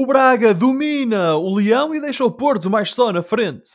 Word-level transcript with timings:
O 0.00 0.06
Braga 0.06 0.54
domina 0.54 1.36
o 1.36 1.54
Leão 1.54 1.94
e 1.94 2.00
deixa 2.00 2.24
o 2.24 2.30
Porto 2.30 2.70
mais 2.70 2.90
só 2.90 3.12
na 3.12 3.22
frente. 3.22 3.72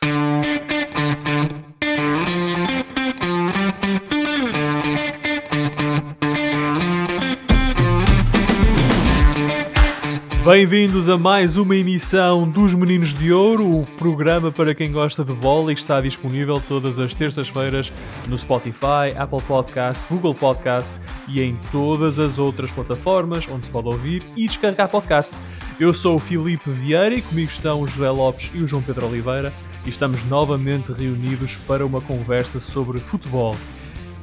Bem-vindos 10.46 11.08
a 11.08 11.18
mais 11.18 11.56
uma 11.56 11.74
emissão 11.74 12.48
dos 12.48 12.72
Meninos 12.72 13.12
de 13.12 13.32
Ouro, 13.32 13.80
o 13.80 13.84
programa 13.98 14.52
para 14.52 14.76
quem 14.76 14.92
gosta 14.92 15.24
de 15.24 15.32
bola 15.32 15.72
e 15.72 15.74
que 15.74 15.80
está 15.80 16.00
disponível 16.00 16.62
todas 16.68 17.00
as 17.00 17.16
terças-feiras 17.16 17.92
no 18.28 18.38
Spotify, 18.38 19.10
Apple 19.18 19.42
Podcasts, 19.42 20.06
Google 20.08 20.36
Podcasts 20.36 21.00
e 21.26 21.42
em 21.42 21.58
todas 21.72 22.20
as 22.20 22.38
outras 22.38 22.70
plataformas 22.70 23.48
onde 23.48 23.66
se 23.66 23.72
pode 23.72 23.88
ouvir 23.88 24.22
e 24.36 24.46
descarregar 24.46 24.88
podcasts. 24.88 25.42
Eu 25.80 25.92
sou 25.92 26.14
o 26.14 26.20
Filipe 26.20 26.70
Vieira 26.70 27.16
e 27.16 27.22
comigo 27.22 27.50
estão 27.50 27.82
o 27.82 27.88
José 27.88 28.08
Lopes 28.08 28.48
e 28.54 28.58
o 28.58 28.68
João 28.68 28.84
Pedro 28.84 29.08
Oliveira 29.08 29.52
e 29.84 29.88
estamos 29.88 30.24
novamente 30.26 30.92
reunidos 30.92 31.56
para 31.66 31.84
uma 31.84 32.00
conversa 32.00 32.60
sobre 32.60 33.00
futebol. 33.00 33.56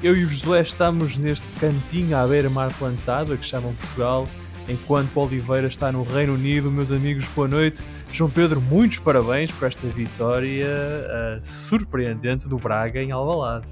Eu 0.02 0.16
e 0.16 0.24
o 0.24 0.30
Josué 0.30 0.62
estamos 0.62 1.18
neste 1.18 1.52
cantinho 1.60 2.16
à 2.16 2.26
beira-mar 2.26 2.72
plantado, 2.80 3.34
a 3.34 3.38
que 3.38 3.46
chamam 3.46 3.74
Portugal, 3.74 4.26
enquanto 4.68 5.18
Oliveira 5.20 5.68
está 5.68 5.92
no 5.92 6.04
Reino 6.04 6.34
Unido. 6.34 6.72
Meus 6.72 6.92
amigos, 6.92 7.28
boa 7.30 7.48
noite. 7.48 7.84
João 8.12 8.30
Pedro, 8.30 8.62
muitos 8.62 9.00
parabéns 9.00 9.52
por 9.52 9.68
esta 9.68 9.88
vitória 9.88 10.68
uh, 10.68 11.46
surpreendente 11.46 12.48
do 12.48 12.58
Braga 12.58 13.02
em 13.02 13.12
Alvalade. 13.12 13.68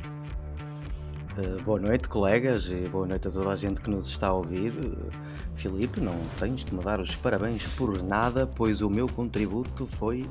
Uh, 1.38 1.62
boa 1.64 1.80
noite, 1.80 2.10
colegas, 2.10 2.66
e 2.66 2.88
boa 2.90 3.08
noite 3.08 3.28
a 3.28 3.32
toda 3.32 3.50
a 3.50 3.56
gente 3.56 3.82
que 3.82 3.90
nos 3.90 4.10
está 4.10 4.28
a 4.28 4.34
ouvir. 4.34 4.72
Uh, 4.72 5.10
Filipe, 5.56 6.02
não 6.02 6.18
tens 6.40 6.64
de 6.64 6.74
me 6.74 6.84
dar 6.84 7.00
os 7.00 7.16
parabéns 7.16 7.64
por 7.78 8.02
nada, 8.02 8.48
pois 8.48 8.82
o 8.82 8.90
meu 8.90 9.08
contributo 9.08 9.88
foi 9.88 10.28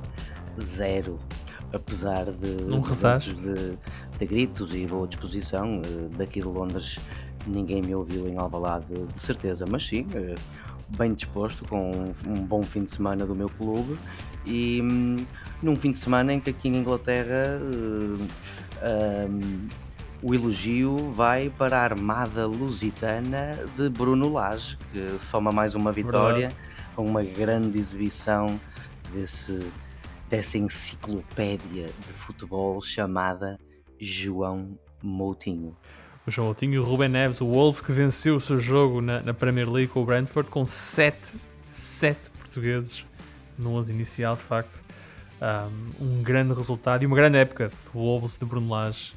zero. 0.60 1.18
Apesar 1.72 2.24
de, 2.24 2.56
de, 2.56 3.34
de, 3.34 3.78
de 4.18 4.26
gritos 4.26 4.74
e 4.74 4.84
boa 4.86 5.06
disposição, 5.06 5.80
daqui 6.16 6.40
de 6.40 6.48
Londres 6.48 6.98
ninguém 7.46 7.82
me 7.82 7.94
ouviu 7.94 8.28
em 8.28 8.36
Alvalade 8.36 8.86
de 9.12 9.20
certeza, 9.20 9.64
mas 9.68 9.86
sim, 9.86 10.06
eh, 10.14 10.34
bem 10.96 11.14
disposto 11.14 11.66
com 11.68 12.12
um 12.26 12.34
bom 12.34 12.62
fim 12.62 12.84
de 12.84 12.90
semana 12.90 13.24
do 13.24 13.34
meu 13.34 13.48
clube 13.48 13.96
e 14.44 14.80
hum, 14.82 15.16
num 15.62 15.76
fim 15.76 15.92
de 15.92 15.98
semana 15.98 16.32
em 16.32 16.40
que 16.40 16.50
aqui 16.50 16.68
em 16.68 16.76
Inglaterra 16.76 17.58
uh, 17.60 18.28
um, 19.28 19.68
o 20.22 20.34
elogio 20.34 21.12
vai 21.12 21.50
para 21.50 21.78
a 21.78 21.82
Armada 21.82 22.46
Lusitana 22.46 23.58
de 23.76 23.88
Bruno 23.88 24.32
Lage, 24.32 24.76
que 24.92 25.18
soma 25.20 25.50
mais 25.50 25.74
uma 25.74 25.92
vitória 25.92 26.52
com 26.94 27.04
uma 27.04 27.22
grande 27.22 27.78
exibição 27.78 28.60
desse, 29.12 29.60
dessa 30.28 30.58
enciclopédia 30.58 31.86
de 31.86 32.12
futebol 32.14 32.82
chamada 32.82 33.58
João 33.98 34.78
Moutinho 35.02 35.74
o 36.26 36.30
João 36.30 36.46
Moutinho 36.46 36.74
e 36.74 36.78
o 36.78 36.84
Ruben 36.84 37.08
Neves, 37.08 37.40
o 37.40 37.46
Wolves, 37.46 37.80
que 37.80 37.92
venceu 37.92 38.36
o 38.36 38.40
seu 38.40 38.58
jogo 38.58 39.00
na, 39.00 39.22
na 39.22 39.34
Premier 39.34 39.70
League 39.70 39.90
com 39.90 40.02
o 40.02 40.04
Brentford 40.04 40.50
com 40.50 40.66
7, 40.66 41.36
7 41.70 42.30
portugueses 42.30 43.04
no 43.58 43.74
11 43.74 43.92
inicial, 43.92 44.36
de 44.36 44.42
facto. 44.42 44.82
Um, 45.40 46.04
um, 46.04 46.22
grande 46.22 46.52
resultado 46.52 47.02
e 47.02 47.06
uma 47.06 47.16
grande 47.16 47.38
época 47.38 47.70
do 47.86 47.98
Wolves 47.98 48.36
de 48.36 48.44
Bruno 48.44 48.68
Lage. 48.68 49.14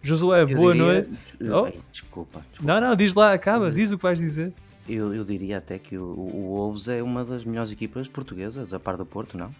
Josué, 0.00 0.42
eu 0.42 0.48
boa 0.48 0.72
diria... 0.72 0.86
noite. 0.86 1.36
Oh. 1.40 1.68
desculpa, 1.90 2.42
desculpa, 2.42 2.46
Não, 2.60 2.80
não, 2.80 2.94
diz 2.94 3.14
lá, 3.14 3.32
acaba, 3.32 3.72
diz 3.72 3.90
o 3.90 3.96
que 3.96 4.02
vais 4.02 4.20
dizer. 4.20 4.52
Eu, 4.88 5.12
eu 5.12 5.24
diria 5.24 5.58
até 5.58 5.78
que 5.78 5.98
o, 5.98 6.04
o 6.04 6.54
Wolves 6.54 6.86
é 6.86 7.02
uma 7.02 7.24
das 7.24 7.44
melhores 7.44 7.72
equipas 7.72 8.06
portuguesas, 8.06 8.72
a 8.72 8.78
par 8.78 8.96
do 8.96 9.04
Porto, 9.04 9.36
não? 9.36 9.50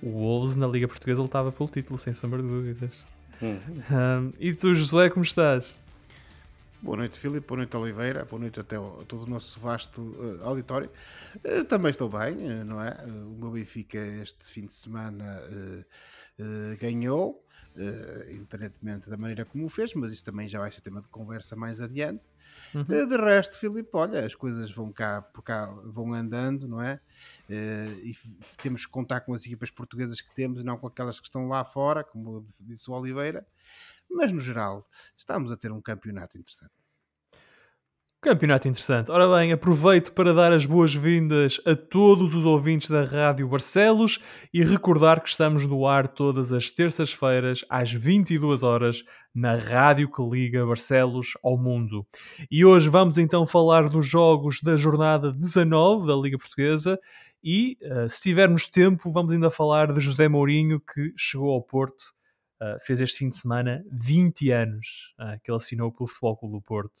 O 0.00 0.10
Wolves 0.10 0.56
na 0.56 0.66
Liga 0.66 0.88
Portuguesa 0.88 1.20
ele 1.20 1.26
estava 1.26 1.52
pelo 1.52 1.68
título, 1.68 1.98
sem 1.98 2.12
sombra 2.12 2.40
de 2.40 2.48
dúvidas. 2.48 3.04
Hum. 3.42 3.58
Um, 3.90 4.32
e 4.38 4.54
tu, 4.54 4.74
Josué, 4.74 5.10
como 5.10 5.24
estás? 5.24 5.78
Boa 6.84 6.98
noite, 6.98 7.18
Filipe. 7.18 7.46
Boa 7.46 7.56
noite, 7.56 7.74
Oliveira. 7.78 8.26
Boa 8.26 8.38
noite 8.38 8.60
até 8.60 8.76
ao, 8.76 9.00
a 9.00 9.04
todo 9.06 9.22
o 9.22 9.26
nosso 9.26 9.58
vasto 9.58 10.02
uh, 10.02 10.44
auditório. 10.44 10.90
Uh, 11.36 11.64
também 11.64 11.90
estou 11.90 12.10
bem, 12.10 12.34
uh, 12.34 12.62
não 12.62 12.78
é? 12.78 12.90
o 13.06 13.38
meu 13.38 13.52
Benfica 13.52 13.96
este 13.96 14.44
fim 14.44 14.66
de 14.66 14.74
semana 14.74 15.42
ganhou, 16.78 17.42
independentemente 18.28 19.08
da 19.08 19.16
maneira 19.16 19.46
como 19.46 19.64
o 19.64 19.68
fez, 19.70 19.94
mas 19.94 20.12
isso 20.12 20.26
também 20.26 20.46
já 20.46 20.58
vai 20.58 20.70
ser 20.70 20.82
tema 20.82 21.00
de 21.00 21.08
conversa 21.08 21.56
mais 21.56 21.80
adiante. 21.80 22.22
Uhum. 22.74 22.84
de 22.84 23.16
resto, 23.16 23.56
Filipe, 23.56 23.88
olha, 23.94 24.26
as 24.26 24.34
coisas 24.34 24.70
vão 24.70 24.92
cá, 24.92 25.22
por 25.22 25.42
cá 25.42 25.66
vão 25.86 26.12
andando, 26.12 26.68
não 26.68 26.82
é? 26.82 27.00
e 27.48 28.14
temos 28.62 28.84
que 28.84 28.92
contar 28.92 29.20
com 29.20 29.32
as 29.32 29.46
equipas 29.46 29.70
portuguesas 29.70 30.20
que 30.20 30.34
temos, 30.34 30.62
não 30.62 30.76
com 30.76 30.88
aquelas 30.88 31.18
que 31.18 31.26
estão 31.26 31.48
lá 31.48 31.64
fora, 31.64 32.04
como 32.04 32.44
disse 32.60 32.90
o 32.90 32.94
Oliveira 32.94 33.46
mas 34.14 34.32
no 34.32 34.40
geral 34.40 34.86
estamos 35.16 35.50
a 35.50 35.56
ter 35.56 35.72
um 35.72 35.82
campeonato 35.82 36.38
interessante. 36.38 36.72
Campeonato 38.24 38.66
interessante. 38.66 39.12
Ora 39.12 39.28
bem, 39.36 39.52
aproveito 39.52 40.10
para 40.12 40.32
dar 40.32 40.50
as 40.50 40.64
boas-vindas 40.64 41.60
a 41.66 41.76
todos 41.76 42.34
os 42.34 42.46
ouvintes 42.46 42.88
da 42.88 43.04
Rádio 43.04 43.46
Barcelos 43.46 44.18
e 44.50 44.64
recordar 44.64 45.20
que 45.20 45.28
estamos 45.28 45.66
no 45.66 45.86
ar 45.86 46.08
todas 46.08 46.50
as 46.50 46.70
terças-feiras 46.70 47.66
às 47.68 47.92
22 47.92 48.62
horas 48.62 49.04
na 49.34 49.56
rádio 49.56 50.10
que 50.10 50.22
liga 50.22 50.64
Barcelos 50.64 51.36
ao 51.44 51.58
mundo. 51.58 52.06
E 52.50 52.64
hoje 52.64 52.88
vamos 52.88 53.18
então 53.18 53.44
falar 53.44 53.90
dos 53.90 54.06
jogos 54.06 54.62
da 54.62 54.74
jornada 54.74 55.30
19 55.30 56.06
da 56.06 56.14
Liga 56.14 56.38
Portuguesa 56.38 56.98
e, 57.42 57.76
uh, 57.82 58.08
se 58.08 58.22
tivermos 58.22 58.66
tempo, 58.68 59.12
vamos 59.12 59.34
ainda 59.34 59.50
falar 59.50 59.92
de 59.92 60.00
José 60.00 60.28
Mourinho 60.28 60.80
que 60.80 61.12
chegou 61.14 61.50
ao 61.52 61.60
Porto 61.60 62.14
Uh, 62.60 62.78
fez 62.84 63.00
este 63.00 63.18
fim 63.18 63.28
de 63.28 63.36
semana 63.36 63.84
20 63.90 64.50
anos 64.50 65.14
uh, 65.18 65.38
que 65.42 65.50
ele 65.50 65.56
assinou 65.56 65.92
pelo 65.92 66.06
Futebol 66.06 66.36
Clube 66.36 66.54
do 66.56 66.62
Porto. 66.62 67.00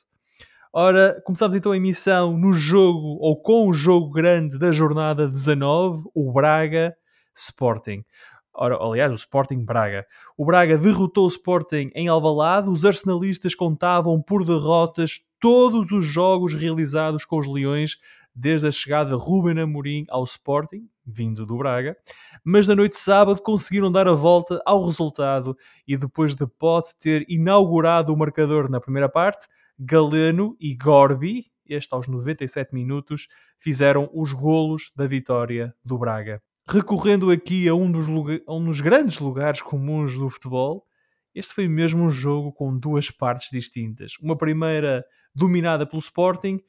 Ora, 0.72 1.22
começamos 1.24 1.56
então 1.56 1.70
a 1.70 1.76
emissão 1.76 2.36
no 2.36 2.52
jogo, 2.52 3.16
ou 3.20 3.40
com 3.40 3.68
o 3.68 3.72
jogo 3.72 4.10
grande 4.10 4.58
da 4.58 4.72
jornada 4.72 5.28
19, 5.28 6.02
o 6.12 6.32
Braga 6.32 6.96
Sporting. 7.36 8.04
Ora, 8.52 8.76
aliás, 8.80 9.12
o 9.12 9.16
Sporting 9.16 9.64
Braga. 9.64 10.04
O 10.36 10.44
Braga 10.44 10.76
derrotou 10.76 11.24
o 11.24 11.28
Sporting 11.28 11.90
em 11.94 12.08
Alvalade. 12.08 12.70
Os 12.70 12.84
arsenalistas 12.84 13.54
contavam 13.54 14.20
por 14.22 14.44
derrotas 14.44 15.20
todos 15.40 15.90
os 15.92 16.04
jogos 16.04 16.54
realizados 16.54 17.24
com 17.24 17.38
os 17.38 17.46
Leões 17.46 17.98
desde 18.34 18.66
a 18.66 18.70
chegada 18.70 19.10
de 19.10 19.16
Ruben 19.16 19.60
Amorim 19.60 20.06
ao 20.08 20.24
Sporting, 20.24 20.88
vindo 21.06 21.44
do 21.44 21.56
Braga, 21.56 21.96
mas 22.44 22.66
na 22.66 22.74
noite 22.74 22.92
de 22.92 22.98
sábado 22.98 23.42
conseguiram 23.42 23.90
dar 23.90 24.08
a 24.08 24.12
volta 24.12 24.60
ao 24.64 24.84
resultado 24.84 25.56
e 25.86 25.96
depois 25.96 26.34
de 26.34 26.46
Pote 26.46 26.94
ter 26.98 27.24
inaugurado 27.28 28.12
o 28.12 28.16
marcador 28.16 28.70
na 28.70 28.80
primeira 28.80 29.08
parte, 29.08 29.46
Galeno 29.78 30.56
e 30.60 30.74
Gorbi, 30.74 31.46
este 31.66 31.94
aos 31.94 32.06
97 32.08 32.74
minutos, 32.74 33.28
fizeram 33.58 34.10
os 34.12 34.32
golos 34.32 34.92
da 34.94 35.06
vitória 35.06 35.74
do 35.84 35.98
Braga. 35.98 36.42
Recorrendo 36.68 37.30
aqui 37.30 37.68
a 37.68 37.74
um 37.74 37.90
dos, 37.90 38.06
a 38.46 38.54
um 38.54 38.64
dos 38.64 38.80
grandes 38.80 39.18
lugares 39.18 39.60
comuns 39.60 40.18
do 40.18 40.30
futebol, 40.30 40.86
este 41.34 41.52
foi 41.52 41.68
mesmo 41.68 42.04
um 42.04 42.08
jogo 42.08 42.52
com 42.52 42.78
duas 42.78 43.10
partes 43.10 43.48
distintas. 43.50 44.12
Uma 44.22 44.36
primeira 44.36 45.04
dominada 45.34 45.84
pelo 45.84 46.00
Sporting 46.00 46.60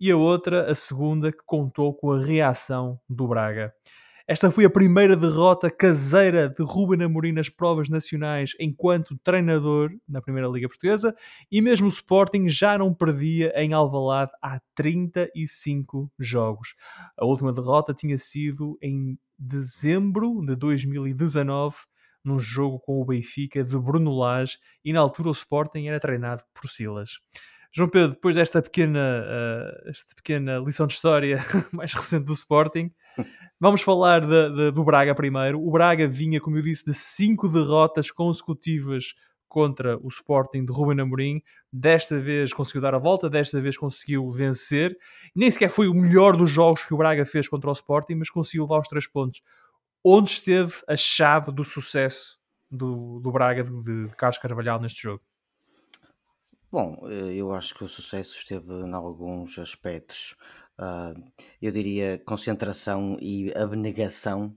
e 0.00 0.10
a 0.10 0.16
outra, 0.16 0.70
a 0.70 0.74
segunda, 0.74 1.32
que 1.32 1.42
contou 1.44 1.94
com 1.94 2.12
a 2.12 2.20
reação 2.20 2.98
do 3.08 3.26
Braga. 3.26 3.72
Esta 4.30 4.50
foi 4.50 4.66
a 4.66 4.70
primeira 4.70 5.16
derrota 5.16 5.70
caseira 5.70 6.50
de 6.50 6.62
Ruben 6.62 7.02
Amorim 7.02 7.32
nas 7.32 7.48
provas 7.48 7.88
nacionais 7.88 8.52
enquanto 8.60 9.16
treinador 9.24 9.90
na 10.06 10.20
Primeira 10.20 10.46
Liga 10.48 10.68
Portuguesa 10.68 11.16
e 11.50 11.62
mesmo 11.62 11.86
o 11.86 11.90
Sporting 11.90 12.46
já 12.46 12.76
não 12.76 12.92
perdia 12.92 13.50
em 13.56 13.72
Alvalade 13.72 14.30
há 14.42 14.60
35 14.74 16.12
jogos. 16.18 16.74
A 17.16 17.24
última 17.24 17.54
derrota 17.54 17.94
tinha 17.94 18.18
sido 18.18 18.78
em 18.82 19.18
dezembro 19.38 20.44
de 20.44 20.54
2019 20.54 21.76
num 22.22 22.38
jogo 22.38 22.78
com 22.80 23.00
o 23.00 23.06
Benfica 23.06 23.64
de 23.64 23.78
Bruno 23.78 24.14
Lage 24.14 24.58
e 24.84 24.92
na 24.92 25.00
altura 25.00 25.30
o 25.30 25.32
Sporting 25.32 25.86
era 25.86 25.98
treinado 25.98 26.42
por 26.52 26.68
Silas. 26.68 27.12
João 27.70 27.88
Pedro, 27.88 28.10
depois 28.10 28.34
desta 28.34 28.62
pequena, 28.62 28.98
uh, 28.98 29.88
esta 29.90 30.14
pequena 30.14 30.58
lição 30.58 30.86
de 30.86 30.94
história 30.94 31.38
mais 31.72 31.92
recente 31.92 32.24
do 32.24 32.32
Sporting, 32.32 32.90
vamos 33.60 33.82
falar 33.82 34.20
de, 34.20 34.50
de, 34.50 34.70
do 34.70 34.82
Braga 34.84 35.14
primeiro. 35.14 35.60
O 35.60 35.70
Braga 35.70 36.08
vinha, 36.08 36.40
como 36.40 36.56
eu 36.56 36.62
disse, 36.62 36.84
de 36.86 36.94
cinco 36.94 37.48
derrotas 37.48 38.10
consecutivas 38.10 39.14
contra 39.48 39.98
o 39.98 40.08
Sporting 40.08 40.64
de 40.64 40.72
Ruben 40.72 41.00
Amorim. 41.00 41.42
Desta 41.72 42.18
vez 42.18 42.52
conseguiu 42.52 42.80
dar 42.80 42.94
a 42.94 42.98
volta, 42.98 43.28
desta 43.28 43.60
vez 43.60 43.76
conseguiu 43.76 44.30
vencer. 44.30 44.96
Nem 45.34 45.50
sequer 45.50 45.68
foi 45.68 45.88
o 45.88 45.94
melhor 45.94 46.36
dos 46.36 46.50
jogos 46.50 46.84
que 46.84 46.94
o 46.94 46.96
Braga 46.96 47.24
fez 47.24 47.48
contra 47.48 47.68
o 47.68 47.72
Sporting, 47.72 48.14
mas 48.14 48.30
conseguiu 48.30 48.64
levar 48.64 48.80
os 48.80 48.88
três 48.88 49.06
pontos. 49.06 49.42
Onde 50.04 50.30
esteve 50.30 50.74
a 50.86 50.96
chave 50.96 51.52
do 51.52 51.64
sucesso 51.64 52.38
do, 52.70 53.20
do 53.20 53.30
Braga 53.30 53.64
de, 53.64 54.06
de 54.06 54.16
Carlos 54.16 54.38
Carvalhal 54.38 54.80
neste 54.80 55.02
jogo? 55.02 55.22
Bom, 56.70 56.98
eh, 57.08 57.34
eu 57.34 57.52
acho 57.54 57.74
que 57.74 57.84
o 57.84 57.88
sucesso 57.88 58.36
esteve 58.36 58.72
em 58.72 58.92
alguns 58.92 59.58
aspectos 59.58 60.36
uh, 60.78 61.18
eu 61.60 61.72
diria, 61.72 62.18
concentração 62.26 63.16
e 63.20 63.52
abnegação 63.54 64.54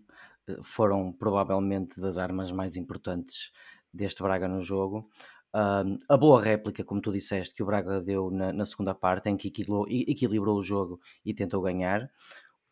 foram 0.63 1.11
provavelmente 1.13 1.99
das 2.01 2.17
armas 2.17 2.51
mais 2.51 2.75
importantes 2.75 3.51
deste 3.93 4.21
Braga 4.21 4.47
no 4.47 4.61
jogo. 4.61 5.09
Uh, 5.55 5.99
a 6.09 6.17
boa 6.17 6.41
réplica, 6.41 6.83
como 6.83 7.01
tu 7.01 7.11
disseste, 7.11 7.53
que 7.53 7.63
o 7.63 7.65
Braga 7.65 8.01
deu 8.01 8.29
na, 8.31 8.65
segunda 8.65 8.93
parte, 8.93 9.29
em 9.29 9.37
que 9.37 9.47
equilibrou, 9.47 10.57
o 10.57 10.63
jogo 10.63 10.99
e 11.25 11.33
tentou 11.33 11.61
ganhar. 11.61 12.09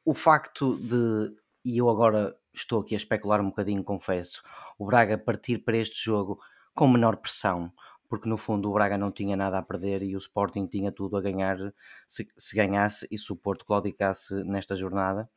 O 0.05 0.13
facto 0.13 0.75
de, 0.77 1.35
e 1.63 1.77
eu 1.77 1.89
agora 1.89 2.35
estou 2.53 2.81
aqui 2.81 2.95
a 2.95 2.97
especular 2.97 3.41
um 3.41 3.49
bocadinho, 3.49 3.83
confesso, 3.83 4.41
o 4.77 4.85
Braga 4.85 5.17
partir 5.17 5.59
para 5.59 5.77
este 5.77 6.03
jogo 6.03 6.39
com 6.73 6.87
menor 6.87 7.17
pressão, 7.17 7.71
porque 8.09 8.27
no 8.27 8.37
fundo 8.37 8.69
o 8.69 8.73
Braga 8.73 8.97
não 8.97 9.11
tinha 9.11 9.37
nada 9.37 9.59
a 9.59 9.61
perder 9.61 10.01
e 10.01 10.15
o 10.15 10.17
Sporting 10.17 10.65
tinha 10.65 10.91
tudo 10.91 11.15
a 11.15 11.21
ganhar 11.21 11.57
se, 12.07 12.27
se 12.35 12.55
ganhasse 12.55 13.07
e 13.11 13.17
se 13.17 13.31
o 13.31 13.35
Porto 13.35 13.65
claudicasse 13.65 14.43
nesta 14.43 14.75
jornada. 14.75 15.29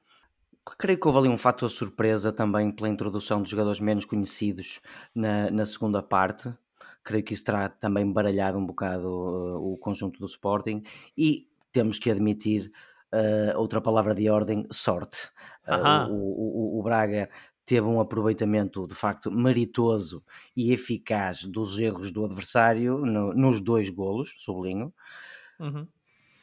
Creio 0.79 0.99
que 0.99 1.07
houve 1.07 1.19
ali 1.19 1.29
um 1.29 1.37
fator 1.37 1.69
surpresa 1.71 2.33
também 2.33 2.71
pela 2.71 2.89
introdução 2.89 3.43
de 3.43 3.51
jogadores 3.51 3.81
menos 3.81 4.05
conhecidos 4.05 4.81
na, 5.15 5.51
na 5.51 5.67
segunda 5.67 6.03
parte. 6.03 6.53
Creio 7.05 7.25
que 7.25 7.35
isso 7.35 7.45
terá 7.45 7.69
também 7.69 8.11
baralhado 8.11 8.59
um 8.59 8.65
bocado 8.65 9.09
uh, 9.09 9.73
o 9.73 9.77
conjunto 9.77 10.21
do 10.21 10.27
Sporting 10.27 10.83
e 11.19 11.49
temos 11.73 11.99
que 11.99 12.11
admitir 12.11 12.73
uh, 13.13 13.59
outra 13.59 13.81
palavra 13.81 14.15
de 14.15 14.31
ordem, 14.31 14.67
sorte. 14.71 15.31
Uh, 15.67 16.11
o, 16.11 16.77
o, 16.77 16.81
o, 16.81 16.83
Braga 16.83 17.29
teve 17.64 17.87
um 17.87 18.00
aproveitamento 18.00 18.87
de 18.87 18.94
facto 18.94 19.31
meritoso 19.31 20.23
e 20.56 20.73
eficaz 20.73 21.44
dos 21.44 21.79
erros 21.79 22.11
do 22.11 22.25
adversário 22.25 22.99
no, 22.99 23.32
nos 23.32 23.61
dois 23.61 23.88
golos, 23.91 24.35
sublinho. 24.38 24.93
Uhum. 25.59 25.87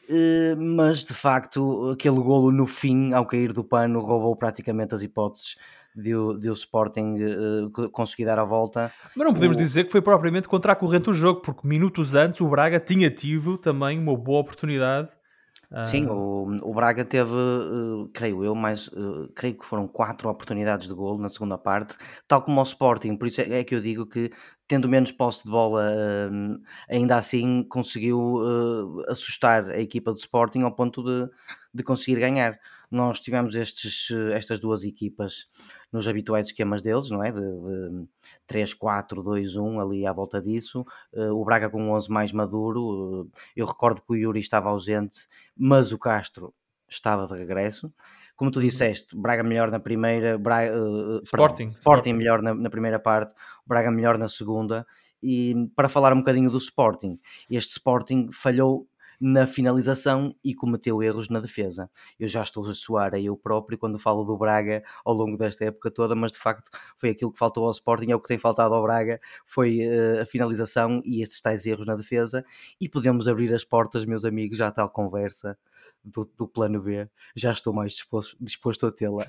Eh, 0.10 0.56
mas 0.56 1.04
de 1.04 1.13
facto 1.13 1.92
aquele 1.92 2.19
golo 2.19 2.51
no 2.51 2.66
fim, 2.66 3.13
ao 3.13 3.27
cair 3.27 3.54
do 3.54 3.63
pano, 3.63 4.00
roubou 4.00 4.36
praticamente 4.36 4.95
as 4.95 5.04
hipóteses 5.04 5.56
de 5.95 6.16
o, 6.16 6.33
de 6.33 6.50
o 6.50 6.54
Sporting 6.54 7.16
uh, 7.21 7.89
conseguir 7.92 8.25
dar 8.25 8.39
a 8.39 8.44
volta. 8.44 8.92
Mas 9.16 9.27
não 9.27 9.33
podemos 9.33 9.56
o... 9.56 9.60
dizer 9.60 9.83
que 9.83 9.92
foi 9.92 10.01
propriamente 10.01 10.48
contra 10.48 10.71
a 10.71 10.75
corrente 10.75 11.06
do 11.06 11.13
jogo, 11.13 11.42
porque 11.42 11.68
minutos 11.68 12.16
antes 12.16 12.42
o 12.42 12.48
Braga 12.48 12.80
tinha 12.80 13.12
tido 13.12 13.57
também 13.57 14.00
uma 14.00 14.16
boa 14.16 14.39
oportunidade 14.39 15.10
Sim, 15.92 16.07
ah. 16.07 16.13
o, 16.13 16.48
o 16.63 16.74
Braga 16.74 17.06
teve, 17.06 17.31
uh, 17.31 18.10
creio 18.12 18.44
eu, 18.44 18.56
mais, 18.56 18.88
uh, 18.88 19.31
creio 19.36 19.56
que 19.56 19.63
foram 19.63 19.88
quatro 19.88 20.27
oportunidades 20.27 20.88
de 20.88 20.94
golo 20.95 21.19
na 21.19 21.30
segunda 21.30 21.60
parte, 21.60 21.95
tal 22.27 22.42
como 22.42 22.60
o 22.60 22.63
Sporting, 22.63 23.16
por 23.16 23.27
isso 23.27 23.39
é, 23.42 23.60
é 23.60 23.63
que 23.63 23.75
eu 23.75 23.80
digo 23.80 24.07
que, 24.07 24.31
tendo 24.68 24.89
menos 24.89 25.12
posse 25.12 25.44
de 25.44 25.51
bola, 25.51 25.92
uh, 25.92 26.60
ainda 26.89 27.18
assim 27.18 27.63
conseguiu 27.69 28.39
assustar 29.07 29.69
a 29.69 29.80
equipa 29.80 30.12
do 30.12 30.18
Sporting 30.18 30.62
ao 30.63 30.74
ponto 30.74 31.04
de, 31.04 31.31
de 31.71 31.83
conseguir 31.83 32.19
ganhar. 32.19 32.60
Nós 32.91 33.19
tivemos 33.19 33.56
estes, 33.56 34.07
estas 34.33 34.59
duas 34.59 34.83
equipas 34.83 35.47
nos 35.91 36.07
habituais 36.07 36.47
esquemas 36.47 36.81
deles, 36.81 37.09
não 37.12 37.24
é? 37.24 37.31
De, 37.31 37.39
de 37.39 38.07
3, 38.47 38.74
4, 38.74 39.21
2, 39.21 39.56
1, 39.56 39.80
ali 39.80 40.07
à 40.07 40.13
volta 40.13 40.41
disso. 40.41 40.86
Uh, 41.13 41.33
o 41.33 41.45
Braga 41.45 41.69
com 41.69 41.91
11 41.91 42.09
mais 42.09 42.31
maduro. 42.31 42.81
Uh, 43.24 43.31
eu 43.56 43.65
recordo 43.65 44.01
que 44.01 44.13
o 44.13 44.15
Yuri 44.15 44.39
estava 44.39 44.69
ausente, 44.69 45.27
mas 45.56 45.91
o 45.91 46.00
Castro 46.00 46.53
estava 46.89 47.27
de 47.27 47.36
regresso. 47.39 47.94
Como 48.36 48.50
tu 48.50 48.59
uhum. 48.59 48.65
disseste, 48.65 49.15
Braga 49.15 49.44
melhor 49.44 49.69
na 49.69 49.80
primeira, 49.80 50.38
Braga, 50.38 50.71
Sporting, 51.24 51.65
perdão, 51.65 51.80
Sporting 51.80 52.13
melhor 52.13 52.42
na, 52.42 52.56
na 52.56 52.69
primeira 52.69 52.97
parte, 52.97 53.33
Braga 53.65 53.92
melhor 53.92 54.18
na 54.18 54.30
segunda. 54.30 54.88
E 55.21 55.53
para 55.75 55.89
falar 55.89 56.13
um 56.13 56.19
bocadinho 56.19 56.50
do 56.50 56.57
Sporting, 56.57 57.19
este 57.50 57.74
Sporting 57.74 58.30
falhou 58.31 58.88
na 59.19 59.45
finalização 59.45 60.33
e 60.44 60.54
cometeu 60.56 61.04
erros 61.04 61.30
na 61.30 61.39
defesa. 61.39 61.89
Eu 62.19 62.27
já 62.27 62.42
estou 62.42 62.68
a 62.69 62.74
suar 62.74 63.13
a 63.13 63.19
eu 63.19 63.36
próprio 63.36 63.77
quando 63.77 64.00
falo 64.00 64.24
do 64.24 64.38
Braga 64.38 64.83
ao 65.04 65.13
longo 65.13 65.38
desta 65.38 65.66
época 65.66 65.92
toda, 65.92 66.16
mas 66.16 66.31
de 66.31 66.39
facto 66.39 66.69
foi 66.98 67.10
aquilo 67.10 67.31
que 67.31 67.38
faltou 67.39 67.66
ao 67.66 67.71
Sporting, 67.71 68.12
é 68.12 68.16
o 68.16 68.19
que 68.19 68.27
tem 68.27 68.38
faltado 68.38 68.74
ao 68.74 68.83
Braga, 68.83 69.19
foi 69.45 69.80
uh, 69.80 70.21
a 70.21 70.25
finalização 70.25 71.01
e 71.06 71.21
esses 71.21 71.42
tais 71.42 71.66
erros 71.66 71.86
na 71.86 71.95
defesa. 71.95 72.45
E 72.80 72.88
podemos 72.88 73.27
abrir 73.27 73.54
as 73.54 73.66
portas, 73.66 74.06
meus 74.06 74.24
amigos, 74.24 74.57
já 74.57 74.71
tal 74.71 74.89
conversa 74.89 75.57
do, 76.04 76.30
do, 76.38 76.48
plano 76.48 76.81
B, 76.81 77.08
já 77.36 77.52
estou 77.52 77.74
mais 77.74 77.94
disposto, 77.94 78.38
disposto 78.40 78.88
a 78.88 78.92
tê-la. 78.92 79.26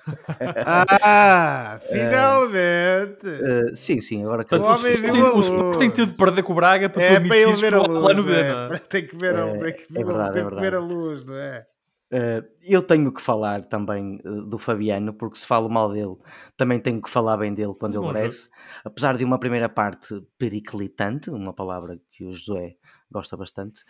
ah, 0.67 1.81
finalmente! 1.91 3.27
Uh, 3.27 3.73
uh, 3.73 3.77
sim, 3.77 4.01
sim, 4.01 4.23
agora 4.23 4.45
que 4.45 4.55
o 4.55 4.63
homem 4.63 4.97
viu 4.97 5.37
o 5.37 5.41
Sporting 5.41 5.91
tem 5.91 6.07
de 6.07 6.15
perder 6.15 6.43
com 6.43 6.53
o 6.53 6.57
Braga 6.57 6.89
para 6.89 7.03
é, 7.03 7.21
para 7.21 7.37
ele 7.37 7.55
ver 7.55 7.75
a 7.75 7.83
luz, 7.83 8.03
plano 8.03 8.23
B, 8.23 8.33
é? 8.33 8.75
é? 8.75 8.79
Tem 8.79 9.07
que 9.07 9.17
ver, 9.17 9.35
a, 9.37 9.49
é, 9.49 9.59
tem 9.59 9.73
que 9.75 9.93
ver, 9.93 10.01
é 10.01 10.05
verdade, 10.05 10.33
tem 10.35 10.43
é 10.45 10.49
que 10.49 10.61
ver 10.61 10.75
a 10.75 10.81
luz, 10.81 11.25
não 11.25 11.35
é? 11.35 11.67
Uh, 12.13 12.43
eu 12.61 12.83
tenho 12.83 13.13
que 13.13 13.23
falar 13.23 13.65
também 13.67 14.19
uh, 14.25 14.43
do 14.43 14.59
Fabiano, 14.59 15.15
porque 15.15 15.39
se 15.39 15.47
falo 15.47 15.69
mal 15.69 15.93
dele, 15.93 16.17
também 16.57 16.81
tenho 16.81 17.01
que 17.01 17.09
falar 17.09 17.37
bem 17.37 17.55
dele 17.55 17.75
quando 17.79 18.03
ele 18.03 18.13
merece. 18.13 18.51
Apesar 18.85 19.17
de 19.17 19.25
uma 19.25 19.39
primeira 19.39 19.69
parte 19.69 20.21
periclitante, 20.37 21.31
uma 21.31 21.53
palavra 21.53 22.01
que 22.11 22.25
o 22.25 22.33
José 22.33 22.75
gosta 23.13 23.37
bastante, 23.37 23.83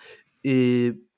uh, 0.44 1.09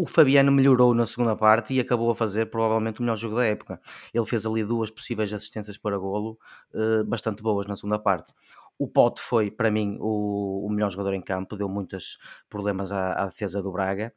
o 0.00 0.06
Fabiano 0.06 0.50
melhorou 0.50 0.94
na 0.94 1.04
segunda 1.04 1.36
parte 1.36 1.74
e 1.74 1.80
acabou 1.80 2.10
a 2.10 2.14
fazer 2.14 2.46
provavelmente 2.46 3.00
o 3.00 3.02
melhor 3.02 3.16
jogo 3.16 3.36
da 3.36 3.44
época. 3.44 3.78
Ele 4.14 4.24
fez 4.24 4.46
ali 4.46 4.64
duas 4.64 4.90
possíveis 4.90 5.30
assistências 5.30 5.76
para 5.76 5.98
golo 5.98 6.38
uh, 6.72 7.04
bastante 7.04 7.42
boas 7.42 7.66
na 7.66 7.76
segunda 7.76 7.98
parte. 7.98 8.32
O 8.78 8.88
Pote 8.88 9.20
foi, 9.20 9.50
para 9.50 9.70
mim, 9.70 9.98
o, 10.00 10.66
melhor 10.70 10.88
jogador 10.88 11.12
em 11.12 11.20
campo, 11.20 11.54
deu 11.54 11.68
muitos 11.68 12.16
problemas 12.48 12.90
à, 12.90 13.12
à, 13.12 13.26
defesa 13.26 13.60
do 13.60 13.70
Braga. 13.70 14.14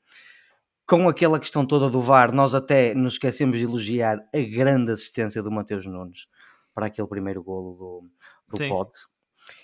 Com 0.87 1.09
aquela 1.09 1.37
questão 1.37 1.65
toda 1.65 1.89
do 1.89 1.99
VAR, 1.99 2.33
nós 2.33 2.55
até 2.55 2.93
nos 2.93 3.15
esquecemos 3.15 3.57
de 3.57 3.65
elogiar 3.65 4.19
a 4.33 4.39
grande 4.39 4.93
assistência 4.93 5.43
do 5.43 5.51
Mateus 5.51 5.85
Nunes 5.85 6.27
para 6.73 6.85
aquele 6.85 7.09
primeiro 7.09 7.43
golo 7.43 7.73
do, 7.75 8.57
do 8.57 8.69
Pote. 8.69 8.99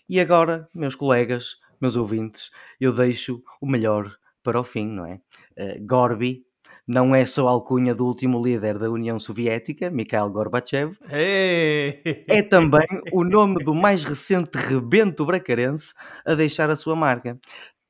E 0.09 0.19
agora, 0.19 0.67
meus 0.75 0.95
colegas, 0.95 1.57
meus 1.79 1.95
ouvintes, 1.95 2.51
eu 2.77 2.93
deixo 2.93 3.41
o 3.61 3.65
melhor 3.65 4.19
para 4.43 4.59
o 4.59 4.63
fim, 4.63 4.87
não 4.87 5.05
é? 5.05 5.19
Uh, 5.57 5.85
Gorby 5.85 6.43
não 6.87 7.13
é 7.13 7.25
só 7.25 7.47
a 7.47 7.51
alcunha 7.51 7.93
do 7.93 8.05
último 8.05 8.43
líder 8.43 8.79
da 8.79 8.89
União 8.89 9.19
Soviética, 9.19 9.91
Mikhail 9.91 10.29
Gorbachev, 10.29 10.97
hey! 11.11 12.01
é 12.27 12.41
também 12.41 12.87
o 13.11 13.23
nome 13.23 13.63
do 13.63 13.75
mais 13.75 14.03
recente 14.03 14.57
rebento 14.57 15.23
bracarense 15.23 15.93
a 16.25 16.33
deixar 16.33 16.69
a 16.71 16.75
sua 16.75 16.95
marca. 16.95 17.39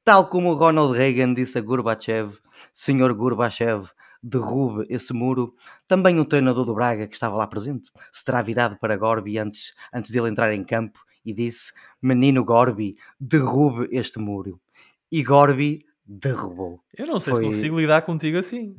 Tal 0.03 0.27
como 0.27 0.53
Ronald 0.53 0.97
Reagan 0.97 1.33
disse 1.33 1.57
a 1.57 1.61
Gorbachev, 1.61 2.37
Senhor 2.73 3.13
Gorbachev, 3.13 3.89
derrube 4.21 4.85
esse 4.89 5.13
muro, 5.13 5.55
também 5.87 6.19
o 6.19 6.25
treinador 6.25 6.65
do 6.65 6.73
Braga, 6.73 7.07
que 7.07 7.13
estava 7.13 7.35
lá 7.35 7.47
presente, 7.47 7.89
se 8.11 8.25
terá 8.25 8.41
virado 8.41 8.77
para 8.79 8.97
Gorby 8.97 9.37
antes, 9.37 9.73
antes 9.93 10.11
dele 10.11 10.27
entrar 10.27 10.53
em 10.53 10.63
campo 10.63 10.99
e 11.25 11.33
disse: 11.33 11.71
Menino 12.01 12.43
Gorby, 12.43 12.95
derrube 13.19 13.87
este 13.91 14.19
muro. 14.19 14.59
E 15.11 15.23
Gorby 15.23 15.85
derrubou. 16.09 16.81
Eu 16.97 17.05
não 17.05 17.19
sei 17.19 17.33
Foi... 17.33 17.43
se 17.43 17.47
consigo 17.49 17.79
lidar 17.79 18.01
contigo 18.01 18.39
assim. 18.39 18.75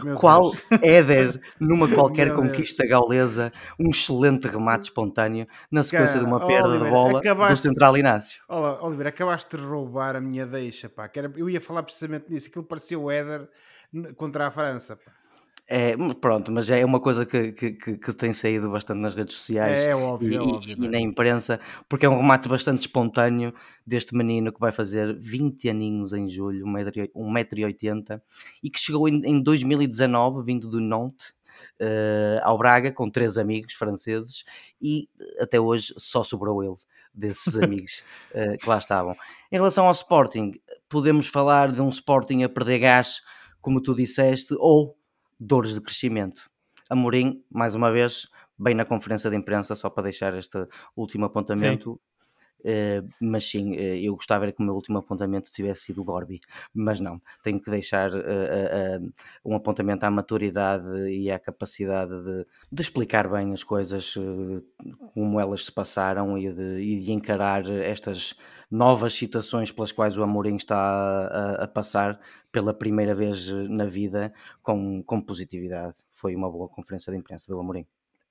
Uhum. 0.00 0.14
Qual 0.14 0.52
Éder, 0.80 1.40
numa 1.60 1.88
qualquer 1.92 2.32
conquista 2.32 2.86
gaulesa, 2.86 3.50
um 3.80 3.90
excelente 3.90 4.46
remate 4.46 4.84
espontâneo 4.84 5.48
na 5.72 5.82
sequência 5.82 6.14
Cara, 6.14 6.24
de 6.24 6.32
uma 6.32 6.46
perda 6.46 6.68
Oliver, 6.68 6.86
de 6.86 6.90
bola 6.90 7.18
acabaste... 7.18 7.54
do 7.54 7.58
Central 7.58 7.96
Inácio. 7.96 8.40
Olá, 8.48 8.80
Oliver, 8.84 9.08
acabaste 9.08 9.56
de 9.56 9.62
roubar 9.62 10.14
a 10.14 10.20
minha 10.20 10.46
deixa, 10.46 10.88
pá. 10.88 11.08
Que 11.08 11.18
era... 11.18 11.32
Eu 11.36 11.50
ia 11.50 11.60
falar 11.60 11.82
precisamente 11.82 12.30
nisso. 12.30 12.46
Aquilo 12.46 12.64
parecia 12.64 12.98
o 12.98 13.10
Éder 13.10 13.48
contra 14.16 14.46
a 14.46 14.50
França, 14.52 14.96
pá. 14.96 15.17
É, 15.70 15.94
pronto, 16.14 16.50
mas 16.50 16.70
é 16.70 16.82
uma 16.82 16.98
coisa 16.98 17.26
que, 17.26 17.52
que, 17.52 17.72
que, 17.74 18.12
tem 18.16 18.32
saído 18.32 18.70
bastante 18.70 19.00
nas 19.00 19.14
redes 19.14 19.36
sociais 19.36 19.84
é, 19.84 19.90
é 19.90 19.94
óbvio, 19.94 20.32
e, 20.32 20.34
é 20.34 20.40
óbvio, 20.40 20.84
e, 20.84 20.88
na 20.88 20.98
imprensa, 20.98 21.60
porque 21.86 22.06
é 22.06 22.08
um 22.08 22.16
remate 22.16 22.48
bastante 22.48 22.80
espontâneo 22.80 23.52
deste 23.86 24.16
menino 24.16 24.50
que 24.50 24.58
vai 24.58 24.72
fazer 24.72 25.14
20 25.20 25.68
aninhos 25.68 26.14
em 26.14 26.26
julho, 26.26 26.64
1,80m, 26.64 28.18
e 28.62 28.70
que 28.70 28.80
chegou 28.80 29.06
em, 29.10 29.20
em 29.26 29.42
2019, 29.42 30.42
vindo 30.42 30.70
do 30.70 30.80
Nantes, 30.80 31.34
uh, 31.80 32.40
ao 32.42 32.56
Braga, 32.56 32.90
com 32.90 33.10
três 33.10 33.36
amigos 33.36 33.74
franceses, 33.74 34.44
e 34.80 35.06
até 35.38 35.60
hoje 35.60 35.92
só 35.98 36.24
sobrou 36.24 36.64
ele, 36.64 36.76
desses 37.12 37.58
amigos 37.60 38.02
uh, 38.30 38.56
que 38.58 38.66
lá 38.66 38.78
estavam. 38.78 39.14
Em 39.52 39.56
relação 39.56 39.86
ao 39.86 39.92
Sporting, 39.92 40.52
podemos 40.88 41.26
falar 41.26 41.72
de 41.72 41.82
um 41.82 41.90
Sporting 41.90 42.42
a 42.42 42.48
perder 42.48 42.78
gás, 42.78 43.20
como 43.60 43.82
tu 43.82 43.94
disseste, 43.94 44.54
ou 44.58 44.97
dores 45.38 45.74
de 45.74 45.80
crescimento. 45.80 46.50
Amorim, 46.88 47.44
mais 47.50 47.74
uma 47.74 47.92
vez, 47.92 48.28
bem 48.58 48.74
na 48.74 48.84
conferência 48.84 49.30
de 49.30 49.36
imprensa, 49.36 49.76
só 49.76 49.90
para 49.90 50.04
deixar 50.04 50.34
este 50.36 50.66
último 50.96 51.26
apontamento, 51.26 51.92
Sim. 51.92 52.08
Uh, 52.60 53.08
mas 53.20 53.48
sim, 53.48 53.76
uh, 53.76 53.96
eu 54.02 54.16
gostava 54.16 54.50
que 54.50 54.60
o 54.60 54.64
meu 54.64 54.74
último 54.74 54.98
apontamento 54.98 55.48
tivesse 55.52 55.84
sido 55.84 56.00
o 56.00 56.04
Gorby, 56.04 56.40
mas 56.74 56.98
não, 56.98 57.22
tenho 57.44 57.60
que 57.60 57.70
deixar 57.70 58.10
uh, 58.12 59.12
um 59.44 59.54
apontamento 59.54 60.04
à 60.04 60.10
maturidade 60.10 61.08
e 61.08 61.30
à 61.30 61.38
capacidade 61.38 62.10
de, 62.10 62.46
de 62.72 62.82
explicar 62.82 63.30
bem 63.30 63.52
as 63.52 63.62
coisas, 63.62 64.12
como 65.14 65.38
elas 65.38 65.66
se 65.66 65.72
passaram 65.72 66.36
e 66.36 66.52
de, 66.52 66.80
e 66.80 67.00
de, 67.00 67.12
encarar 67.12 67.64
estas 67.70 68.34
novas 68.70 69.14
situações 69.14 69.72
pelas 69.72 69.92
quais 69.92 70.16
o 70.16 70.22
Amorim 70.22 70.56
está 70.56 70.76
a, 70.76 71.64
a 71.64 71.68
passar 71.68 72.20
pela 72.52 72.74
primeira 72.74 73.14
vez 73.14 73.48
na 73.68 73.86
vida 73.86 74.32
com, 74.62 75.02
com 75.02 75.20
positividade. 75.20 75.96
Foi 76.12 76.34
uma 76.34 76.50
boa 76.50 76.68
conferência 76.68 77.12
de 77.12 77.18
imprensa 77.18 77.46
do 77.52 77.58
Amorim. 77.58 77.86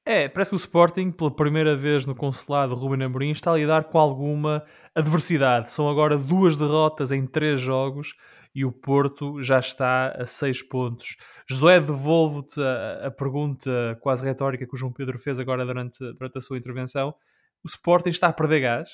É, 0.10 0.30
parece 0.30 0.52
que 0.52 0.56
o 0.56 0.58
Sporting, 0.58 1.12
pela 1.12 1.30
primeira 1.30 1.76
vez 1.76 2.06
no 2.06 2.16
consulado 2.16 2.76
Ruben 2.76 3.06
Amorim, 3.06 3.32
está 3.32 3.52
a 3.52 3.58
lidar 3.58 3.86
com 3.86 4.00
alguma 4.00 4.64
adversidade. 4.96 5.70
São 5.70 5.90
agora 5.90 6.18
duas 6.18 6.56
derrotas 6.56 7.12
em 7.12 7.28
três 7.28 7.60
jogos 7.60 8.16
e 8.56 8.64
o 8.64 8.72
Porto 8.72 9.42
já 9.42 9.60
está 9.60 10.12
a 10.12 10.26
seis 10.26 10.64
pontos. 10.64 11.18
Josué, 11.46 11.80
devolvo-te 11.80 12.60
a, 12.62 13.08
a, 13.08 13.12
pergunta 13.12 13.98
quase 14.02 14.26
retórica 14.26 14.66
que 14.66 14.74
o 14.74 14.78
João 14.78 14.94
Pedro 14.94 15.20
fez 15.20 15.40
agora 15.40 15.66
durante, 15.66 16.00
durante 16.00 16.38
a 16.38 16.42
sua 16.42 16.58
intervenção. 16.58 17.14
O 17.62 17.68
Sporting 17.68 18.10
está 18.10 18.30
a 18.30 18.34
perder 18.34 18.62
gás? 18.62 18.90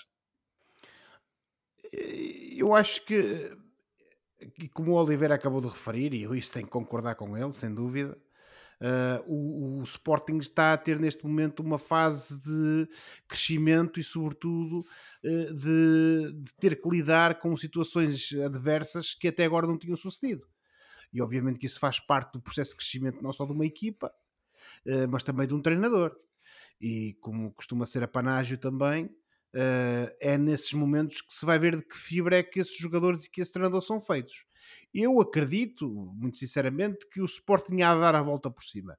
Eu 2.57 2.73
acho 2.73 3.05
que, 3.05 3.55
como 4.73 4.91
o 4.91 4.95
Oliveira 4.95 5.35
acabou 5.35 5.61
de 5.61 5.67
referir, 5.67 6.13
e 6.13 6.23
eu 6.23 6.35
isso 6.35 6.51
tenho 6.51 6.65
que 6.65 6.71
concordar 6.71 7.15
com 7.15 7.37
ele, 7.37 7.53
sem 7.53 7.73
dúvida, 7.73 8.17
Uh, 8.83 9.23
o, 9.27 9.79
o, 9.79 9.83
Sporting 9.83 10.39
está 10.39 10.73
a 10.73 10.77
ter 10.77 10.99
neste 10.99 11.25
momento 11.25 11.61
uma 11.61 11.79
fase 11.79 12.37
de 12.37 12.89
crescimento 13.29 13.97
e, 13.97 14.03
sobretudo, 14.03 14.85
uh, 15.23 15.53
de, 15.53 16.33
de, 16.33 16.53
ter 16.59 16.81
que 16.81 16.89
lidar 16.89 17.39
com 17.39 17.55
situações 17.55 18.33
adversas 18.45 19.13
que 19.13 19.29
até 19.29 19.45
agora 19.45 19.65
não 19.65 19.77
tinham 19.77 19.95
sucedido. 19.95 20.45
E 21.13 21.21
obviamente 21.21 21.59
que 21.59 21.65
isso 21.65 21.79
faz 21.79 21.97
parte 21.97 22.33
do 22.33 22.41
processo 22.41 22.71
de 22.71 22.77
crescimento 22.77 23.23
não 23.23 23.31
só 23.31 23.45
de 23.45 23.53
uma 23.53 23.65
equipa, 23.65 24.11
uh, 24.85 25.07
mas 25.09 25.23
também 25.23 25.47
de 25.47 25.53
um 25.53 25.61
treinador. 25.61 26.13
E 26.81 27.13
como 27.21 27.53
costuma 27.53 27.85
ser 27.85 28.03
a 28.03 28.07
panágio 28.07 28.57
também, 28.57 29.09
é 30.19 30.37
nesses 30.37 30.73
momentos 30.73 31.21
que 31.21 31.33
se 31.33 31.45
vai 31.45 31.59
ver 31.59 31.77
de 31.77 31.83
que 31.83 31.95
fibra 31.95 32.37
é 32.37 32.43
que 32.43 32.59
esses 32.59 32.77
jogadores 32.77 33.25
e 33.25 33.29
que 33.29 33.41
esse 33.41 33.53
treinador 33.53 33.81
são 33.81 34.01
feitos. 34.01 34.45
Eu 34.93 35.19
acredito, 35.19 35.89
muito 36.15 36.37
sinceramente, 36.37 37.07
que 37.09 37.21
o 37.21 37.25
Sporting 37.25 37.81
há 37.81 37.91
a 37.91 37.99
dar 37.99 38.15
a 38.15 38.21
volta 38.21 38.49
por 38.49 38.63
cima. 38.63 38.97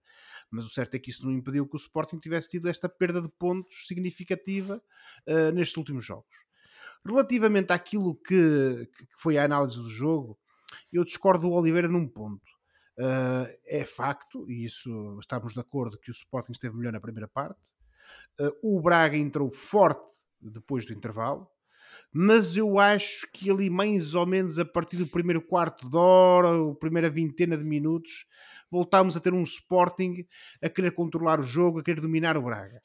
Mas 0.50 0.64
o 0.64 0.68
certo 0.68 0.94
é 0.94 0.98
que 0.98 1.10
isso 1.10 1.24
não 1.24 1.32
impediu 1.32 1.66
que 1.68 1.76
o 1.76 1.78
Sporting 1.78 2.18
tivesse 2.18 2.48
tido 2.48 2.68
esta 2.68 2.88
perda 2.88 3.22
de 3.22 3.28
pontos 3.28 3.86
significativa 3.86 4.82
uh, 5.26 5.52
nestes 5.52 5.76
últimos 5.76 6.04
jogos. 6.04 6.34
Relativamente 7.06 7.72
àquilo 7.72 8.16
que, 8.16 8.88
que, 8.96 9.06
foi 9.16 9.36
a 9.36 9.44
análise 9.44 9.76
do 9.76 9.88
jogo, 9.88 10.38
eu 10.92 11.04
discordo 11.04 11.48
do 11.48 11.52
Oliveira 11.52 11.88
num 11.88 12.08
ponto. 12.08 12.42
Uh, 12.98 13.46
é 13.66 13.84
facto, 13.84 14.50
e 14.50 14.64
isso 14.64 15.18
estamos 15.20 15.52
de 15.52 15.60
acordo, 15.60 15.98
que 15.98 16.10
o 16.10 16.12
Sporting 16.12 16.52
esteve 16.52 16.76
melhor 16.76 16.92
na 16.92 17.00
primeira 17.00 17.28
parte. 17.28 17.60
Uh, 18.40 18.76
o 18.76 18.80
Braga 18.80 19.16
entrou 19.16 19.50
forte 19.50 20.23
depois 20.50 20.86
do 20.86 20.92
intervalo 20.92 21.48
mas 22.16 22.56
eu 22.56 22.78
acho 22.78 23.26
que 23.32 23.50
ali 23.50 23.68
mais 23.68 24.14
ou 24.14 24.24
menos 24.24 24.56
a 24.56 24.64
partir 24.64 24.96
do 24.96 25.06
primeiro 25.06 25.42
quarto 25.42 25.90
de 25.90 25.96
hora, 25.96 26.50
ou 26.50 26.72
primeira 26.72 27.10
vintena 27.10 27.58
de 27.58 27.64
minutos, 27.64 28.24
voltámos 28.70 29.16
a 29.16 29.20
ter 29.20 29.34
um 29.34 29.42
Sporting 29.42 30.24
a 30.62 30.68
querer 30.68 30.92
controlar 30.92 31.40
o 31.40 31.42
jogo, 31.44 31.80
a 31.80 31.82
querer 31.82 32.00
dominar 32.00 32.36
o 32.36 32.42
Braga. 32.42 32.80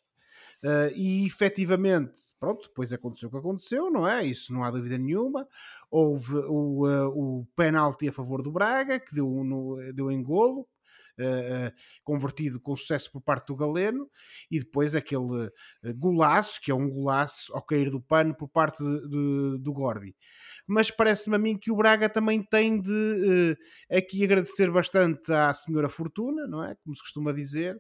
Uh, 0.64 0.92
e 0.94 1.26
efetivamente, 1.26 2.14
pronto, 2.40 2.68
depois 2.68 2.92
aconteceu 2.92 3.30
o 3.30 3.32
que 3.32 3.38
aconteceu, 3.38 3.90
não 3.90 4.06
é? 4.06 4.26
Isso 4.26 4.52
não 4.52 4.64
há 4.64 4.72
dúvida 4.72 4.98
nenhuma. 4.98 5.48
Houve 5.90 6.36
o, 6.36 6.88
uh, 6.88 7.08
o 7.08 7.48
penalti 7.56 8.10
a 8.10 8.12
favor 8.12 8.42
do 8.42 8.52
Braga, 8.52 9.00
que 9.00 9.14
deu, 9.14 9.28
no, 9.44 9.78
deu 9.94 10.12
em 10.12 10.22
golo, 10.22 10.68
uh, 11.20 11.72
convertido 12.04 12.60
com 12.60 12.76
sucesso 12.76 13.12
por 13.12 13.22
parte 13.22 13.48
do 13.48 13.56
Galeno, 13.56 14.10
e 14.50 14.60
depois 14.60 14.96
aquele 14.96 15.48
uh, 15.48 15.52
golaço, 15.96 16.60
que 16.62 16.72
é 16.72 16.76
um 16.76 16.90
golaço 16.90 17.54
ao 17.54 17.62
cair 17.62 17.90
do 17.90 18.02
pano 18.02 18.36
por 18.36 18.48
parte 18.48 18.84
de, 18.84 19.02
de, 19.08 19.58
do 19.60 19.74
Gorbi. 19.74 20.16
Mas 20.68 20.90
parece-me 20.90 21.36
a 21.36 21.40
mim 21.40 21.58
que 21.58 21.72
o 21.72 21.76
Braga 21.76 22.10
também 22.10 22.44
tem 22.44 22.82
de 22.82 22.90
uh, 22.92 23.96
aqui 23.96 24.24
agradecer 24.24 24.72
bastante 24.72 25.32
à 25.32 25.54
senhora 25.54 25.90
Fortuna, 25.90 26.48
não 26.48 26.64
é? 26.64 26.76
Como 26.84 26.96
se 26.96 27.02
costuma 27.02 27.32
dizer, 27.32 27.80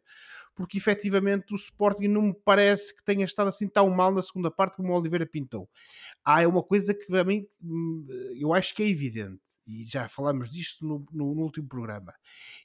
porque 0.55 0.77
efetivamente 0.77 1.53
o 1.53 1.55
Sporting 1.55 2.07
não 2.07 2.21
me 2.21 2.35
parece 2.43 2.93
que 2.95 3.03
tenha 3.03 3.23
estado 3.23 3.47
assim 3.47 3.67
tão 3.67 3.89
mal 3.89 4.13
na 4.13 4.21
segunda 4.21 4.51
parte 4.51 4.75
como 4.75 4.91
o 4.91 4.99
Oliveira 4.99 5.25
pintou. 5.25 5.69
Há 6.23 6.45
uma 6.47 6.61
coisa 6.61 6.93
que 6.93 7.05
para 7.07 7.23
mim 7.23 7.45
hum, 7.61 8.05
eu 8.35 8.53
acho 8.53 8.75
que 8.75 8.83
é 8.83 8.89
evidente 8.89 9.39
e 9.69 9.85
já 9.85 10.09
falámos 10.09 10.49
disto 10.49 10.83
no, 10.85 11.05
no, 11.11 11.35
no, 11.35 11.41
último 11.43 11.67
programa, 11.67 12.13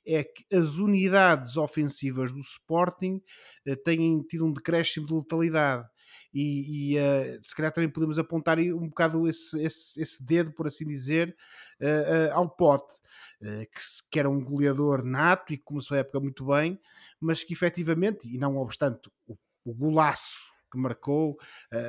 é 0.07 0.25
que 0.25 0.45
as 0.55 0.79
unidades 0.79 1.57
ofensivas 1.59 2.33
do 2.33 2.41
Sporting 2.41 3.21
uh, 3.69 3.77
têm 3.77 4.23
tido 4.23 4.47
um 4.47 4.53
decréscimo 4.53 5.07
de 5.07 5.13
letalidade. 5.13 5.87
E, 6.33 6.95
e 6.95 6.99
uh, 6.99 7.39
se 7.43 7.55
calhar 7.55 7.73
também 7.73 7.91
podemos 7.91 8.19
apontar 8.19 8.59
um 8.59 8.89
bocado 8.89 9.29
esse, 9.29 9.61
esse, 9.61 10.01
esse 10.01 10.25
dedo, 10.25 10.53
por 10.53 10.67
assim 10.67 10.87
dizer, 10.87 11.37
uh, 11.81 12.33
ao 12.33 12.49
Pote, 12.49 12.95
que, 13.41 13.81
que, 14.11 14.19
era 14.19 14.31
um 14.31 14.43
goleador 14.43 15.05
nato 15.05 15.53
e 15.53 15.59
que 15.59 15.65
começou 15.65 15.97
a 15.97 16.01
época 16.01 16.19
muito 16.19 16.47
bem, 16.47 16.81
mas 17.21 17.45
que 17.45 17.53
efetivamente, 17.53 18.27
e 18.27 18.39
não 18.39 18.57
obstante 18.57 19.11
o, 19.27 19.37
o 19.65 19.75
golaço 19.75 20.39
que 20.73 20.79
marcou, 20.79 21.39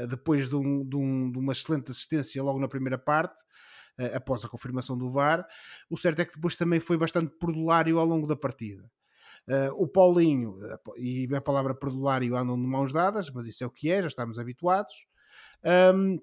depois 0.10 0.50
de, 0.50 0.56
um, 0.56 0.84
de, 0.86 0.96
um, 0.98 1.32
de 1.32 1.40
uma 1.40 1.54
excelente 1.54 1.92
assistência 1.92 2.44
logo 2.44 2.60
na 2.60 2.68
primeira 2.68 2.98
parte, 2.98 3.40
uh, 3.42 3.46
após 4.14 4.44
a 4.44 4.50
confirmação 4.50 4.98
do 4.98 5.10
VAR. 5.10 5.48
O 5.90 5.98
certo 5.98 6.22
é 6.22 6.26
que 6.26 6.36
depois 6.36 6.56
também 6.56 6.80
foi 6.80 6.98
bastante 6.98 7.36
perdulário 7.38 8.00
ao 8.00 8.06
longo 8.06 8.28
da 8.28 8.36
partida. 8.36 8.90
Uh, 9.48 9.72
o 9.76 9.88
Paulinho 9.88 10.58
e 10.98 11.28
a 11.36 11.42
palavra 11.42 11.76
perdulário 11.76 12.36
andam 12.36 12.60
de 12.60 12.68
mãos 12.68 12.92
dadas, 12.92 13.30
mas 13.30 13.46
isso 13.46 13.64
é 13.64 13.68
o 13.68 13.72
que 13.72 13.92
é, 13.92 14.02
já 14.02 14.08
estamos 14.08 14.40
habituados. 14.40 15.06
Um, 15.94 16.20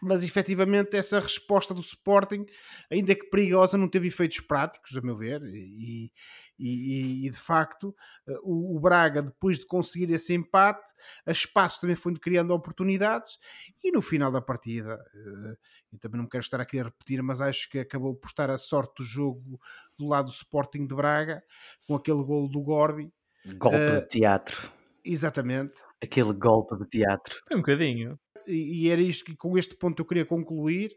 mas 0.00 0.22
efetivamente 0.22 0.96
essa 0.96 1.20
resposta 1.20 1.74
do 1.74 1.80
Sporting, 1.80 2.46
ainda 2.90 3.14
que 3.14 3.28
perigosa, 3.28 3.76
não 3.76 3.88
teve 3.88 4.08
efeitos 4.08 4.40
práticos, 4.40 4.96
a 4.96 5.00
meu 5.00 5.16
ver, 5.16 5.42
e, 5.42 6.10
e, 6.58 7.26
e 7.26 7.30
de 7.30 7.38
facto 7.38 7.94
o, 8.42 8.76
o, 8.76 8.80
Braga, 8.80 9.22
depois 9.22 9.58
de 9.58 9.66
conseguir 9.66 10.10
esse 10.12 10.34
empate, 10.34 10.86
a 11.26 11.32
espaço 11.32 11.80
também 11.80 11.96
foi 11.96 12.14
criando 12.14 12.54
oportunidades, 12.54 13.38
e 13.82 13.90
no 13.90 14.02
final 14.02 14.32
da 14.32 14.40
partida, 14.40 14.96
uh, 15.14 15.56
eu 15.92 15.98
também 15.98 16.20
não 16.20 16.28
quero 16.28 16.42
estar 16.42 16.60
aqui 16.60 16.78
a 16.78 16.84
repetir, 16.84 17.22
mas 17.22 17.40
acho 17.40 17.68
que 17.68 17.78
acabou 17.78 18.14
por 18.14 18.28
estar 18.28 18.50
a 18.50 18.58
sorte 18.58 19.02
do 19.02 19.04
jogo 19.04 19.60
do 19.98 20.06
lado 20.06 20.26
do 20.26 20.32
Sporting 20.32 20.86
de 20.86 20.94
Braga, 20.94 21.42
com 21.86 21.94
aquele 21.94 22.22
golo 22.22 22.48
do 22.48 22.60
Gorbi. 22.60 23.12
Golpe 23.56 23.76
uh, 23.76 24.00
de 24.00 24.08
teatro. 24.08 24.70
Exatamente. 25.04 25.74
Aquele 26.02 26.32
golpe 26.32 26.76
de 26.76 26.86
teatro. 26.86 27.40
Foi 27.46 27.56
um 27.56 27.60
bocadinho 27.60 28.18
e, 28.52 28.90
era 28.90 29.00
isto 29.00 29.24
que 29.24 29.36
com 29.36 29.56
este 29.56 29.76
ponto 29.76 30.00
eu 30.00 30.06
queria 30.06 30.24
concluir, 30.24 30.92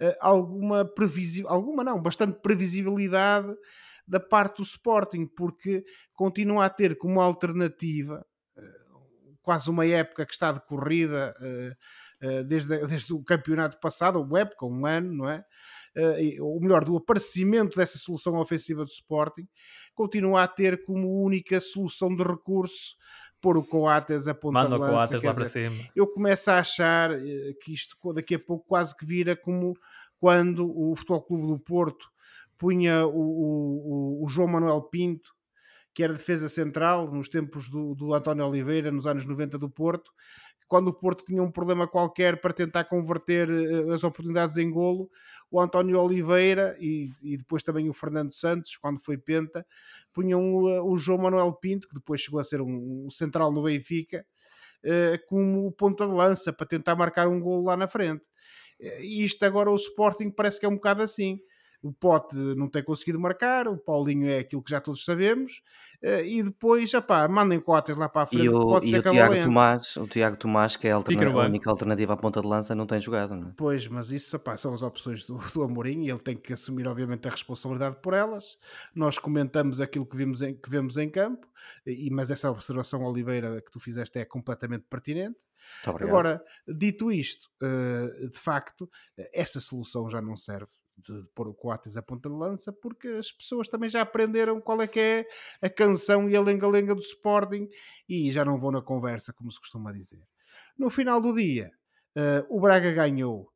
uh, 0.00 0.14
alguma 0.20 0.84
previsibilidade, 0.84 1.54
alguma 1.54 1.84
não, 1.84 2.00
bastante 2.00 2.40
previsibilidade 2.40 3.54
da 4.06 4.20
parte 4.20 4.58
do 4.58 4.62
Sporting, 4.62 5.26
porque 5.26 5.84
continua 6.12 6.66
a 6.66 6.70
ter 6.70 6.96
como 6.98 7.20
alternativa 7.20 8.24
uh, 8.56 9.36
quase 9.42 9.70
uma 9.70 9.86
época 9.86 10.26
que 10.26 10.32
está 10.32 10.52
decorrida 10.52 11.34
uh, 11.40 12.44
desde, 12.44 12.86
desde 12.86 13.12
o 13.12 13.22
campeonato 13.24 13.80
passado, 13.80 14.20
uma 14.22 14.40
época, 14.40 14.64
um 14.64 14.86
ano, 14.86 15.12
não 15.12 15.28
é? 15.28 15.44
Ou 16.40 16.58
melhor, 16.60 16.84
do 16.84 16.96
aparecimento 16.96 17.76
dessa 17.76 17.98
solução 17.98 18.36
ofensiva 18.36 18.84
do 18.84 18.90
Sporting, 18.90 19.46
continua 19.92 20.44
a 20.44 20.48
ter 20.48 20.84
como 20.84 21.22
única 21.22 21.60
solução 21.60 22.14
de 22.14 22.22
recurso 22.22 22.96
pôr 23.42 23.58
o 23.58 23.64
Coates 23.64 24.28
a 24.28 24.34
ponta 24.34 24.60
Manda 24.60 24.76
de 24.76 24.80
lança. 24.80 24.92
o 24.92 24.96
Coates 24.96 25.22
lá 25.24 25.34
para 25.34 25.46
cima. 25.46 25.76
Eu 25.94 26.06
começo 26.06 26.50
a 26.50 26.60
achar 26.60 27.10
eh, 27.10 27.52
que 27.60 27.74
isto 27.74 27.96
daqui 28.14 28.36
a 28.36 28.38
pouco 28.38 28.64
quase 28.66 28.96
que 28.96 29.04
vira 29.04 29.34
como 29.36 29.76
quando 30.18 30.64
o 30.64 30.94
Futebol 30.94 31.22
Clube 31.22 31.46
do 31.48 31.58
Porto 31.58 32.08
punha 32.56 33.04
o, 33.04 33.10
o, 33.10 34.24
o 34.24 34.28
João 34.28 34.46
Manuel 34.46 34.80
Pinto, 34.82 35.34
que 35.92 36.04
era 36.04 36.12
defesa 36.12 36.48
central 36.48 37.10
nos 37.12 37.28
tempos 37.28 37.68
do, 37.68 37.96
do 37.96 38.14
António 38.14 38.46
Oliveira, 38.46 38.92
nos 38.92 39.06
anos 39.06 39.26
90 39.26 39.58
do 39.58 39.68
Porto, 39.68 40.12
quando 40.68 40.88
o 40.88 40.94
Porto 40.94 41.24
tinha 41.24 41.42
um 41.42 41.50
problema 41.50 41.88
qualquer 41.88 42.40
para 42.40 42.52
tentar 42.52 42.84
converter 42.84 43.50
eh, 43.50 43.92
as 43.92 44.04
oportunidades 44.04 44.56
em 44.56 44.70
golo, 44.70 45.10
o 45.52 45.60
António 45.60 46.00
Oliveira 46.00 46.74
e, 46.80 47.12
e 47.22 47.36
depois 47.36 47.62
também 47.62 47.88
o 47.90 47.92
Fernando 47.92 48.32
Santos, 48.32 48.74
quando 48.78 48.98
foi 48.98 49.18
penta, 49.18 49.64
punham 50.10 50.40
o, 50.40 50.92
o 50.92 50.96
João 50.96 51.18
Manuel 51.18 51.52
Pinto, 51.52 51.86
que 51.86 51.94
depois 51.94 52.22
chegou 52.22 52.40
a 52.40 52.44
ser 52.44 52.62
um, 52.62 53.04
um 53.06 53.10
central 53.10 53.52
no 53.52 53.62
Benfica, 53.62 54.24
uh, 54.82 55.26
como 55.28 55.70
ponta 55.72 56.06
de 56.06 56.14
lança 56.14 56.54
para 56.54 56.66
tentar 56.66 56.96
marcar 56.96 57.28
um 57.28 57.38
golo 57.38 57.64
lá 57.64 57.76
na 57.76 57.86
frente. 57.86 58.24
E 58.80 59.22
isto 59.22 59.44
agora 59.44 59.70
o 59.70 59.76
Sporting 59.76 60.30
parece 60.30 60.58
que 60.58 60.66
é 60.66 60.68
um 60.68 60.74
bocado 60.74 61.02
assim. 61.02 61.38
O 61.82 61.92
Pote 61.92 62.36
não 62.36 62.68
tem 62.68 62.82
conseguido 62.82 63.18
marcar, 63.18 63.66
o 63.66 63.76
Paulinho 63.76 64.28
é 64.28 64.38
aquilo 64.38 64.62
que 64.62 64.70
já 64.70 64.80
todos 64.80 65.04
sabemos, 65.04 65.62
uh, 66.02 66.24
e 66.24 66.42
depois, 66.42 66.92
pá, 67.06 67.26
mandem 67.28 67.60
cotas 67.60 67.96
lá 67.96 68.08
para 68.08 68.22
a 68.22 68.26
frente, 68.26 68.44
E 68.44 68.48
o, 68.48 68.60
pode 68.60 68.86
e 68.86 68.90
ser 68.90 69.00
o 69.00 69.10
Tiago. 69.10 69.34
Tomás, 69.42 69.96
o 69.96 70.06
Tiago 70.06 70.36
Tomás, 70.36 70.76
que 70.76 70.86
é 70.88 70.92
a, 70.92 70.94
alterna- 70.94 71.30
a 71.42 71.46
única 71.46 71.68
alternativa 71.70 72.14
à 72.14 72.16
ponta 72.16 72.40
de 72.40 72.46
lança, 72.46 72.74
não 72.74 72.86
tem 72.86 73.00
jogado, 73.00 73.34
não 73.34 73.48
é? 73.48 73.52
Pois, 73.56 73.86
mas 73.88 74.10
isso 74.12 74.36
epá, 74.36 74.56
são 74.56 74.72
as 74.72 74.82
opções 74.82 75.26
do, 75.26 75.38
do 75.52 75.62
Amorim 75.62 76.04
e 76.04 76.10
ele 76.10 76.20
tem 76.20 76.36
que 76.36 76.52
assumir, 76.52 76.86
obviamente, 76.86 77.26
a 77.26 77.30
responsabilidade 77.30 77.96
por 78.00 78.14
elas. 78.14 78.56
Nós 78.94 79.18
comentamos 79.18 79.80
aquilo 79.80 80.06
que, 80.06 80.16
vimos 80.16 80.40
em, 80.40 80.54
que 80.54 80.70
vemos 80.70 80.96
em 80.96 81.10
campo, 81.10 81.46
e, 81.86 82.10
mas 82.10 82.30
essa 82.30 82.50
observação, 82.50 83.02
Oliveira, 83.02 83.60
que 83.60 83.70
tu 83.70 83.80
fizeste 83.80 84.18
é 84.18 84.24
completamente 84.24 84.84
pertinente. 84.88 85.36
Agora, 86.08 86.44
dito 86.66 87.10
isto, 87.12 87.48
eh, 87.62 88.28
de 88.32 88.38
facto, 88.38 88.90
essa 89.32 89.60
solução 89.60 90.08
já 90.08 90.20
não 90.20 90.36
serve 90.36 90.70
de 90.98 91.24
pôr 91.34 91.48
o 91.48 91.54
Coates 91.54 91.96
à 91.96 92.02
ponta 92.02 92.28
de 92.28 92.34
lança, 92.34 92.72
porque 92.72 93.08
as 93.08 93.32
pessoas 93.32 93.68
também 93.68 93.88
já 93.90 94.02
aprenderam 94.02 94.60
qual 94.60 94.80
é 94.82 94.86
que 94.86 95.00
é 95.00 95.26
a 95.60 95.68
canção 95.70 96.28
e 96.28 96.36
a 96.36 96.40
lenga-lenga 96.40 96.94
do 96.94 97.00
Sporting 97.00 97.68
e 98.08 98.30
já 98.30 98.44
não 98.44 98.58
vão 98.58 98.70
na 98.70 98.82
conversa, 98.82 99.32
como 99.32 99.50
se 99.50 99.58
costuma 99.58 99.92
dizer. 99.92 100.22
No 100.78 100.90
final 100.90 101.20
do 101.20 101.34
dia, 101.34 101.70
eh, 102.16 102.44
o 102.48 102.60
Braga 102.60 102.92
ganhou. 102.92 103.50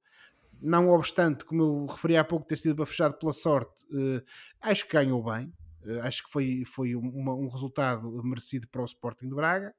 Não 0.60 0.88
obstante, 0.90 1.44
como 1.44 1.62
eu 1.62 1.86
referi 1.86 2.16
há 2.16 2.24
pouco, 2.24 2.46
ter 2.46 2.56
sido 2.56 2.74
bafejado 2.76 3.18
pela 3.18 3.32
sorte, 3.32 3.84
eh, 3.92 4.22
acho 4.60 4.86
que 4.86 4.92
ganhou 4.94 5.22
bem. 5.22 5.52
Eh, 5.84 6.00
acho 6.00 6.24
que 6.24 6.30
foi, 6.30 6.64
foi 6.66 6.96
um, 6.96 7.08
uma- 7.10 7.34
um 7.34 7.48
resultado 7.48 8.10
merecido 8.24 8.66
para 8.68 8.82
o 8.82 8.86
Sporting 8.86 9.28
de 9.28 9.34
Braga. 9.34 9.74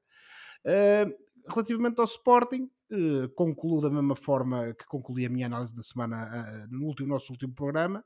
Relativamente 1.48 1.98
ao 1.98 2.04
Sporting, 2.04 2.70
eh, 2.90 3.28
concluo 3.34 3.80
da 3.82 3.90
mesma 3.90 4.16
forma 4.16 4.72
que 4.74 4.86
concluí 4.86 5.26
a 5.26 5.28
minha 5.28 5.46
análise 5.46 5.74
da 5.74 5.82
semana 5.82 6.16
ah, 6.16 6.66
no 6.70 6.86
último, 6.86 7.08
nosso 7.08 7.32
último 7.32 7.54
programa, 7.54 8.02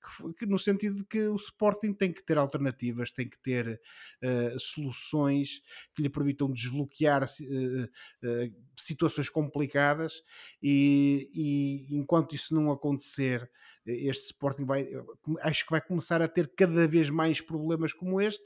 que, 0.00 0.34
que 0.34 0.46
no 0.46 0.58
sentido 0.58 0.96
de 0.96 1.04
que 1.04 1.26
o 1.28 1.36
Sporting 1.36 1.94
tem 1.94 2.12
que 2.12 2.22
ter 2.22 2.36
alternativas, 2.36 3.12
tem 3.12 3.28
que 3.28 3.38
ter 3.40 3.80
eh, 4.22 4.54
soluções 4.58 5.62
que 5.94 6.02
lhe 6.02 6.10
permitam 6.10 6.50
desbloquear 6.50 7.26
situações 8.76 9.30
complicadas 9.30 10.22
e, 10.62 11.30
e 11.34 11.96
enquanto 11.96 12.34
isso 12.34 12.54
não 12.54 12.70
acontecer, 12.70 13.50
este 13.86 14.26
Sporting 14.26 14.64
vai, 14.64 14.88
acho 15.40 15.64
que 15.64 15.70
vai 15.70 15.80
começar 15.80 16.20
a 16.20 16.28
ter 16.28 16.52
cada 16.54 16.86
vez 16.86 17.08
mais 17.08 17.40
problemas 17.40 17.92
como 17.92 18.20
este 18.20 18.44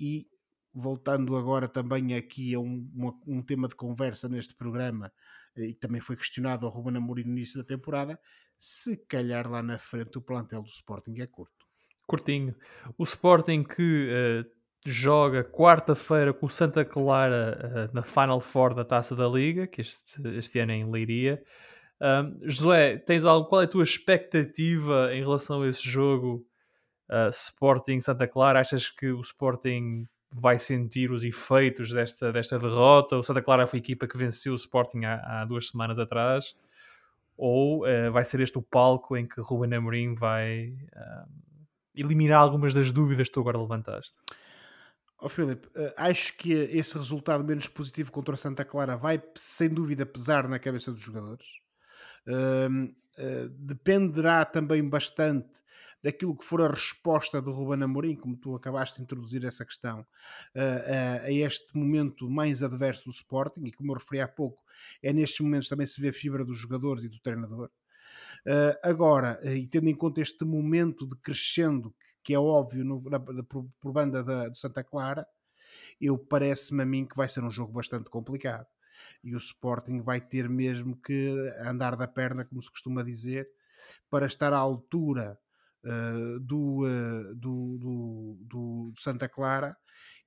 e 0.00 0.26
voltando 0.74 1.36
agora 1.36 1.68
também 1.68 2.14
aqui 2.14 2.54
a 2.54 2.60
um, 2.60 2.88
uma- 2.94 3.20
um 3.26 3.42
tema 3.42 3.68
de 3.68 3.74
conversa 3.74 4.28
neste 4.28 4.54
programa 4.54 5.12
eh, 5.56 5.66
e 5.68 5.74
também 5.74 6.00
foi 6.00 6.16
questionado 6.16 6.66
ao 6.66 6.72
Ruben 6.72 6.96
Amorim 6.96 7.24
no 7.24 7.32
início 7.32 7.58
da 7.58 7.64
temporada, 7.64 8.18
se 8.58 8.96
calhar 8.96 9.50
lá 9.50 9.62
na 9.62 9.78
frente 9.78 10.18
o 10.18 10.22
plantel 10.22 10.62
do 10.62 10.68
Sporting 10.68 11.20
é 11.20 11.26
curto. 11.26 11.66
Curtinho. 12.06 12.54
O 12.96 13.04
Sporting 13.04 13.62
que 13.64 14.08
eh, 14.10 14.44
joga 14.84 15.44
quarta-feira 15.44 16.32
com 16.32 16.46
o 16.46 16.50
Santa 16.50 16.84
Clara 16.84 17.58
eh, 17.62 17.90
na 17.92 18.02
Final 18.02 18.40
Four 18.40 18.74
da 18.74 18.84
Taça 18.84 19.14
da 19.14 19.28
Liga, 19.28 19.66
que 19.66 19.80
este, 19.80 20.20
este 20.36 20.58
ano 20.58 20.72
é 20.72 20.76
em 20.76 20.90
Leiria. 20.90 21.42
José, 22.42 22.98
tens 22.98 23.24
algo, 23.24 23.48
qual 23.48 23.62
é 23.62 23.64
a 23.64 23.68
tua 23.68 23.84
expectativa 23.84 25.14
em 25.14 25.20
relação 25.20 25.62
a 25.62 25.68
esse 25.68 25.88
jogo 25.88 26.44
uh, 27.08 27.28
Sporting 27.28 28.00
Santa 28.00 28.26
Clara? 28.26 28.58
Achas 28.58 28.90
que 28.90 29.06
o 29.12 29.20
Sporting 29.20 30.08
vai 30.32 30.58
sentir 30.58 31.10
os 31.10 31.22
efeitos 31.22 31.92
desta, 31.92 32.32
desta 32.32 32.58
derrota? 32.58 33.16
O 33.16 33.22
Santa 33.22 33.42
Clara 33.42 33.66
foi 33.66 33.78
a 33.78 33.82
equipa 33.82 34.06
que 34.06 34.16
venceu 34.16 34.52
o 34.52 34.56
Sporting 34.56 35.04
há, 35.04 35.42
há 35.42 35.44
duas 35.44 35.68
semanas 35.68 35.98
atrás. 35.98 36.56
Ou 37.36 37.86
uh, 37.86 38.12
vai 38.12 38.24
ser 38.24 38.40
este 38.40 38.58
o 38.58 38.62
palco 38.62 39.16
em 39.16 39.26
que 39.26 39.40
Ruben 39.40 39.74
Amorim 39.74 40.14
vai 40.14 40.68
uh, 40.68 41.28
eliminar 41.94 42.40
algumas 42.40 42.74
das 42.74 42.90
dúvidas 42.90 43.28
que 43.28 43.34
tu 43.34 43.40
agora 43.40 43.58
levantaste? 43.58 44.14
Ó 45.18 45.28
Filipe, 45.28 45.68
eh, 45.76 45.94
acho 45.96 46.36
que 46.36 46.52
esse 46.52 46.98
resultado 46.98 47.44
menos 47.44 47.68
positivo 47.68 48.10
contra 48.10 48.34
o 48.34 48.36
Santa 48.36 48.64
Clara 48.64 48.96
vai 48.96 49.22
sem 49.36 49.68
dúvida 49.68 50.04
pesar 50.04 50.48
na 50.48 50.58
cabeça 50.58 50.90
dos 50.90 51.00
jogadores. 51.00 51.46
Eh, 52.26 53.48
dependerá 53.50 54.44
também 54.44 54.88
bastante 54.88 55.61
daquilo 56.02 56.36
que 56.36 56.44
for 56.44 56.60
a 56.62 56.68
resposta 56.68 57.40
do 57.40 57.52
Ruben 57.52 57.82
Amorim, 57.84 58.16
como 58.16 58.36
tu 58.36 58.54
acabaste 58.56 58.96
de 58.98 59.02
introduzir 59.04 59.44
essa 59.44 59.64
questão, 59.64 60.06
eh, 60.54 61.20
a- 61.22 61.26
a 61.26 61.32
este 61.32 61.76
momento 61.76 62.28
mais 62.30 62.62
adverso 62.62 63.04
do 63.04 63.10
Sporting, 63.10 63.64
e 63.66 63.72
como 63.72 63.92
eu 63.92 63.96
referi 63.98 64.20
há 64.20 64.28
pouco, 64.28 64.62
é 65.02 65.12
nestes 65.12 65.40
momentos 65.40 65.68
também 65.68 65.86
se 65.86 66.00
vê 66.00 66.12
fibra 66.12 66.44
dos 66.44 66.58
jogadores 66.58 67.04
e 67.04 67.08
do 67.08 67.20
treinador. 67.20 67.70
Uh, 68.46 68.74
agora, 68.82 69.40
uh, 69.44 69.48
e 69.48 69.66
tendo 69.68 69.88
em 69.88 69.94
conta 69.94 70.20
este 70.20 70.44
momento 70.44 71.06
de 71.06 71.16
crescendo, 71.16 71.90
que, 71.92 72.06
que 72.24 72.34
é 72.34 72.38
óbvio 72.38 72.84
no, 72.84 73.00
na, 73.08 73.18
na- 73.18 73.42
por, 73.44 73.68
por 73.80 73.92
banda 73.92 74.22
da, 74.22 74.48
do 74.48 74.56
Santa 74.58 74.82
Clara, 74.82 75.26
eu 76.00 76.18
parece-me 76.18 76.82
a 76.82 76.86
mim 76.86 77.06
que 77.06 77.16
vai 77.16 77.28
ser 77.28 77.44
um 77.44 77.50
jogo 77.50 77.72
bastante 77.72 78.10
complicado. 78.10 78.66
E 79.24 79.34
o 79.34 79.38
Sporting 79.38 80.00
vai 80.00 80.20
ter 80.20 80.48
mesmo 80.48 80.96
que 81.00 81.28
andar 81.60 81.96
da 81.96 82.08
perna, 82.08 82.44
como 82.44 82.62
se 82.62 82.70
costuma 82.70 83.02
dizer, 83.02 83.48
para 84.10 84.26
estar 84.26 84.52
à 84.52 84.58
altura 84.58 85.38
uh, 85.84 86.40
do, 86.40 86.84
uh, 86.84 87.34
do, 87.34 87.78
do, 87.78 88.38
do 88.42 88.92
Santa 88.96 89.28
Clara 89.28 89.76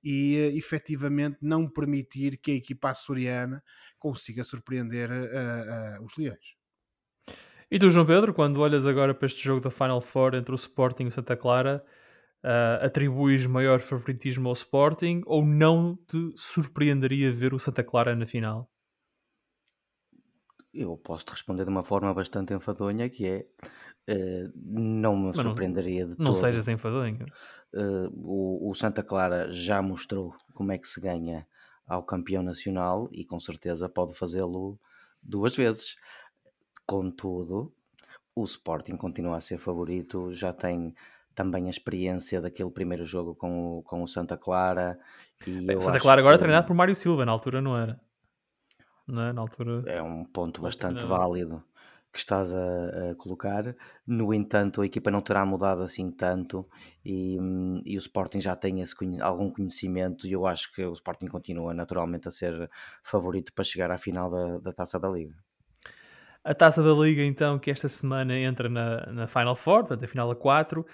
e 0.02 0.36
uh, 0.36 0.56
efetivamente 0.56 1.38
não 1.42 1.68
permitir 1.68 2.38
que 2.38 2.52
a 2.52 2.54
equipa 2.54 2.90
açoriana 2.90 3.62
consiga 3.98 4.44
surpreender 4.44 5.10
uh, 5.10 6.04
os 6.04 6.16
Leões. 6.16 6.56
E 7.70 7.78
tu, 7.78 7.90
João 7.90 8.06
Pedro, 8.06 8.32
quando 8.32 8.60
olhas 8.60 8.86
agora 8.86 9.12
para 9.12 9.26
este 9.26 9.42
jogo 9.42 9.60
da 9.60 9.70
Final 9.70 10.00
Four 10.00 10.34
entre 10.36 10.54
o 10.54 10.54
Sporting 10.54 11.04
e 11.04 11.08
o 11.08 11.12
Santa 11.12 11.36
Clara, 11.36 11.84
uh, 12.44 12.84
atribuis 12.84 13.44
maior 13.46 13.80
favoritismo 13.80 14.48
ao 14.48 14.52
Sporting 14.52 15.22
ou 15.26 15.44
não 15.44 15.98
te 16.06 16.32
surpreenderia 16.36 17.30
ver 17.30 17.52
o 17.52 17.58
Santa 17.58 17.82
Clara 17.82 18.14
na 18.14 18.24
final? 18.24 18.70
Eu 20.78 20.96
posso 20.96 21.24
te 21.24 21.30
responder 21.32 21.64
de 21.64 21.70
uma 21.70 21.82
forma 21.82 22.12
bastante 22.12 22.52
enfadonha, 22.52 23.08
que 23.08 23.26
é 23.26 23.46
eh, 24.08 24.48
não 24.54 25.16
me 25.16 25.26
Mas 25.28 25.36
não- 25.36 25.44
surpreenderia 25.44 26.04
de 26.06 26.10
Não 26.18 26.32
todo. 26.32 26.36
sejas 26.36 26.68
enfadonho. 26.68 27.24
Eh, 27.74 28.08
o, 28.12 28.70
o 28.70 28.74
Santa 28.74 29.02
Clara 29.02 29.50
já 29.50 29.80
mostrou 29.80 30.34
como 30.54 30.72
é 30.72 30.78
que 30.78 30.86
se 30.86 31.00
ganha 31.00 31.46
ao 31.86 32.02
campeão 32.02 32.42
nacional 32.42 33.08
e 33.10 33.24
com 33.24 33.40
certeza 33.40 33.88
pode 33.88 34.14
fazê-lo 34.14 34.78
duas 35.22 35.56
vezes. 35.56 35.96
Contudo, 36.86 37.72
o 38.34 38.44
Sporting 38.44 38.96
continua 38.96 39.38
a 39.38 39.40
ser 39.40 39.58
favorito, 39.58 40.32
já 40.32 40.52
tem 40.52 40.94
também 41.34 41.66
a 41.66 41.70
experiência 41.70 42.40
daquele 42.40 42.70
primeiro 42.70 43.04
jogo 43.04 43.34
com 43.34 43.78
o, 43.78 43.82
com 43.82 44.02
o 44.02 44.08
Santa 44.08 44.36
Clara. 44.36 44.98
E 45.46 45.66
Bem, 45.66 45.80
Santa 45.80 45.98
Clara 45.98 46.20
agora 46.20 46.36
que 46.36 46.42
treinado 46.42 46.66
por 46.66 46.74
Mário 46.74 46.94
Silva, 46.94 47.24
na 47.26 47.32
altura 47.32 47.60
não 47.60 47.76
era. 47.76 48.00
Não 49.06 49.22
é? 49.22 49.32
Na 49.32 49.40
altura. 49.42 49.82
é 49.86 50.02
um 50.02 50.24
ponto 50.24 50.60
bastante 50.60 50.98
treinador. 50.98 51.18
válido 51.18 51.64
que 52.16 52.20
estás 52.20 52.52
a, 52.54 53.10
a 53.10 53.14
colocar. 53.14 53.76
No 54.06 54.32
entanto, 54.32 54.80
a 54.80 54.86
equipa 54.86 55.10
não 55.10 55.20
terá 55.20 55.44
mudado 55.44 55.82
assim 55.82 56.10
tanto 56.10 56.66
e, 57.04 57.38
hum, 57.38 57.82
e 57.84 57.96
o 57.96 58.00
Sporting 58.00 58.40
já 58.40 58.56
tem 58.56 58.80
esse 58.80 58.96
algum 59.20 59.50
conhecimento 59.50 60.26
e 60.26 60.32
eu 60.32 60.46
acho 60.46 60.72
que 60.74 60.82
o 60.82 60.92
Sporting 60.94 61.26
continua 61.26 61.74
naturalmente 61.74 62.26
a 62.26 62.30
ser 62.30 62.70
favorito 63.02 63.52
para 63.52 63.64
chegar 63.64 63.90
à 63.90 63.98
final 63.98 64.30
da, 64.30 64.58
da 64.58 64.72
Taça 64.72 64.98
da 64.98 65.10
Liga. 65.10 65.36
A 66.42 66.54
taça 66.54 66.80
da 66.80 66.92
Liga, 66.92 67.22
então, 67.22 67.58
que 67.58 67.72
esta 67.72 67.88
semana 67.88 68.38
entra 68.38 68.68
na, 68.68 69.04
na 69.06 69.26
Final 69.26 69.56
Four, 69.56 69.80
portanto, 69.80 70.04
a 70.04 70.06
final 70.06 70.30
a 70.30 70.36
4. 70.36 70.86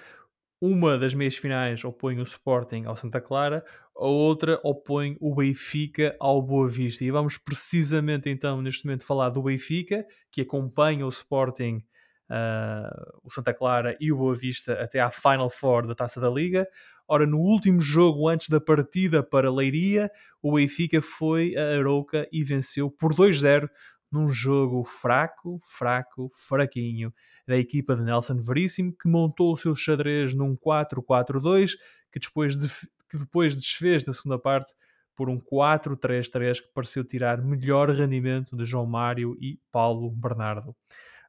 Uma 0.64 0.96
das 0.96 1.12
meias 1.12 1.34
finais 1.34 1.84
opõe 1.84 2.20
o 2.20 2.22
Sporting 2.22 2.84
ao 2.84 2.94
Santa 2.94 3.20
Clara, 3.20 3.64
a 3.96 4.06
outra 4.06 4.60
opõe 4.62 5.16
o 5.18 5.34
Benfica 5.34 6.14
ao 6.20 6.40
Boa 6.40 6.68
Vista. 6.68 7.04
E 7.04 7.10
vamos 7.10 7.36
precisamente, 7.36 8.30
então, 8.30 8.62
neste 8.62 8.86
momento, 8.86 9.04
falar 9.04 9.30
do 9.30 9.42
Benfica, 9.42 10.06
que 10.30 10.42
acompanha 10.42 11.04
o 11.04 11.08
Sporting, 11.08 11.82
ah, 12.30 12.88
o 13.24 13.28
Santa 13.28 13.52
Clara 13.52 13.96
e 13.98 14.12
o 14.12 14.16
Boa 14.16 14.36
Vista 14.36 14.74
até 14.74 15.00
à 15.00 15.10
Final 15.10 15.50
Four 15.50 15.84
da 15.84 15.96
taça 15.96 16.20
da 16.20 16.30
Liga. 16.30 16.64
Ora, 17.08 17.26
no 17.26 17.40
último 17.40 17.80
jogo 17.80 18.28
antes 18.28 18.48
da 18.48 18.60
partida 18.60 19.20
para 19.20 19.52
Leiria, 19.52 20.12
o 20.40 20.54
Benfica 20.54 21.02
foi 21.02 21.56
a 21.56 21.76
Arouca 21.76 22.28
e 22.30 22.44
venceu 22.44 22.88
por 22.88 23.12
2-0 23.12 23.68
num 24.12 24.28
jogo 24.28 24.84
fraco, 24.84 25.58
fraco, 25.62 26.30
fraquinho 26.34 27.12
da 27.46 27.56
equipa 27.56 27.96
de 27.96 28.02
Nelson 28.02 28.40
Veríssimo, 28.40 28.92
que 28.92 29.08
montou 29.08 29.52
o 29.52 29.56
seu 29.56 29.74
xadrez 29.74 30.34
num 30.34 30.56
4-4-2, 30.56 31.72
que 32.10 32.20
depois, 32.20 32.56
de, 32.56 32.68
que 33.08 33.16
depois 33.16 33.56
desfez 33.56 34.04
na 34.04 34.12
segunda 34.12 34.38
parte 34.38 34.74
por 35.14 35.28
um 35.28 35.40
4-3-3 35.40 36.60
que 36.60 36.68
pareceu 36.74 37.04
tirar 37.04 37.42
melhor 37.42 37.90
rendimento 37.90 38.56
de 38.56 38.64
João 38.64 38.86
Mário 38.86 39.36
e 39.40 39.58
Paulo 39.70 40.10
Bernardo. 40.10 40.74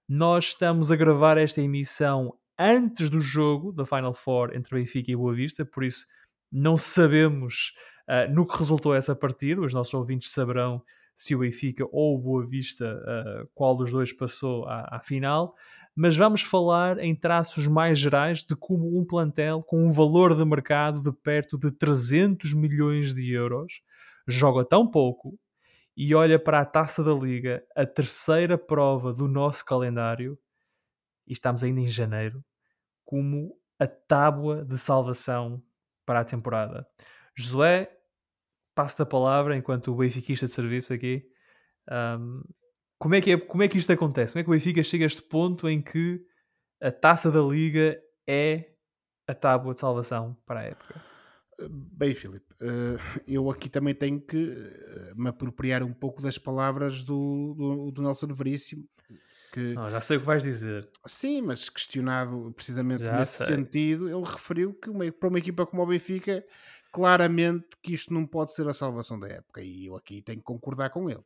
Nós 0.07 0.45
estamos 0.45 0.91
a 0.91 0.95
gravar 0.95 1.37
esta 1.37 1.61
emissão 1.61 2.37
antes 2.57 3.09
do 3.09 3.19
jogo 3.19 3.71
da 3.71 3.85
Final 3.85 4.13
Four 4.13 4.55
entre 4.55 4.75
Benfica 4.75 5.11
e 5.11 5.15
Boa 5.15 5.33
Vista, 5.33 5.65
por 5.65 5.83
isso 5.83 6.05
não 6.51 6.77
sabemos 6.77 7.73
uh, 8.07 8.31
no 8.31 8.45
que 8.45 8.57
resultou 8.57 8.93
essa 8.93 9.15
partida. 9.15 9.61
Os 9.61 9.73
nossos 9.73 9.93
ouvintes 9.93 10.31
saberão 10.31 10.83
se 11.15 11.35
o 11.35 11.39
Benfica 11.39 11.85
ou 11.91 12.15
o 12.15 12.19
Boa 12.19 12.45
Vista, 12.45 12.85
uh, 12.85 13.49
qual 13.53 13.75
dos 13.75 13.91
dois 13.91 14.11
passou 14.11 14.65
à, 14.65 14.97
à 14.97 14.99
final. 14.99 15.55
mas 15.95 16.17
vamos 16.17 16.41
falar 16.41 16.97
em 16.99 17.15
traços 17.15 17.67
mais 17.67 17.99
gerais 17.99 18.43
de 18.43 18.55
como 18.55 18.99
um 18.99 19.05
plantel 19.05 19.61
com 19.61 19.85
um 19.85 19.91
valor 19.91 20.35
de 20.35 20.43
mercado 20.43 21.01
de 21.01 21.11
perto 21.11 21.57
de 21.57 21.71
300 21.71 22.53
milhões 22.53 23.13
de 23.13 23.31
euros 23.31 23.81
joga 24.27 24.65
tão 24.65 24.87
pouco 24.87 25.37
e 25.95 26.15
olha 26.15 26.39
para 26.39 26.59
a 26.59 26.65
taça 26.65 27.03
da 27.03 27.13
Liga, 27.13 27.63
a 27.75 27.85
terceira 27.85 28.57
prova 28.57 29.13
do 29.13 29.27
nosso 29.27 29.63
calendário, 29.63 30.37
e 31.27 31.33
estamos 31.33 31.63
ainda 31.63 31.79
em 31.79 31.87
janeiro, 31.87 32.43
como 33.05 33.55
a 33.79 33.85
tábua 33.85 34.65
de 34.65 34.77
salvação 34.77 35.61
para 36.05 36.21
a 36.21 36.25
temporada. 36.25 36.87
Josué, 37.35 37.89
passo-te 38.75 39.01
a 39.01 39.05
palavra 39.05 39.55
enquanto 39.55 39.91
o 39.91 39.95
benfiquista 39.95 40.45
de 40.45 40.53
serviço 40.53 40.93
aqui. 40.93 41.25
Um, 41.89 42.41
como, 42.97 43.15
é 43.15 43.21
que 43.21 43.31
é, 43.31 43.37
como 43.37 43.63
é 43.63 43.67
que 43.67 43.77
isto 43.77 43.91
acontece? 43.91 44.33
Como 44.33 44.41
é 44.41 44.43
que 44.43 44.49
o 44.49 44.53
Benfica 44.53 44.83
chega 44.83 45.03
a 45.03 45.07
este 45.07 45.21
ponto 45.21 45.67
em 45.67 45.81
que 45.81 46.25
a 46.81 46.91
taça 46.91 47.31
da 47.31 47.41
Liga 47.41 47.99
é 48.27 48.71
a 49.27 49.33
tábua 49.33 49.73
de 49.73 49.79
salvação 49.79 50.37
para 50.45 50.61
a 50.61 50.63
época? 50.63 51.01
Bem, 51.69 52.13
Filipe, 52.15 52.45
eh, 52.61 52.97
eu 53.27 53.49
aqui 53.49 53.69
também 53.69 53.93
tenho 53.93 54.19
que 54.19 54.51
eh, 54.51 55.13
me 55.15 55.29
apropriar 55.29 55.83
um 55.83 55.93
pouco 55.93 56.21
das 56.21 56.37
palavras 56.37 57.03
do, 57.03 57.53
do, 57.57 57.91
do 57.91 58.01
Nelson 58.01 58.33
Veríssimo. 58.33 58.83
Que, 59.53 59.75
oh, 59.77 59.89
já 59.89 60.01
sei 60.01 60.17
o 60.17 60.19
que 60.19 60.25
vais 60.25 60.41
dizer. 60.41 60.89
Sim, 61.05 61.43
mas 61.43 61.69
questionado 61.69 62.51
precisamente 62.55 63.03
já 63.03 63.19
nesse 63.19 63.37
sei. 63.37 63.55
sentido, 63.55 64.09
ele 64.09 64.25
referiu 64.25 64.73
que 64.73 64.89
uma, 64.89 65.11
para 65.11 65.29
uma 65.29 65.37
equipa 65.37 65.65
como 65.65 65.83
o 65.83 65.85
Benfica, 65.85 66.43
claramente 66.93 67.69
que 67.81 67.93
isto 67.93 68.13
não 68.13 68.25
pode 68.25 68.53
ser 68.53 68.69
a 68.69 68.73
salvação 68.73 69.19
da 69.19 69.27
época. 69.27 69.61
E 69.61 69.87
eu 69.87 69.95
aqui 69.95 70.21
tenho 70.21 70.37
que 70.37 70.45
concordar 70.45 70.91
com 70.91 71.09
ele. 71.09 71.23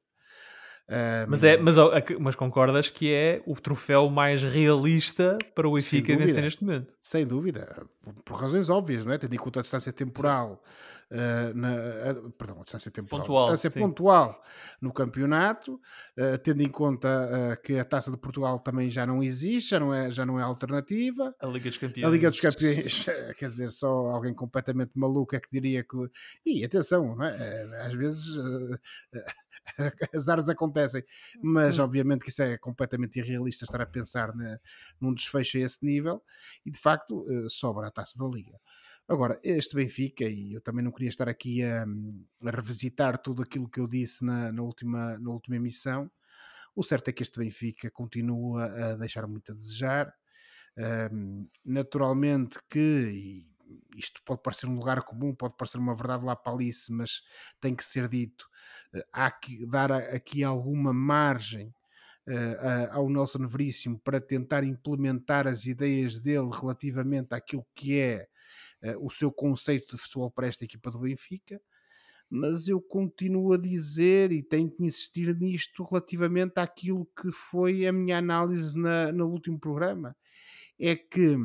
Um... 0.90 1.30
Mas, 1.30 1.44
é, 1.44 1.58
mas, 1.58 1.76
mas 2.18 2.36
concordas 2.36 2.90
que 2.90 3.14
é 3.14 3.44
o 3.46 3.56
troféu 3.56 4.10
mais 4.10 4.42
realista 4.42 5.38
para 5.54 5.68
o 5.68 5.74
Benfica 5.74 6.16
vencer 6.16 6.42
neste 6.42 6.64
momento? 6.64 6.96
Sem 7.02 7.28
dúvida, 7.28 7.86
por, 8.02 8.14
por, 8.24 8.38
razões 8.38 8.70
óbvias, 8.70 9.04
não 9.04 9.12
é? 9.12 9.18
Tendo 9.18 9.36
em 9.36 9.38
conta 9.38 9.60
a 9.60 9.62
distância 9.62 9.92
temporal, 9.92 10.64
uh, 11.12 11.54
na, 11.56 11.74
uh, 12.12 12.32
perdão, 12.32 12.60
a 12.60 12.64
distância 12.64 12.92
temporal, 12.92 13.22
pontual, 13.26 13.48
a 13.48 13.52
distância 13.52 13.70
sim. 13.70 13.80
pontual 13.80 14.44
no 14.82 14.94
campeonato, 14.94 15.76
uh, 16.18 16.38
tendo 16.44 16.62
em 16.62 16.70
conta 16.70 17.60
que 17.64 17.78
a 17.78 17.86
Taça 17.86 18.12
de 18.12 18.18
Portugal 18.18 18.60
também 18.60 18.90
já 18.90 19.06
não 19.06 19.24
existe, 19.24 19.72
já 19.72 19.80
não 19.80 19.94
é, 19.94 20.12
já 20.12 20.26
não 20.26 20.40
é 20.40 20.44
alternativa. 20.44 21.36
A 21.40 21.48
Liga 21.48 21.70
dos 21.70 21.78
Campeões. 21.78 22.08
A 22.08 22.12
Liga 22.12 22.30
dos 22.30 22.40
Campeões, 22.40 23.06
quer 23.38 23.48
dizer, 23.48 23.72
só 23.72 23.88
alguém 23.88 24.34
completamente 24.34 24.92
maluco 24.96 25.36
é 25.36 25.40
que 25.40 25.50
diria 25.52 25.84
que. 25.84 25.98
E 26.46 26.64
atenção, 26.64 27.22
é? 27.24 27.86
Às 27.86 27.94
vezes 27.94 28.26
as 30.14 30.30
áreas 30.30 30.50
acontecem, 30.50 31.04
mas 31.42 31.78
uhum. 31.78 31.86
obviamente 31.86 32.24
que 32.24 32.30
isso 32.30 32.42
é 32.42 32.58
completamente 32.58 33.20
irrealista 33.20 33.66
estar 33.66 33.82
a 33.82 33.86
pensar 33.86 34.36
na, 34.36 34.60
num 35.00 35.14
desfecho 35.14 35.58
a 35.58 35.62
esse 35.62 35.84
nível 35.86 36.22
e 36.66 36.72
de 36.72 36.80
facto 36.80 37.22
uh, 37.22 37.50
sobra 37.50 37.88
a 37.88 37.92
taça 37.92 38.18
da 38.18 38.26
Liga. 38.26 38.60
Agora, 39.08 39.40
este 39.42 39.74
Benfica, 39.74 40.26
e 40.26 40.54
eu 40.54 40.62
também 40.62 40.84
não 40.84 40.92
queria 40.92 41.08
estar 41.08 41.30
aqui 41.30 41.64
a, 41.64 41.86
a 42.44 42.52
revisitar 42.52 43.18
tudo 43.18 43.42
aquilo 43.42 43.70
que 43.70 43.80
eu 43.80 43.88
disse 43.88 44.26
na, 44.26 44.52
na, 44.52 44.62
última, 44.62 45.18
na 45.18 45.32
última 45.32 45.56
emissão, 45.56 46.12
o 46.76 46.84
certo 46.84 47.08
é 47.08 47.14
que 47.14 47.24
este 47.24 47.40
Benfica 47.40 47.90
continua 47.90 48.66
a 48.66 48.96
deixar 48.98 49.26
muito 49.26 49.52
a 49.52 49.56
desejar. 49.56 50.14
Um, 51.12 51.48
naturalmente 51.66 52.60
que, 52.70 53.48
isto 53.96 54.22
pode 54.26 54.42
parecer 54.44 54.68
um 54.68 54.76
lugar 54.76 55.02
comum, 55.04 55.34
pode 55.34 55.56
parecer 55.58 55.78
uma 55.78 55.96
verdade 55.96 56.26
lá 56.26 56.36
para 56.36 56.54
Alice, 56.54 56.92
mas 56.92 57.24
tem 57.62 57.76
que 57.76 57.84
ser 57.84 58.08
dito. 58.08 58.48
Eh, 58.94 59.06
há 59.12 59.32
que 59.32 59.66
dar 59.66 59.92
aqui 59.92 60.44
alguma 60.44 60.94
margem 60.94 61.74
uh, 62.28 62.92
ao 62.92 63.10
Nelson 63.10 63.48
Veríssimo 63.48 64.00
para 64.00 64.22
tentar 64.22 64.64
implementar 64.64 65.48
as 65.48 65.66
ideias 65.66 66.20
dele 66.20 66.50
relativamente 66.52 67.34
àquilo 67.34 67.66
que 67.74 67.98
é 67.98 68.28
o 69.00 69.10
seu 69.10 69.32
conceito 69.32 69.96
de 69.96 70.02
futebol 70.02 70.32
para 70.32 70.48
esta 70.48 70.66
equipa 70.66 70.92
do 70.92 71.00
Benfica. 71.00 71.62
Mas 72.30 72.68
eu 72.68 72.82
continuo 72.82 73.54
a 73.54 73.58
dizer 73.58 74.32
e 74.32 74.44
tenho 74.44 74.70
que 74.70 74.84
insistir 74.84 75.34
nisto 75.38 75.84
relativamente 75.84 76.60
àquilo 76.60 77.10
que 77.20 77.32
foi 77.32 77.88
a 77.88 77.94
minha 77.94 78.18
análise 78.18 78.78
na, 78.78 79.12
no 79.12 79.28
último 79.28 79.60
programa. 79.60 80.16
É 80.78 80.96
que 80.96 81.38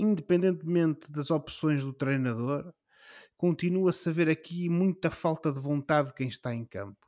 independentemente 0.00 1.12
das 1.12 1.30
opções 1.30 1.84
do 1.84 1.92
treinador, 1.92 2.72
continua-se 3.36 4.08
a 4.08 4.12
ver 4.12 4.30
aqui 4.30 4.68
muita 4.68 5.10
falta 5.10 5.52
de 5.52 5.60
vontade 5.60 6.08
de 6.08 6.14
quem 6.14 6.28
está 6.28 6.54
em 6.54 6.64
campo. 6.64 7.06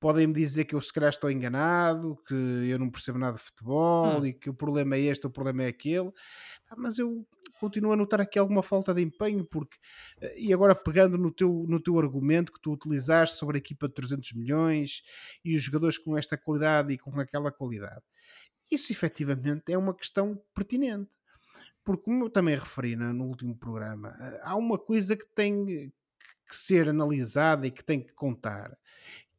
Podem-me 0.00 0.32
dizer 0.32 0.64
que 0.64 0.74
eu 0.74 0.80
se 0.80 0.92
calhar 0.92 1.10
estou 1.10 1.30
enganado, 1.30 2.16
que 2.26 2.34
eu 2.34 2.78
não 2.78 2.90
percebo 2.90 3.18
nada 3.18 3.36
de 3.36 3.42
futebol 3.42 4.20
hum. 4.20 4.26
e 4.26 4.32
que 4.32 4.48
o 4.48 4.54
problema 4.54 4.96
é 4.96 5.00
este, 5.00 5.26
o 5.26 5.30
problema 5.30 5.64
é 5.64 5.66
aquele, 5.68 6.10
mas 6.76 6.98
eu 6.98 7.26
continuo 7.60 7.92
a 7.92 7.96
notar 7.96 8.20
aqui 8.20 8.38
alguma 8.38 8.62
falta 8.62 8.94
de 8.94 9.02
empenho, 9.02 9.44
porque, 9.44 9.76
eh, 10.20 10.40
e 10.40 10.52
agora 10.54 10.74
pegando 10.74 11.18
no 11.18 11.30
teu, 11.30 11.66
no 11.68 11.78
teu 11.78 11.98
argumento 11.98 12.52
que 12.52 12.60
tu 12.60 12.72
utilizaste 12.72 13.36
sobre 13.36 13.58
a 13.58 13.60
equipa 13.60 13.86
de 13.86 13.94
300 13.94 14.32
milhões 14.32 15.02
e 15.44 15.54
os 15.54 15.62
jogadores 15.62 15.98
com 15.98 16.16
esta 16.16 16.38
qualidade 16.38 16.94
e 16.94 16.98
com 16.98 17.20
aquela 17.20 17.52
qualidade, 17.52 18.02
isso 18.70 18.92
efetivamente 18.92 19.70
é 19.70 19.76
uma 19.76 19.94
questão 19.94 20.40
pertinente 20.54 21.10
porque 21.84 22.04
como 22.04 22.24
eu 22.24 22.30
também 22.30 22.54
referi 22.54 22.94
no 22.94 23.24
último 23.24 23.56
programa, 23.56 24.14
eh, 24.20 24.40
há 24.42 24.56
uma 24.56 24.78
coisa 24.78 25.16
que 25.16 25.26
tem 25.34 25.92
que 26.46 26.56
ser 26.56 26.88
analisada 26.88 27.66
e 27.66 27.70
que 27.70 27.84
tem 27.84 28.02
que 28.02 28.12
contar, 28.12 28.76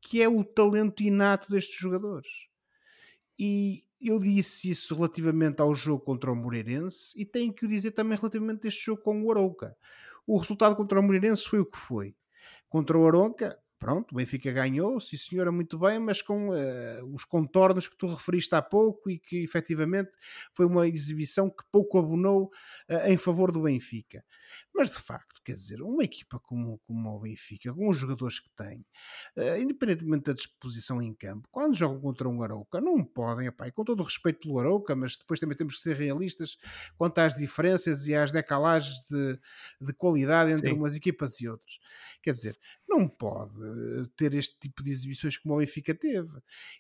que 0.02 0.22
é 0.22 0.28
o 0.28 0.44
talento 0.44 1.04
inato 1.04 1.50
destes 1.50 1.80
jogadores. 1.80 2.30
E 3.38 3.84
eu 4.02 4.20
disse 4.20 4.72
isso 4.72 4.96
relativamente 4.96 5.62
ao 5.62 5.76
jogo 5.76 6.04
contra 6.04 6.32
o 6.32 6.36
Moreirense 6.36 7.14
e 7.16 7.26
tenho 7.26 7.54
que 7.54 7.66
o 7.66 7.68
dizer 7.68 7.92
também 7.92 8.18
relativamente 8.18 8.66
a 8.66 8.68
este 8.68 8.86
jogo 8.86 9.02
com 9.04 9.24
o 9.24 9.32
Arouca. 9.32 9.78
O 10.26 10.38
resultado 10.38 10.76
contra 10.76 11.00
o 11.00 11.04
Moreirense 11.04 11.48
foi 11.48 11.60
o 11.60 11.66
que 11.66 11.78
foi. 11.78 12.16
Contra 12.68 12.98
o 12.98 13.06
Arouca, 13.06 13.58
pronto, 13.78 14.12
o 14.12 14.16
Benfica 14.16 14.52
ganhou, 14.52 15.00
sim 15.00 15.18
senhora, 15.18 15.52
muito 15.52 15.78
bem, 15.78 16.00
mas 16.00 16.22
com 16.22 16.50
uh, 16.50 17.14
os 17.14 17.26
contornos 17.26 17.88
que 17.88 17.98
tu 17.98 18.08
referiste 18.08 18.54
há 18.56 18.62
pouco 18.62 19.10
e 19.10 19.20
que 19.20 19.44
efetivamente 19.44 20.12
foi 20.54 20.66
uma 20.66 20.88
exibição 20.88 21.50
que 21.50 21.64
pouco 21.72 22.00
abonou 22.00 22.46
uh, 22.90 23.08
em 23.08 23.18
favor 23.18 23.52
do 23.52 23.62
Benfica. 23.62 24.24
Mas 24.74 24.90
de 24.90 25.00
facto, 25.00 25.31
quer 25.44 25.56
dizer, 25.56 25.82
uma 25.82 26.04
equipa 26.04 26.40
como, 26.40 26.80
como 26.86 27.10
o 27.10 27.20
Benfica, 27.20 27.74
com 27.74 27.90
os 27.90 27.98
jogadores 27.98 28.40
que 28.40 28.50
tem, 28.56 28.86
uh, 29.38 29.58
independentemente 29.60 30.26
da 30.26 30.34
disposição 30.34 31.02
em 31.02 31.14
campo, 31.14 31.48
quando 31.52 31.76
jogam 31.76 32.00
contra 32.00 32.28
um 32.30 32.42
Arauca, 32.44 32.80
não 32.80 33.04
podem, 33.04 33.48
epá, 33.48 33.68
e 33.68 33.72
com 33.72 33.84
todo 33.84 34.02
o 34.02 34.04
respeito 34.04 34.42
pelo 34.42 34.60
Arauca, 34.60 34.96
mas 34.96 35.18
depois 35.18 35.40
também 35.40 35.58
temos 35.58 35.76
que 35.76 35.82
ser 35.82 35.96
realistas 35.96 36.58
quanto 36.98 37.20
às 37.20 37.36
diferenças 37.36 38.08
e 38.08 38.14
às 38.14 38.32
decalagens 38.32 39.04
de, 39.10 39.40
de 39.80 39.94
qualidade 39.94 40.52
entre 40.52 40.70
Sim. 40.70 40.76
umas 40.76 40.96
equipas 40.96 41.40
e 41.40 41.48
outras. 41.48 41.80
Quer 42.22 42.32
dizer, 42.32 42.60
não 42.92 43.08
pode 43.08 43.56
ter 44.18 44.34
este 44.34 44.60
tipo 44.60 44.84
de 44.84 44.92
exibições 44.92 45.38
como 45.38 45.56
o 45.56 45.58
Benfica 45.60 45.96
teve. 45.96 46.30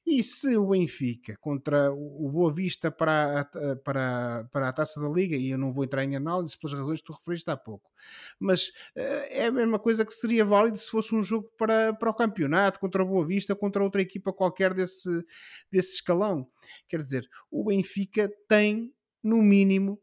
E 0.06 0.22
se 0.24 0.58
o 0.58 0.68
Benfica 0.68 1.38
contra 1.40 1.92
o 1.92 2.30
Boa 2.30 2.54
Vista 2.54 2.92
para 2.92 3.42
a, 3.42 3.76
para, 3.78 4.50
para 4.52 4.70
a 4.70 4.74
taça 4.74 5.00
da 5.00 5.08
Liga, 5.08 5.38
e 5.38 5.50
eu 5.50 5.58
não 5.58 5.74
vou 5.74 5.86
entrar 5.86 6.04
em 6.04 6.16
análise 6.16 6.58
pelas 6.58 6.78
razões 6.78 7.00
que 7.00 7.08
tu 7.08 7.14
referiste 7.14 7.50
há 7.50 7.56
pouco, 7.56 7.90
mas 8.38 8.72
é 8.96 9.46
a 9.46 9.52
mesma 9.52 9.80
coisa 9.80 10.06
que 10.06 10.14
seria 10.14 10.44
válido 10.44 10.78
se 10.78 10.90
fosse 10.90 11.16
um 11.16 11.24
jogo 11.24 11.50
para, 11.58 11.94
para 11.94 12.10
o 12.10 12.14
campeonato, 12.14 12.80
contra 12.80 13.04
o 13.04 13.08
Boa 13.08 13.26
Vista, 13.26 13.56
contra 13.56 13.84
outra 13.84 14.02
equipa 14.02 14.34
qualquer 14.34 14.74
desse, 14.74 15.10
desse 15.72 15.96
escalão. 15.96 16.48
Quer 16.90 16.98
dizer, 16.98 17.28
o 17.50 17.64
Benfica 17.64 18.30
tem, 18.48 18.94
no 19.24 19.38
mínimo, 19.38 20.00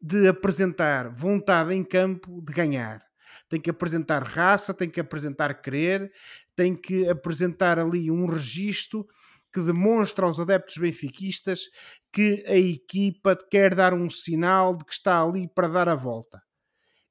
de 0.00 0.26
apresentar 0.26 1.14
vontade 1.14 1.74
em 1.74 1.84
campo 1.84 2.42
de 2.42 2.52
ganhar 2.52 3.09
tem 3.50 3.60
que 3.60 3.68
apresentar 3.68 4.22
raça, 4.22 4.72
tem 4.72 4.88
que 4.88 5.00
apresentar 5.00 5.60
querer, 5.60 6.10
tem 6.54 6.74
que 6.74 7.08
apresentar 7.08 7.78
ali 7.80 8.10
um 8.10 8.24
registro 8.24 9.06
que 9.52 9.60
demonstra 9.60 10.24
aos 10.24 10.38
adeptos 10.38 10.78
benfiquistas 10.78 11.62
que 12.12 12.44
a 12.46 12.56
equipa 12.56 13.36
quer 13.50 13.74
dar 13.74 13.92
um 13.92 14.08
sinal 14.08 14.76
de 14.76 14.84
que 14.84 14.92
está 14.92 15.20
ali 15.20 15.48
para 15.52 15.66
dar 15.66 15.88
a 15.88 15.96
volta. 15.96 16.40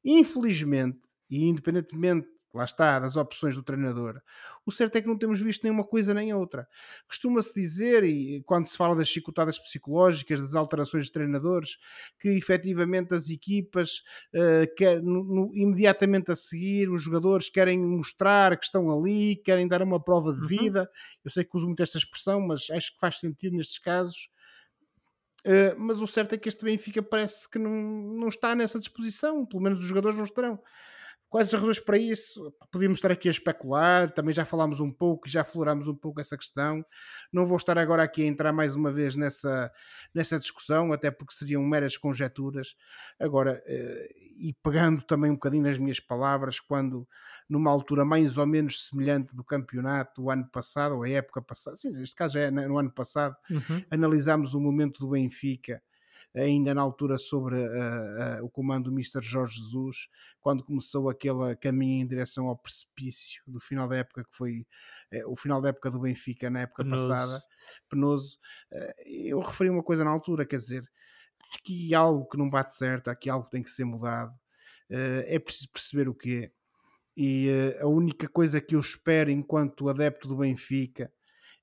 Infelizmente, 0.03 0.99
e 1.29 1.43
independentemente 1.43 2.27
lá 2.53 2.65
está, 2.65 2.99
das 2.99 3.15
opções 3.15 3.55
do 3.55 3.63
treinador. 3.63 4.21
O 4.65 4.71
certo 4.71 4.95
é 4.95 5.01
que 5.01 5.07
não 5.07 5.17
temos 5.17 5.39
visto 5.39 5.63
nenhuma 5.63 5.83
coisa 5.83 6.13
nem 6.13 6.33
outra. 6.33 6.67
Costuma-se 7.07 7.53
dizer, 7.53 8.03
e 8.03 8.41
quando 8.43 8.65
se 8.65 8.75
fala 8.75 8.95
das 8.95 9.07
chicotadas 9.07 9.59
psicológicas, 9.59 10.41
das 10.41 10.55
alterações 10.55 11.05
de 11.05 11.11
treinadores, 11.11 11.77
que 12.19 12.29
efetivamente 12.29 13.13
as 13.13 13.29
equipas, 13.29 14.03
uh, 14.33 14.75
quer, 14.75 15.01
no, 15.01 15.23
no, 15.23 15.55
imediatamente 15.55 16.31
a 16.31 16.35
seguir, 16.35 16.89
os 16.89 17.03
jogadores 17.03 17.49
querem 17.49 17.77
mostrar 17.79 18.57
que 18.57 18.65
estão 18.65 18.91
ali, 18.91 19.35
querem 19.35 19.67
dar 19.67 19.81
uma 19.81 20.01
prova 20.03 20.33
de 20.33 20.41
uhum. 20.41 20.47
vida. 20.47 20.81
Uhum. 20.81 21.19
Eu 21.25 21.31
sei 21.31 21.43
que 21.43 21.55
uso 21.55 21.67
muito 21.67 21.83
esta 21.83 21.97
expressão, 21.97 22.41
mas 22.41 22.69
acho 22.71 22.93
que 22.93 22.99
faz 22.99 23.19
sentido 23.19 23.55
nestes 23.57 23.79
casos. 23.79 24.29
Uh, 25.45 25.73
mas 25.77 26.01
o 26.01 26.07
certo 26.07 26.35
é 26.35 26.37
que 26.37 26.49
este 26.49 26.65
Benfica 26.65 27.01
parece 27.01 27.49
que 27.49 27.57
não, 27.57 27.71
não 27.71 28.27
está 28.27 28.55
nessa 28.55 28.77
disposição, 28.77 29.45
pelo 29.45 29.63
menos 29.63 29.79
os 29.79 29.85
jogadores 29.85 30.17
não 30.17 30.25
estarão 30.25 30.59
Quais 31.29 31.53
as 31.53 31.59
razões 31.59 31.79
para 31.79 31.97
isso? 31.97 32.51
Podíamos 32.71 32.97
estar 32.97 33.11
aqui 33.11 33.27
a 33.27 33.31
especular, 33.31 34.11
também 34.11 34.33
já 34.33 34.45
falámos 34.45 34.79
um 34.79 34.91
pouco, 34.91 35.29
já 35.29 35.41
aflorámos 35.41 35.87
um 35.87 35.95
pouco 35.95 36.19
essa 36.19 36.35
questão. 36.35 36.83
Não 37.31 37.45
vou 37.45 37.57
estar 37.57 37.77
agora 37.77 38.01
aqui 38.01 38.23
a 38.23 38.25
entrar 38.25 38.51
mais 38.51 38.75
uma 38.75 38.91
vez 38.91 39.15
nessa, 39.15 39.71
nessa 40.13 40.39
discussão, 40.39 40.91
até 40.91 41.11
porque 41.11 41.33
seriam 41.33 41.61
meras 41.63 41.95
conjecturas. 41.97 42.75
Agora, 43.19 43.61
eh, 43.67 44.07
e 44.39 44.53
pegando 44.63 45.03
também 45.03 45.29
um 45.29 45.35
bocadinho 45.35 45.63
nas 45.63 45.77
minhas 45.77 45.99
palavras, 45.99 46.59
quando 46.59 47.07
numa 47.47 47.69
altura 47.69 48.03
mais 48.03 48.37
ou 48.37 48.47
menos 48.47 48.87
semelhante 48.87 49.35
do 49.35 49.43
campeonato, 49.43 50.23
o 50.23 50.31
ano 50.31 50.49
passado, 50.49 50.95
ou 50.95 51.03
a 51.03 51.09
época 51.09 51.41
passada, 51.43 51.77
sim, 51.77 51.91
neste 51.91 52.15
caso 52.15 52.39
é 52.39 52.49
no 52.49 52.77
ano 52.79 52.91
passado, 52.91 53.35
Uhum. 53.49 53.85
analisámos 53.89 54.53
o 54.53 54.59
momento 54.59 54.99
do 54.99 55.09
Benfica 55.09 55.81
ainda 56.35 56.73
na 56.73 56.81
altura 56.81 57.17
sobre 57.17 57.55
uh, 57.55 58.41
uh, 58.41 58.45
o 58.45 58.49
comando 58.49 58.85
do 58.85 58.91
Mr. 58.91 59.21
Jorge 59.21 59.57
Jesus, 59.59 60.07
quando 60.39 60.63
começou 60.63 61.09
aquele 61.09 61.55
caminho 61.55 62.03
em 62.03 62.07
direção 62.07 62.47
ao 62.47 62.57
precipício 62.57 63.41
do 63.47 63.59
final 63.59 63.87
da 63.87 63.97
época 63.97 64.23
que 64.23 64.35
foi 64.35 64.65
uh, 65.13 65.31
o 65.31 65.35
final 65.35 65.61
da 65.61 65.69
época 65.69 65.89
do 65.89 65.99
Benfica 65.99 66.49
na 66.49 66.61
época 66.61 66.83
penoso. 66.83 67.07
passada, 67.07 67.43
penoso. 67.89 68.37
eu 69.05 69.39
referi 69.39 69.69
uma 69.69 69.83
coisa 69.83 70.03
na 70.03 70.11
altura, 70.11 70.45
quer 70.45 70.57
dizer, 70.57 70.83
há 71.41 71.57
aqui 71.57 71.93
algo 71.95 72.27
que 72.27 72.37
não 72.37 72.49
bate 72.49 72.75
certo, 72.75 73.07
há 73.07 73.11
aqui 73.11 73.29
algo 73.29 73.45
que 73.45 73.51
tem 73.51 73.63
que 73.63 73.71
ser 73.71 73.85
mudado, 73.85 74.33
é 74.89 75.37
preciso 75.39 75.69
perceber 75.71 76.07
o 76.07 76.13
que 76.13 76.45
é. 76.45 76.51
E 77.17 77.49
a 77.81 77.87
única 77.87 78.29
coisa 78.29 78.61
que 78.61 78.75
eu 78.75 78.79
espero 78.79 79.29
enquanto 79.29 79.89
adepto 79.89 80.27
do 80.27 80.37
Benfica 80.37 81.11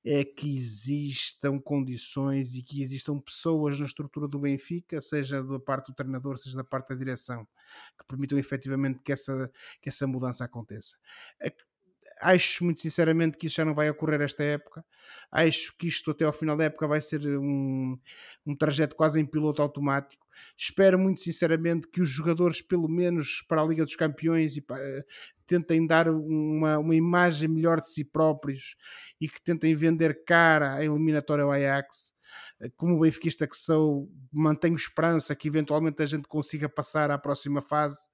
é 0.06 0.24
que 0.24 0.56
existam 0.56 1.58
condições 1.58 2.54
e 2.54 2.62
que 2.62 2.80
existam 2.80 3.18
pessoas 3.18 3.80
na 3.80 3.86
estrutura 3.86 4.28
do 4.28 4.38
Benfica, 4.38 5.02
seja 5.02 5.42
da 5.42 5.58
parte 5.58 5.88
do 5.88 5.94
treinador, 5.96 6.38
seja 6.38 6.56
da 6.56 6.62
parte 6.64 6.90
da 6.90 6.94
direção, 6.94 7.44
que 7.98 8.06
permitam 8.06 8.38
efetivamente 8.38 9.00
que 9.02 9.12
essa, 9.12 9.50
que 9.82 9.88
essa 9.88 10.06
mudança 10.06 10.44
aconteça. 10.44 10.96
Acho 12.20 12.64
muito 12.64 12.80
sinceramente 12.80 13.36
que 13.36 13.46
isso 13.46 13.56
já 13.56 13.64
não 13.64 13.74
vai 13.74 13.90
ocorrer 13.90 14.20
esta 14.22 14.42
época. 14.42 14.84
Acho 15.30 15.74
que 15.76 15.86
isto 15.86 16.10
até 16.10 16.24
ao 16.24 16.32
final 16.32 16.56
da 16.56 16.64
época 16.64 16.86
vai 16.86 17.00
ser 17.00 17.20
um, 17.26 17.98
um 18.46 18.56
trajeto 18.56 18.96
quase 18.96 19.20
em 19.20 19.26
piloto 19.26 19.60
automático 19.62 20.26
Espero 20.56 20.98
muito 20.98 21.20
sinceramente 21.20 21.88
que 21.88 22.00
os 22.00 22.08
jogadores, 22.08 22.60
pelo 22.60 22.88
menos 22.88 23.42
para 23.48 23.62
a 23.62 23.64
Liga 23.64 23.84
dos 23.84 23.96
Campeões, 23.96 24.56
e, 24.56 24.60
uh, 24.60 25.04
tentem 25.46 25.86
dar 25.86 26.08
uma, 26.08 26.78
uma 26.78 26.94
imagem 26.94 27.48
melhor 27.48 27.80
de 27.80 27.90
si 27.90 28.04
próprios 28.04 28.76
e 29.20 29.28
que 29.28 29.40
tentem 29.40 29.74
vender 29.74 30.24
cara 30.24 30.74
a 30.74 30.84
eliminatória 30.84 31.44
ao 31.44 31.52
Ajax. 31.52 32.12
Eh, 32.60 32.70
como 32.76 32.98
benfiquista 33.00 33.46
que 33.46 33.56
sou, 33.56 34.10
mantenho 34.32 34.74
esperança 34.74 35.34
que 35.36 35.48
eventualmente 35.48 36.02
a 36.02 36.06
gente 36.06 36.26
consiga 36.26 36.68
passar 36.68 37.10
à 37.10 37.18
próxima 37.18 37.62
fase. 37.62 38.08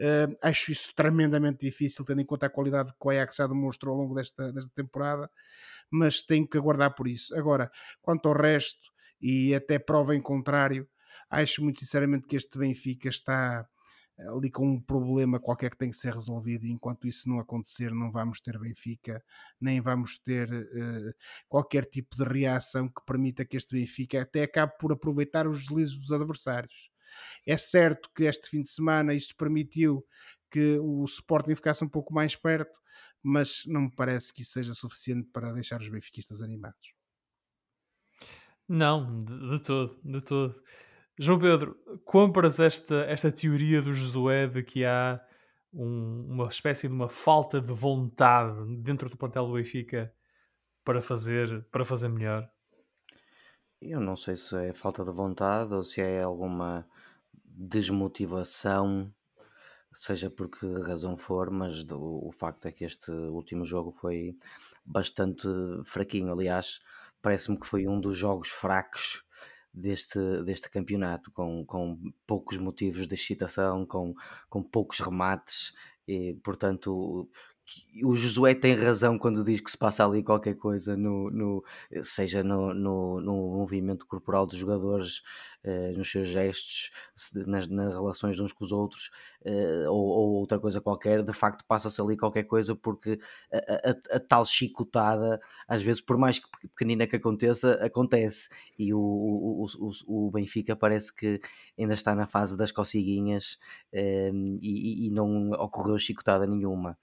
Uh, 0.00 0.36
acho 0.42 0.70
isso 0.70 0.92
tremendamente 0.94 1.66
difícil, 1.66 2.04
tendo 2.04 2.20
em 2.20 2.24
conta 2.24 2.46
a 2.46 2.50
qualidade 2.50 2.92
que 2.92 3.06
o 3.06 3.10
Ajax 3.10 3.36
já 3.36 3.46
demonstrou 3.46 3.94
ao 3.94 4.00
longo 4.02 4.14
desta, 4.14 4.52
desta 4.52 4.70
temporada, 4.74 5.30
mas 5.90 6.22
tenho 6.22 6.46
que 6.48 6.56
aguardar 6.56 6.94
por 6.94 7.08
isso. 7.08 7.36
Agora, 7.36 7.70
quanto 8.00 8.28
ao 8.28 8.34
resto, 8.34 8.80
e 9.20 9.54
até 9.54 9.78
prova 9.78 10.14
em 10.14 10.20
contrário, 10.20 10.88
Acho 11.30 11.62
muito 11.62 11.80
sinceramente 11.80 12.26
que 12.26 12.36
este 12.36 12.58
Benfica 12.58 13.08
está 13.08 13.68
ali 14.34 14.50
com 14.50 14.66
um 14.66 14.80
problema 14.80 15.38
qualquer 15.38 15.70
que 15.70 15.76
tem 15.76 15.90
que 15.90 15.96
ser 15.96 16.12
resolvido 16.12 16.66
e 16.66 16.72
enquanto 16.72 17.06
isso 17.06 17.28
não 17.28 17.38
acontecer 17.38 17.92
não 17.92 18.10
vamos 18.10 18.40
ter 18.40 18.58
Benfica, 18.58 19.22
nem 19.60 19.80
vamos 19.80 20.18
ter 20.18 20.52
uh, 20.52 21.14
qualquer 21.48 21.84
tipo 21.84 22.16
de 22.16 22.24
reação 22.24 22.88
que 22.88 23.04
permita 23.06 23.44
que 23.44 23.56
este 23.56 23.76
Benfica 23.76 24.22
até 24.22 24.42
acabe 24.42 24.72
por 24.80 24.90
aproveitar 24.90 25.46
os 25.46 25.60
deslizes 25.60 25.96
dos 25.96 26.10
adversários. 26.10 26.90
É 27.46 27.56
certo 27.56 28.10
que 28.14 28.24
este 28.24 28.48
fim 28.48 28.62
de 28.62 28.68
semana 28.68 29.14
isto 29.14 29.36
permitiu 29.36 30.04
que 30.50 30.78
o 30.78 31.04
Sporting 31.04 31.54
ficasse 31.54 31.84
um 31.84 31.88
pouco 31.88 32.12
mais 32.12 32.34
perto, 32.34 32.78
mas 33.22 33.62
não 33.66 33.82
me 33.82 33.90
parece 33.94 34.32
que 34.32 34.42
isso 34.42 34.52
seja 34.52 34.74
suficiente 34.74 35.28
para 35.32 35.52
deixar 35.52 35.80
os 35.80 35.88
benfiquistas 35.88 36.42
animados. 36.42 36.94
Não, 38.68 39.24
de, 39.24 39.50
de 39.50 39.62
todo, 39.62 40.00
de 40.04 40.20
todo. 40.20 40.62
João 41.18 41.38
Pedro, 41.38 41.74
compras 42.04 42.60
esta, 42.60 43.04
esta 43.06 43.32
teoria 43.32 43.82
do 43.82 43.92
Josué 43.92 44.46
de 44.46 44.62
que 44.62 44.84
há 44.84 45.18
um, 45.72 46.26
uma 46.28 46.46
espécie 46.46 46.86
de 46.86 46.94
uma 46.94 47.08
falta 47.08 47.60
de 47.60 47.72
vontade 47.72 48.76
dentro 48.76 49.08
do 49.08 49.16
plantel 49.16 49.46
do 49.46 49.54
Benfica 49.54 50.12
para 50.84 51.00
fazer, 51.00 51.64
para 51.72 51.84
fazer 51.84 52.08
melhor? 52.08 52.48
Eu 53.80 54.00
não 54.00 54.16
sei 54.16 54.36
se 54.36 54.56
é 54.56 54.72
falta 54.72 55.04
de 55.04 55.10
vontade 55.10 55.72
ou 55.74 55.82
se 55.82 56.00
é 56.00 56.22
alguma 56.22 56.86
desmotivação, 57.58 59.12
seja 59.92 60.30
por 60.30 60.48
que 60.48 60.66
razão 60.80 61.16
for, 61.16 61.50
mas 61.50 61.82
do, 61.82 61.98
o 62.00 62.30
facto 62.30 62.66
é 62.66 62.72
que 62.72 62.84
este 62.84 63.10
último 63.10 63.64
jogo 63.64 63.90
foi 63.90 64.36
bastante 64.84 65.48
fraquinho. 65.84 66.32
Aliás, 66.32 66.78
parece-me 67.20 67.58
que 67.58 67.66
foi 67.66 67.88
um 67.88 68.00
dos 68.00 68.16
jogos 68.16 68.48
fracos 68.48 69.24
deste, 69.74 70.18
deste 70.44 70.70
campeonato, 70.70 71.32
com, 71.32 71.64
com 71.66 71.98
poucos 72.26 72.56
motivos 72.58 73.08
de 73.08 73.14
excitação, 73.14 73.84
com, 73.84 74.14
com 74.48 74.62
poucos 74.62 75.00
remates, 75.00 75.72
e 76.06 76.34
portanto 76.44 77.28
o 78.02 78.16
Josué 78.16 78.54
tem 78.54 78.74
razão 78.74 79.18
quando 79.18 79.44
diz 79.44 79.60
que 79.60 79.70
se 79.70 79.76
passa 79.78 80.04
ali 80.06 80.22
qualquer 80.22 80.54
coisa, 80.54 80.96
no, 80.96 81.30
no 81.30 81.64
seja 82.02 82.42
no, 82.42 82.72
no, 82.72 83.20
no, 83.20 83.32
movimento 83.56 84.06
corporal 84.06 84.46
dos 84.46 84.56
jogadores, 84.56 85.22
eh, 85.64 85.92
nos 85.92 86.10
seus 86.10 86.28
gestos, 86.28 86.90
nas, 87.46 87.68
nas, 87.68 87.92
relações 87.92 88.38
uns 88.38 88.52
com 88.52 88.64
os 88.64 88.72
outros, 88.72 89.10
eh, 89.44 89.88
ou, 89.88 89.96
ou, 89.96 90.28
outra 90.34 90.58
coisa 90.58 90.80
qualquer. 90.80 91.22
De 91.22 91.32
facto, 91.32 91.64
passa-se 91.66 92.00
ali 92.00 92.16
qualquer 92.16 92.44
coisa 92.44 92.74
porque 92.76 93.18
a, 93.52 93.90
a, 93.90 94.16
a, 94.16 94.20
tal 94.20 94.46
chicotada, 94.46 95.40
às 95.66 95.82
vezes, 95.82 96.00
por 96.00 96.16
mais 96.16 96.40
pequenina 96.74 97.06
que 97.06 97.16
aconteça, 97.16 97.72
acontece. 97.84 98.48
E 98.78 98.94
o, 98.94 98.98
o, 99.00 99.66
o, 100.06 100.26
o 100.28 100.30
Benfica 100.30 100.76
parece 100.76 101.14
que 101.14 101.40
ainda 101.78 101.94
está 101.94 102.14
na 102.14 102.26
fase 102.26 102.56
das 102.56 102.70
cociguinhas 102.72 103.58
eh, 103.92 104.30
e, 104.62 105.06
e 105.06 105.10
não 105.10 105.50
ocorreu 105.52 105.98
chicotada 105.98 106.46
nenhuma 106.46 106.96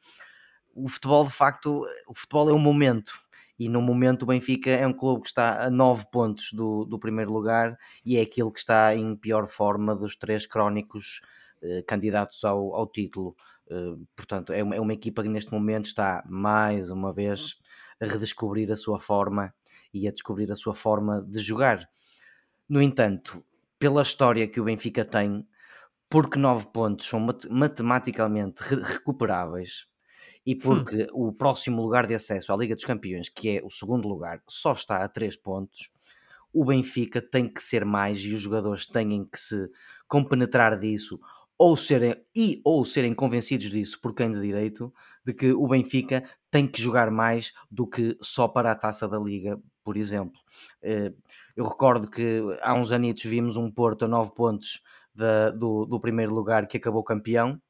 o 0.76 0.90
futebol 0.90 1.26
de 1.26 1.32
facto, 1.32 1.86
o 2.08 2.14
futebol 2.14 2.50
é 2.50 2.54
um 2.54 2.60
momento 2.60 3.14
e 3.58 3.70
no 3.70 3.82
momento 3.82 4.24
o 4.24 4.26
Benfica 4.26 4.70
é 4.70 4.86
um 4.86 4.94
clube 4.94 5.24
que 5.24 5.30
está 5.30 5.66
a 5.66 5.70
9 5.70 6.06
pontos 6.12 6.52
do, 6.52 6.84
do 6.84 7.00
primeiro 7.00 7.32
lugar 7.32 7.78
e 8.06 8.18
é 8.18 8.22
aquele 8.22 8.52
que 8.52 8.60
está 8.60 8.94
em 8.94 9.16
pior 9.16 9.48
forma 9.48 9.96
dos 9.96 10.16
três 10.18 10.46
crónicos 10.46 11.22
eh, 11.62 11.82
candidatos 11.88 12.44
ao, 12.44 12.76
ao 12.76 12.86
título. 12.86 13.36
Eh, 13.70 13.96
portanto, 14.16 14.52
é 14.52 14.62
uma, 14.62 14.76
é 14.76 14.80
uma, 14.80 14.94
equipa 14.94 15.24
que 15.24 15.30
neste 15.30 15.52
momento 15.54 15.86
está 15.86 16.22
mais 16.28 16.90
uma 16.90 17.14
vez 17.14 17.58
a 18.02 18.06
redescobrir 18.06 18.70
a 18.72 18.78
sua 18.78 19.00
forma 19.00 19.54
e 19.94 20.08
a 20.08 20.12
descobrir 20.12 20.52
a 20.52 20.56
sua 20.56 20.76
forma 20.76 21.22
de 21.22 21.40
jogar. 21.40 21.90
No 22.68 22.82
entanto, 22.82 23.42
pela 23.80 24.02
história 24.02 24.48
que 24.48 24.60
o 24.60 24.66
Benfica 24.66 25.06
tem, 25.06 25.48
porque 26.10 26.38
9 26.38 26.68
pontos 26.68 27.08
são 27.08 27.26
matematicamente 27.50 28.62
recuperáveis, 28.64 29.88
e 30.45 30.53
hum. 30.53 30.60
porque 30.60 31.03
hum. 31.03 31.27
o 31.27 31.34
próximo 31.34 31.81
lugar 31.81 32.05
de 32.08 32.15
acesso 32.15 32.53
à 32.53 32.58
Liga 32.58 32.75
dos 32.75 32.86
Campeões, 32.86 33.29
que 33.29 33.58
é 33.58 33.62
o 33.63 33.69
segundo 33.69 34.08
lugar, 34.08 34.41
só 34.47 34.73
está 34.73 35.03
a 35.03 35.08
3 35.08 35.36
pontos, 35.38 35.89
o 36.53 36.63
Benfica 36.63 37.21
tem 37.21 37.51
que 37.51 37.62
ser 37.62 37.84
mais 37.84 38.19
e 38.21 38.34
os 38.34 38.41
jogadores 38.41 38.86
têm 38.86 39.25
que 39.25 39.39
se 39.39 39.69
compenetrar 40.08 40.79
disso 40.79 41.19
ou 41.58 41.75
serem 41.75 42.15
e 42.36 42.62
ou 42.63 42.86
serem 42.86 43.13
convencidos 43.13 43.69
disso 43.69 43.99
por 44.01 44.13
quem 44.13 44.31
de 44.31 44.41
direito 44.41 44.93
de 45.25 45.34
que 45.34 45.51
o 45.51 45.67
Benfica 45.67 46.23
tem 46.51 46.67
que 46.67 46.81
jogar 46.81 47.12
mais 47.12 47.53
do 47.69 47.88
que 47.88 48.17
só 48.21 48.47
para 48.47 48.71
a 48.71 48.75
taça 48.75 49.08
da 49.08 49.17
liga, 49.17 49.60
por 49.84 49.97
exemplo. 49.97 50.39
Eh, 50.81 51.13
eu 51.55 51.65
recordo 51.65 52.10
que 52.10 52.41
há 52.62 52.73
uns 52.73 52.91
anitos 52.91 53.23
vimos 53.23 53.58
um 53.58 53.71
Porto 53.71 54.05
a 54.05 54.08
9 54.08 54.34
pontos 54.34 54.81
da, 55.13 55.51
do, 55.51 55.86
do 55.86 55.99
primeiro 55.99 56.34
lugar 56.34 56.67
que 56.67 56.77
acabou 56.77 57.03
campeão, 57.03 57.62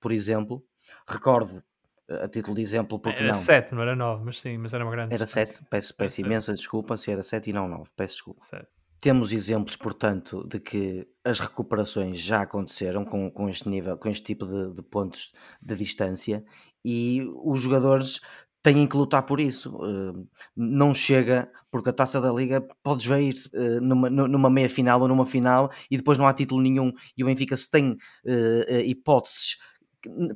por 0.00 0.12
exemplo. 0.12 0.64
Recordo 1.06 1.62
a 2.08 2.28
título 2.28 2.56
de 2.56 2.62
exemplo, 2.62 2.98
porque 2.98 3.18
era 3.18 3.28
não? 3.28 3.34
7, 3.34 3.74
não 3.74 3.82
era 3.82 3.94
9, 3.94 4.24
mas 4.24 4.40
sim, 4.40 4.56
mas 4.58 4.72
era 4.72 4.84
uma 4.84 4.90
grande 4.90 5.14
Era 5.14 5.26
7, 5.26 5.64
peço, 5.70 5.94
peço 5.94 6.20
imensa 6.20 6.54
desculpa 6.54 6.96
se 6.96 7.10
era 7.10 7.22
7 7.22 7.50
e 7.50 7.52
não 7.52 7.68
9, 7.68 7.90
peço 7.96 8.14
desculpa. 8.14 8.40
7. 8.40 8.66
Temos 9.00 9.30
exemplos, 9.30 9.76
portanto, 9.76 10.46
de 10.48 10.58
que 10.58 11.06
as 11.24 11.38
recuperações 11.38 12.18
já 12.18 12.42
aconteceram 12.42 13.04
com, 13.04 13.30
com 13.30 13.48
este 13.48 13.68
nível, 13.68 13.96
com 13.96 14.08
este 14.08 14.24
tipo 14.24 14.44
de, 14.44 14.74
de 14.74 14.82
pontos 14.82 15.32
de 15.62 15.76
distância 15.76 16.44
e 16.84 17.24
os 17.44 17.60
jogadores 17.60 18.20
têm 18.62 18.86
que 18.86 18.96
lutar 18.96 19.22
por 19.22 19.38
isso. 19.38 19.76
Uh, 19.76 20.28
não 20.56 20.92
chega, 20.92 21.50
porque 21.70 21.90
a 21.90 21.92
taça 21.92 22.20
da 22.20 22.32
Liga 22.32 22.66
podes 22.82 23.06
ver 23.06 23.34
uh, 23.54 23.80
numa, 23.80 24.10
numa 24.10 24.50
meia 24.50 24.68
final 24.68 25.00
ou 25.00 25.08
numa 25.08 25.26
final 25.26 25.70
e 25.90 25.96
depois 25.96 26.18
não 26.18 26.26
há 26.26 26.34
título 26.34 26.60
nenhum. 26.60 26.92
E 27.16 27.22
o 27.22 27.26
Benfica, 27.26 27.56
se 27.56 27.70
tem 27.70 27.92
uh, 27.92 28.80
hipóteses 28.84 29.56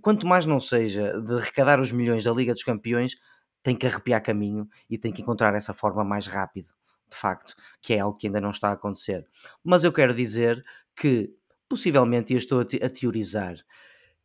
quanto 0.01 0.27
mais 0.27 0.46
não 0.46 0.61
seja 0.61 1.20
de 1.20 1.35
arrecadar 1.35 1.81
os 1.81 1.92
milhões 1.92 2.25
da 2.25 2.33
Liga 2.33 2.53
dos 2.53 2.64
Campeões, 2.64 3.16
tem 3.62 3.77
que 3.77 3.87
arrepiar 3.87 4.22
caminho 4.22 4.68
e 4.90 4.98
tem 4.98 5.12
que 5.12 5.22
encontrar 5.22 5.55
essa 5.55 5.72
forma 5.72 6.05
mais 6.05 6.27
rápido, 6.27 6.68
de 7.09 7.16
facto, 7.16 7.55
que 7.81 7.94
é 7.94 8.01
algo 8.01 8.16
que 8.16 8.27
ainda 8.27 8.40
não 8.40 8.51
está 8.51 8.70
a 8.70 8.72
acontecer. 8.72 9.27
Mas 9.62 9.85
eu 9.85 9.92
quero 9.92 10.14
dizer 10.14 10.64
que, 10.96 11.33
possivelmente, 11.68 12.35
e 12.35 12.37
estou 12.37 12.61
a, 12.61 12.64
te 12.64 12.83
a 12.83 12.90
teorizar, 12.90 13.57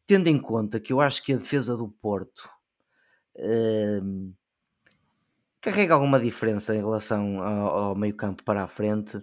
tendo 0.06 0.28
em 0.28 0.40
conta 0.40 0.80
que 0.80 0.92
eu 0.92 1.02
acho 1.02 1.24
que 1.24 1.34
a 1.34 1.38
defesa 1.38 1.78
do 1.78 1.88
Porto 1.88 2.50
uh, 3.36 4.34
carrega 5.62 5.94
alguma 5.94 6.20
diferença 6.20 6.76
em 6.76 6.80
relação 6.80 7.42
ao, 7.44 7.68
ao 7.68 7.96
meio 7.96 8.16
campo 8.16 8.44
para 8.44 8.64
a 8.64 8.68
frente, 8.68 9.22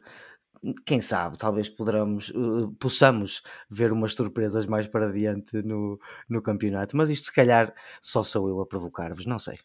quem 0.86 1.00
sabe, 1.00 1.36
talvez 1.36 1.68
poderamos, 1.68 2.30
uh, 2.30 2.72
possamos 2.78 3.42
ver 3.68 3.92
umas 3.92 4.14
surpresas 4.14 4.66
mais 4.66 4.86
para 4.86 5.08
adiante 5.08 5.62
no, 5.62 5.98
no 6.28 6.40
campeonato, 6.40 6.96
mas 6.96 7.10
isto 7.10 7.26
se 7.26 7.32
calhar 7.32 7.74
só 8.00 8.22
sou 8.22 8.48
eu 8.48 8.60
a 8.60 8.66
provocar-vos, 8.66 9.26
não 9.26 9.38
sei. 9.38 9.58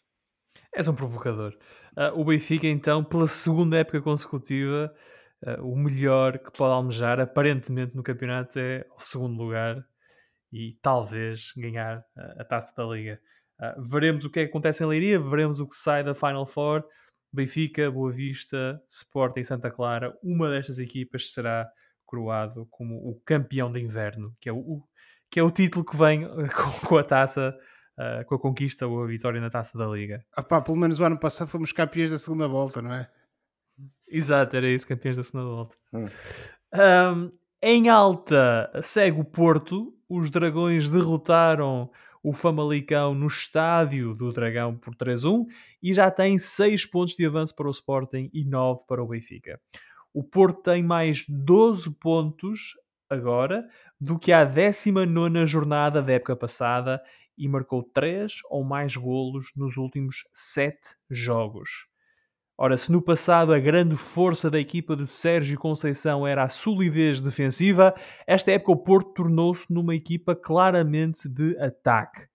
És 0.72 0.88
um 0.88 0.94
provocador. 0.94 1.56
Uh, 1.96 2.20
o 2.20 2.24
Benfica, 2.24 2.66
então, 2.66 3.02
pela 3.02 3.26
segunda 3.26 3.78
época 3.78 4.00
consecutiva, 4.02 4.92
uh, 5.44 5.64
o 5.66 5.76
melhor 5.76 6.38
que 6.38 6.52
pode 6.52 6.74
almejar, 6.74 7.20
aparentemente, 7.20 7.96
no 7.96 8.02
campeonato 8.02 8.58
é 8.58 8.86
o 8.96 9.00
segundo 9.00 9.42
lugar 9.42 9.84
e 10.52 10.74
talvez 10.82 11.52
ganhar 11.56 12.04
a 12.16 12.44
taça 12.44 12.74
da 12.76 12.84
Liga. 12.84 13.20
veremos 13.78 14.24
o 14.24 14.30
que, 14.30 14.40
é 14.40 14.44
que 14.44 14.50
acontece 14.50 14.82
em 14.82 14.86
Leiria, 14.86 15.20
veremos 15.20 15.60
o 15.60 15.66
que 15.68 15.76
sai 15.76 16.02
da 16.02 16.12
Final 16.12 16.44
Four 16.44 16.84
Benfica, 17.32 17.90
Boa 17.90 18.10
Vista, 18.10 18.82
Sporting 18.88 19.40
e 19.40 19.44
Santa 19.44 19.70
Clara, 19.70 20.16
uma 20.22 20.50
destas 20.50 20.78
equipas 20.78 21.32
será 21.32 21.70
coroado 22.04 22.66
como 22.70 22.96
o 22.96 23.20
campeão 23.24 23.70
de 23.70 23.80
inverno, 23.80 24.34
que 24.40 24.48
é 24.48 24.52
o, 24.52 24.82
que 25.30 25.38
é 25.38 25.42
o 25.42 25.50
título 25.50 25.84
que 25.84 25.96
vem 25.96 26.26
com, 26.50 26.86
com 26.86 26.96
a 26.96 27.04
taça, 27.04 27.56
uh, 27.98 28.24
com 28.26 28.34
a 28.34 28.38
conquista 28.38 28.86
ou 28.86 29.04
a 29.04 29.06
vitória 29.06 29.40
na 29.40 29.48
taça 29.48 29.78
da 29.78 29.86
Liga. 29.86 30.24
Ah 30.36 30.42
pá, 30.42 30.60
pelo 30.60 30.76
menos 30.76 30.98
o 30.98 31.04
ano 31.04 31.18
passado 31.18 31.48
fomos 31.48 31.72
campeões 31.72 32.10
da 32.10 32.18
segunda 32.18 32.48
volta, 32.48 32.82
não 32.82 32.92
é? 32.92 33.08
Exato, 34.08 34.56
era 34.56 34.68
isso, 34.68 34.88
campeões 34.88 35.16
da 35.16 35.22
segunda 35.22 35.48
volta. 35.48 35.76
Hum. 35.92 36.06
Um, 36.74 37.30
em 37.62 37.88
alta 37.88 38.70
segue 38.82 39.20
o 39.20 39.24
Porto, 39.24 39.94
os 40.08 40.30
Dragões 40.30 40.90
derrotaram 40.90 41.90
o 42.22 42.32
Famalicão 42.32 43.14
no 43.14 43.26
estádio 43.26 44.14
do 44.14 44.32
Dragão 44.32 44.76
por 44.76 44.94
3-1 44.94 45.46
e 45.82 45.92
já 45.92 46.10
tem 46.10 46.38
6 46.38 46.86
pontos 46.86 47.16
de 47.16 47.26
avanço 47.26 47.54
para 47.54 47.68
o 47.68 47.70
Sporting 47.70 48.30
e 48.32 48.44
9 48.44 48.84
para 48.86 49.02
o 49.02 49.06
Benfica. 49.06 49.60
O 50.12 50.22
Porto 50.22 50.62
tem 50.62 50.82
mais 50.82 51.24
12 51.28 51.90
pontos 51.92 52.74
agora 53.08 53.68
do 54.00 54.18
que 54.18 54.32
a 54.32 54.44
19 54.44 55.46
jornada 55.46 56.02
da 56.02 56.12
época 56.12 56.36
passada 56.36 57.02
e 57.36 57.48
marcou 57.48 57.82
3 57.82 58.40
ou 58.50 58.62
mais 58.64 58.96
golos 58.96 59.50
nos 59.56 59.76
últimos 59.76 60.28
7 60.32 60.96
jogos. 61.08 61.89
Ora, 62.62 62.76
se 62.76 62.92
no 62.92 63.00
passado 63.00 63.54
a 63.54 63.58
grande 63.58 63.96
força 63.96 64.50
da 64.50 64.60
equipa 64.60 64.94
de 64.94 65.06
Sérgio 65.06 65.58
Conceição 65.58 66.26
era 66.26 66.44
a 66.44 66.48
solidez 66.48 67.18
defensiva, 67.18 67.94
esta 68.26 68.52
época 68.52 68.72
o 68.72 68.76
Porto 68.76 69.14
tornou-se 69.14 69.64
numa 69.70 69.94
equipa 69.94 70.36
claramente 70.36 71.26
de 71.26 71.58
ataque. 71.58 72.28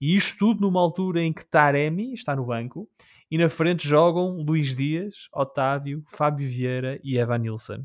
E 0.00 0.16
isto 0.16 0.38
tudo 0.38 0.62
numa 0.62 0.80
altura 0.80 1.20
em 1.20 1.30
que 1.30 1.44
Taremi 1.44 2.14
está 2.14 2.34
no 2.34 2.46
banco 2.46 2.88
e 3.30 3.36
na 3.36 3.50
frente 3.50 3.86
jogam 3.86 4.38
Luís 4.38 4.74
Dias, 4.74 5.28
Otávio, 5.30 6.02
Fábio 6.06 6.48
Vieira 6.48 6.98
e 7.04 7.18
Evan 7.18 7.36
Nilsson. 7.36 7.84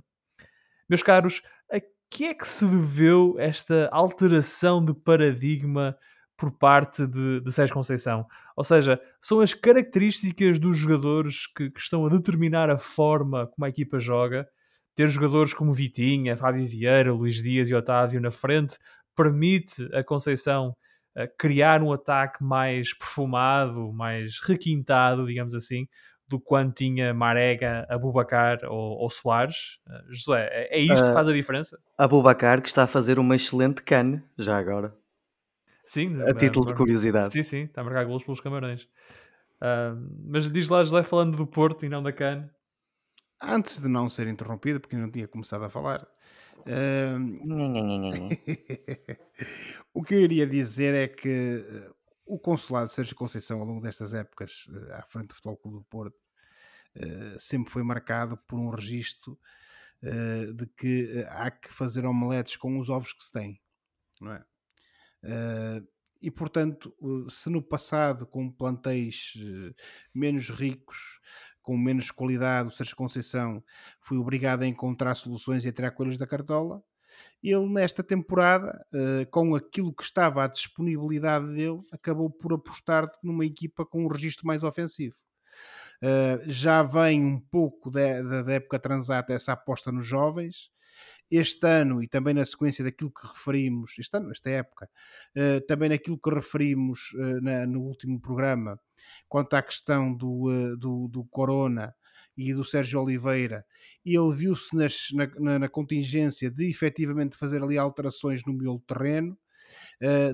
Meus 0.88 1.04
caros, 1.04 1.41
a 1.69 1.77
que 2.10 2.27
é 2.27 2.34
que 2.34 2.47
se 2.47 2.65
deveu 2.65 3.36
esta 3.38 3.89
alteração 3.91 4.82
de 4.82 4.93
paradigma 4.93 5.97
por 6.41 6.49
parte 6.49 7.06
de, 7.06 7.39
de 7.39 7.51
Sérgio 7.51 7.75
Conceição. 7.75 8.25
Ou 8.58 8.63
seja, 8.63 8.99
são 9.21 9.41
as 9.41 9.54
características 9.54 10.58
dos 10.58 10.75
jogadores 10.75 11.45
que, 11.45 11.69
que, 11.69 11.80
estão 11.80 12.04
a 12.04 12.10
determinar 12.10 12.67
a 12.67 12.80
forma 12.80 13.45
como 13.45 13.63
a 13.63 13.69
equipa 13.69 13.99
joga. 13.99 14.49
Ter 14.95 15.06
jogadores 15.06 15.54
como 15.54 15.71
Vitinha, 15.71 16.36
Fábio 16.36 16.65
Vieira, 16.65 17.13
Luís 17.13 17.43
Dias 17.43 17.69
e 17.69 17.75
Otávio 17.75 18.19
na 18.19 18.32
frente 18.32 18.80
permite 19.15 19.88
a 19.93 20.04
Conceição 20.04 20.75
uh, 21.15 21.27
criar 21.38 21.84
um 21.84 21.93
ataque 21.93 22.43
mais 22.43 22.91
perfumado, 22.91 23.93
mais 23.93 24.39
requintado, 24.43 25.27
digamos 25.27 25.54
assim, 25.54 25.88
do 26.27 26.39
quanto 26.39 26.73
tinha 26.73 27.13
Marega, 27.13 27.86
Abubacar 27.88 28.62
ou, 28.65 28.97
ou 28.97 29.12
Soares. 29.12 29.77
Uh, 29.88 30.12
José, 30.12 30.49
é, 30.51 30.80
é 30.80 30.82
isto 30.82 31.04
uh, 31.04 31.08
que 31.08 31.13
faz 31.13 31.27
a 31.27 31.34
diferença? 31.34 31.77
Abubacar 31.95 32.63
que 32.63 32.67
está 32.67 32.86
a 32.86 32.88
fazer 32.88 33.19
uma 33.19 33.36
excelente 33.36 33.84
can 33.84 34.23
já 34.39 34.58
agora. 34.58 34.99
Sim, 35.91 36.21
a 36.21 36.34
título 36.34 36.65
de 36.65 36.73
curiosidade. 36.73 37.34
Sim, 37.34 37.43
sim, 37.43 37.63
está 37.63 37.82
a 37.82 37.84
marcar 37.84 38.06
golos 38.06 38.23
pelos 38.23 38.39
Camarões. 38.39 38.84
Uh, 39.58 39.99
mas 40.23 40.49
diz 40.49 40.69
lá, 40.69 40.82
José, 40.86 41.04
falando 41.04 41.36
do 41.36 41.45
Porto 41.45 41.86
e 41.86 41.89
não 41.89 42.01
da 42.01 42.13
CAN. 42.13 42.49
Antes 43.41 43.77
de 43.77 43.89
não 43.89 44.10
ser 44.10 44.25
interrompido, 44.27 44.80
porque 44.80 44.95
não 44.95 45.12
tinha 45.12 45.27
começado 45.27 45.65
a 45.65 45.69
falar, 45.69 46.08
uh... 46.60 46.63
o 49.93 50.01
que 50.01 50.13
eu 50.13 50.21
iria 50.21 50.47
dizer 50.47 50.95
é 50.95 51.10
que 51.10 51.58
uh, 51.58 51.93
o 52.25 52.39
consulado 52.39 52.88
de 52.88 52.93
Sérgio 52.93 53.13
Conceição, 53.13 53.60
ao 53.60 53.65
longo 53.65 53.82
destas 53.82 54.13
épocas, 54.13 54.67
uh, 54.69 54.93
à 54.93 55.01
frente 55.01 55.27
do 55.27 55.36
Futebol 55.36 55.58
Clube 55.58 55.77
do 55.80 55.84
Porto, 55.84 56.15
uh, 56.95 57.38
sempre 57.38 57.69
foi 57.69 57.84
marcado 57.84 58.38
por 58.47 58.58
um 58.58 58.69
registro 58.69 59.38
de 60.01 60.65
que 60.65 61.23
há 61.27 61.51
que 61.51 61.71
fazer 61.71 62.08
omeletes 62.08 62.56
com 62.56 62.80
os 62.80 62.89
ovos 62.89 63.13
que 63.13 63.23
se 63.23 63.32
tem, 63.32 63.62
não 64.19 64.32
é? 64.32 64.43
Uh, 65.24 65.88
e 66.22 66.30
portanto, 66.30 66.94
se 67.30 67.50
no 67.50 67.62
passado, 67.62 68.28
com 68.28 68.52
plantéis 68.52 69.34
uh, 69.38 69.74
menos 70.14 70.50
ricos, 70.50 71.20
com 71.62 71.78
menos 71.78 72.12
qualidade, 72.12 72.70
o 72.70 72.72
Sérgio 72.72 72.96
Conceição 72.96 73.64
foi 74.00 74.18
obrigado 74.18 74.64
a 74.64 74.68
encontrar 74.68 75.16
soluções 75.16 75.66
e 75.66 75.70
a 75.70 75.74
tirar 75.74 75.92
coelhos 75.92 76.18
da 76.18 76.28
cartola, 76.28 76.84
ele 77.44 77.68
nesta 77.68 78.04
temporada, 78.04 78.86
uh, 78.94 79.30
com 79.32 79.56
aquilo 79.56 79.94
que 79.94 80.04
estava 80.04 80.44
à 80.44 80.48
disponibilidade 80.48 81.48
dele, 81.48 81.82
acabou 81.92 82.30
por 82.30 82.54
apostar 82.54 83.12
numa 83.24 83.46
equipa 83.46 83.86
com 83.86 84.06
um 84.06 84.08
registro 84.08 84.46
mais 84.46 84.64
ofensivo. 84.64 85.16
Uh, 86.04 86.42
já 86.48 86.82
vem 86.84 87.24
um 87.24 87.40
pouco 87.40 87.90
da, 87.92 88.44
da 88.44 88.54
época 88.54 88.80
transata 88.80 89.34
essa 89.34 89.54
aposta 89.54 89.92
nos 89.92 90.06
jovens, 90.06 90.70
este 91.32 91.65
ano 91.65 92.04
e 92.04 92.08
também 92.08 92.34
na 92.34 92.46
sequência 92.46 92.84
daquilo 92.84 93.10
que 93.10 93.26
referimos, 93.26 93.98
este 93.98 94.17
ano, 94.17 94.32
esta 94.32 94.50
época, 94.50 94.89
uh, 95.38 95.62
também 95.65 95.88
naquilo 95.88 96.20
que 96.20 96.30
referimos 96.30 97.13
uh, 97.13 97.41
na, 97.41 97.65
no 97.65 97.82
último 97.82 98.20
programa, 98.20 98.78
quanto 99.30 99.54
à 99.54 99.62
questão 99.62 100.13
do, 100.13 100.50
uh, 100.50 100.76
do, 100.76 101.08
do, 101.08 101.24
Corona 101.24 101.96
e 102.36 102.54
do 102.54 102.65
Sérgio 102.65 103.02
Oliveira, 103.02 103.65
ele 104.06 104.36
viu-se 104.36 104.76
na, 104.76 104.88
na, 105.39 105.60
na, 105.60 105.70
contingência 105.70 106.52
de 106.52 106.70
efetivamente 106.70 107.38
fazer 107.38 107.63
ali 107.63 107.78
alterações 107.78 108.46
no 108.46 108.54
meu 108.54 108.82
terreno, 108.86 109.38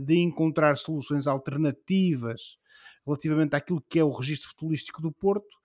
de 0.01 0.17
encontrar 0.17 0.77
soluções 0.77 1.27
alternativas 1.27 2.57
relativamente 3.05 3.55
àquilo 3.55 3.83
que 3.89 3.99
é 3.99 4.03
o 4.03 4.12
registro 4.12 4.49
futebolístico 4.49 5.01
do 5.01 5.12
Porto, 5.12 5.57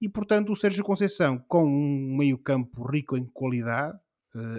e 0.00 0.08
portanto 0.08 0.52
o 0.52 0.56
Sérgio 0.56 0.84
Conceição, 0.84 1.38
com 1.48 1.64
um 1.64 2.16
meio-campo 2.16 2.84
rico 2.88 3.16
em 3.16 3.24
qualidade, 3.24 3.98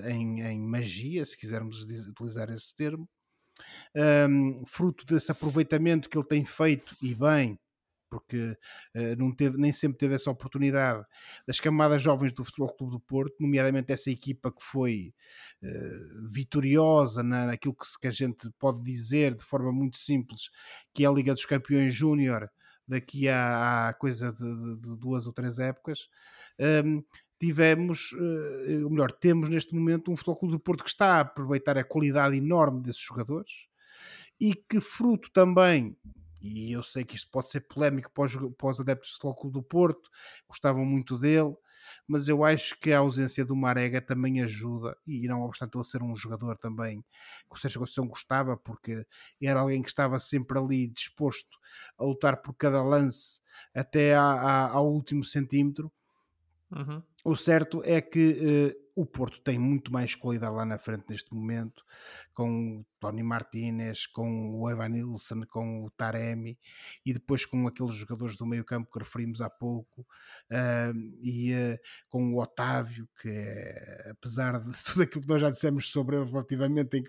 em, 0.06 0.42
em, 0.42 0.60
magia, 0.68 1.26
se 1.26 1.38
quisermos 1.38 1.84
utilizar 1.84 2.50
esse 2.50 2.76
termo, 2.76 3.08
um, 4.30 4.66
fruto 4.66 5.06
desse 5.06 5.32
aproveitamento 5.32 6.10
que 6.10 6.18
ele 6.18 6.28
tem 6.28 6.46
feito 6.46 6.96
e 7.02 7.14
bem, 7.14 7.60
porque 8.10 8.58
uh, 8.96 9.16
não 9.18 9.34
teve, 9.34 9.58
nem 9.58 9.72
sempre 9.72 9.98
teve 9.98 10.16
essa 10.16 10.32
oportunidade, 10.32 11.06
das 11.46 11.60
camadas 11.60 12.02
jovens 12.02 12.34
do 12.34 12.44
Futebol 12.44 12.74
Clube 12.74 12.94
do 12.94 13.00
Porto, 13.00 13.36
nomeadamente 13.40 13.92
essa 13.92 14.10
equipa 14.10 14.52
que 14.52 14.64
foi 14.64 15.14
uh, 15.62 16.28
vitoriosa 16.28 17.22
na, 17.22 17.48
naquilo 17.48 17.76
que, 17.76 17.86
que, 18.02 18.08
a 18.08 18.12
gente 18.12 18.50
pode 18.58 18.82
dizer 18.84 19.36
de 19.36 19.44
forma 19.44 19.72
muito 19.72 19.98
simples, 19.98 20.50
que 20.94 21.04
é 21.04 21.08
a 21.08 21.12
Liga 21.12 21.34
dos 21.34 21.46
Campeões 21.46 21.94
Júnior, 21.94 22.50
daqui 22.88 23.30
a, 23.30 23.90
a 23.90 23.94
coisa 23.94 24.34
de, 24.34 24.40
de, 24.40 24.82
de, 24.82 24.98
duas 24.98 25.28
ou 25.28 25.34
três 25.34 25.60
épocas, 25.60 26.10
um, 26.84 27.04
tivemos, 27.40 28.12
uh, 28.12 28.84
ou 28.84 28.90
melhor, 28.90 29.12
temos 29.12 29.50
neste 29.50 29.74
momento 29.74 30.12
um 30.12 30.16
Futebol 30.16 30.36
Clube 30.36 30.54
do 30.56 30.60
Porto 30.60 30.84
que 30.84 30.90
está 30.90 31.16
a 31.16 31.20
aproveitar 31.22 31.78
a 31.78 31.84
qualidade 31.84 32.36
enorme 32.36 32.82
desses 32.82 33.02
jogadores 33.02 33.52
e 34.40 34.54
que 34.54 34.80
fruto 34.80 35.32
também, 35.32 35.96
e 36.42 36.72
eu 36.72 36.84
sei 36.84 37.04
que 37.04 37.16
isto 37.16 37.30
pode 37.32 37.50
ser 37.50 37.62
polémico 37.62 38.12
para 38.12 38.70
os, 38.70 38.80
adeptos 38.80 39.10
do 39.10 39.14
Futebol 39.14 39.36
Clube 39.36 39.54
do 39.54 39.64
Porto, 39.64 40.10
gostavam 40.48 40.86
muito 40.86 41.18
dele, 41.18 41.56
mas 42.08 42.28
eu 42.28 42.44
acho 42.44 42.78
que 42.80 42.92
a 42.92 43.00
ausência 43.00 43.44
do 43.44 43.56
Marega 43.56 44.02
também 44.02 44.42
ajuda, 44.42 44.98
e 45.08 45.28
não 45.28 45.42
obstante 45.42 45.78
ele 45.78 45.84
ser 45.84 46.02
um 46.02 46.16
jogador 46.16 46.58
também 46.58 47.02
que 47.50 47.56
o 47.56 47.58
Sérgio 47.58 47.80
Conceição 47.80 48.08
gostava, 48.08 48.56
porque 48.58 49.06
era 49.42 49.62
alguém 49.62 49.82
que 49.82 49.90
estava 49.90 50.20
sempre 50.20 50.58
ali 50.58 50.88
disposto 50.88 51.58
a 51.98 52.04
lutar 52.04 52.38
por 52.42 52.54
cada 52.54 52.84
lance 52.84 53.42
até 53.74 54.16
ao 54.16 54.90
último 54.90 55.24
centímetro, 55.24 55.92
Uhum. 56.72 57.02
O 57.24 57.36
certo 57.36 57.82
é 57.84 58.00
que 58.00 58.76
uh, 58.76 58.90
o 58.96 59.06
Porto 59.06 59.40
tem 59.42 59.58
muito 59.58 59.92
mais 59.92 60.14
qualidade 60.14 60.54
lá 60.54 60.66
na 60.66 60.78
frente 60.78 61.06
neste 61.10 61.34
momento, 61.34 61.86
com 62.34 62.80
o 62.80 62.86
Tony 63.00 63.24
Martinez, 63.24 64.06
com 64.06 64.60
o 64.60 64.70
Evan 64.70 64.90
Nilsson, 64.90 65.42
com 65.50 65.86
o 65.86 65.90
Taremi 65.90 66.58
e 67.06 67.14
depois 67.14 67.46
com 67.46 67.68
aqueles 67.68 67.96
jogadores 67.96 68.36
do 68.36 68.46
meio 68.46 68.64
campo 68.64 68.92
que 68.92 69.00
referimos 69.00 69.42
há 69.42 69.50
pouco 69.50 70.02
uh, 70.02 70.98
e 71.22 71.54
uh, 71.54 71.80
com 72.10 72.34
o 72.34 72.42
Otávio, 72.42 73.08
que 73.22 73.30
é, 73.30 74.12
apesar 74.12 74.60
de 74.60 74.72
tudo 74.84 75.04
aquilo 75.04 75.22
que 75.22 75.30
nós 75.30 75.42
já 75.42 75.50
dissemos 75.50 75.90
sobre 75.90 76.18
ele 76.18 76.30
relativamente 76.30 77.04